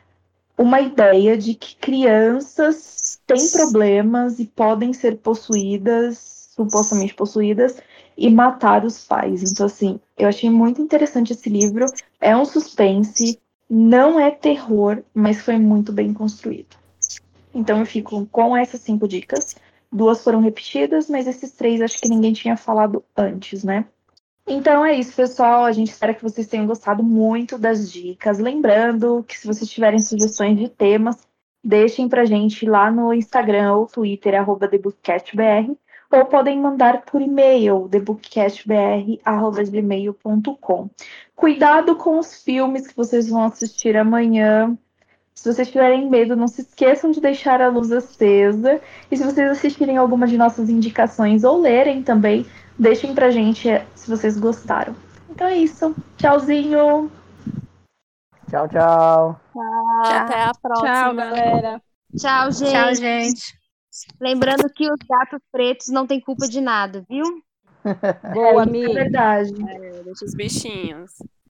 uma 0.57 0.81
ideia 0.81 1.37
de 1.37 1.55
que 1.55 1.77
crianças 1.77 3.21
têm 3.27 3.49
problemas 3.51 4.39
e 4.39 4.47
podem 4.47 4.93
ser 4.93 5.19
possuídas, 5.19 6.53
supostamente 6.57 7.15
possuídas, 7.15 7.77
e 8.17 8.31
matar 8.31 8.85
os 8.85 9.05
pais. 9.05 9.43
Então, 9.43 9.67
assim, 9.67 10.01
eu 10.17 10.27
achei 10.27 10.49
muito 10.49 10.81
interessante 10.81 11.33
esse 11.33 11.51
livro. 11.51 11.85
É 12.19 12.35
um 12.35 12.47
suspense, 12.47 13.39
não 13.69 14.19
é 14.19 14.31
terror, 14.31 15.03
mas 15.13 15.43
foi 15.43 15.59
muito 15.59 15.93
bem 15.93 16.15
construído. 16.15 16.77
Então, 17.55 17.81
eu 17.81 17.87
fico 17.87 18.27
com 18.27 18.57
essas 18.57 18.81
cinco 18.81 19.07
dicas. 19.07 19.57
Duas 19.93 20.25
foram 20.25 20.41
repetidas, 20.41 21.11
mas 21.11 21.27
esses 21.27 21.53
três 21.53 21.83
acho 21.83 22.01
que 22.01 22.09
ninguém 22.09 22.33
tinha 22.33 22.57
falado 22.57 23.05
antes, 23.17 23.63
né? 23.63 23.85
Então 24.47 24.85
é 24.85 24.95
isso, 24.95 25.15
pessoal. 25.15 25.65
A 25.65 25.73
gente 25.73 25.91
espera 25.91 26.15
que 26.15 26.23
vocês 26.23 26.47
tenham 26.47 26.67
gostado 26.67 27.03
muito 27.03 27.59
das 27.59 27.91
dicas. 27.91 28.39
Lembrando 28.39 29.25
que 29.27 29.37
se 29.37 29.47
vocês 29.47 29.69
tiverem 29.69 29.99
sugestões 29.99 30.57
de 30.57 30.69
temas, 30.69 31.27
deixem 31.65 32.09
pra 32.09 32.25
gente 32.25 32.65
lá 32.65 32.91
no 32.91 33.13
Instagram 33.13 33.75
ou 33.75 33.87
Twitter, 33.87 34.37
arroba 34.37 34.69
TheBookcastBR, 34.69 35.77
ou 36.13 36.25
podem 36.27 36.61
mandar 36.61 37.03
por 37.03 37.21
e-mail, 37.21 37.89
thebookcastbr.gmail.com. 37.91 40.91
Cuidado 41.35 41.97
com 41.97 42.21
os 42.21 42.41
filmes 42.43 42.87
que 42.87 42.97
vocês 42.97 43.29
vão 43.29 43.43
assistir 43.43 43.97
amanhã. 43.97 44.79
Se 45.35 45.53
vocês 45.53 45.69
tiverem 45.69 46.09
medo, 46.09 46.37
não 46.37 46.47
se 46.47 46.61
esqueçam 46.63 47.11
de 47.11 47.21
deixar 47.21 47.61
a 47.61 47.67
luz 47.69 47.91
acesa. 47.91 48.81
E 49.11 49.17
se 49.17 49.25
vocês 49.25 49.51
assistirem 49.51 49.97
alguma 49.97 50.29
de 50.29 50.39
nossas 50.39 50.71
indicações 50.71 51.43
ou 51.43 51.61
lerem 51.61 52.01
também, 52.03 52.47
Deixem 52.79 53.15
pra 53.15 53.31
gente 53.31 53.69
se 53.95 54.09
vocês 54.11 54.39
gostaram. 54.39 54.95
Então 55.31 55.47
é 55.47 55.57
isso. 55.57 55.95
Tchauzinho. 56.19 57.11
Tchau, 58.51 58.69
tchau. 58.69 59.41
Tchau. 59.53 60.05
Até 60.05 60.43
a 60.45 60.53
próxima. 60.61 60.89
Tchau, 60.89 61.15
galera. 61.15 61.83
Tchau, 62.17 62.53
gente. 62.53 62.71
Tchau, 62.73 62.95
gente. 62.95 63.59
Lembrando 64.21 64.69
que 64.75 64.91
os 64.91 64.99
gatos 65.09 65.41
pretos 65.51 65.89
não 65.89 66.07
têm 66.07 66.21
culpa 66.21 66.47
de 66.47 66.61
nada, 66.61 67.05
viu? 67.09 67.25
Boa, 68.35 68.61
É 68.61 68.63
amiga. 68.63 68.93
verdade. 68.93 69.53
É, 69.69 70.03
deixa 70.03 70.25
os 70.25 70.35
bichinhos. 70.35 71.13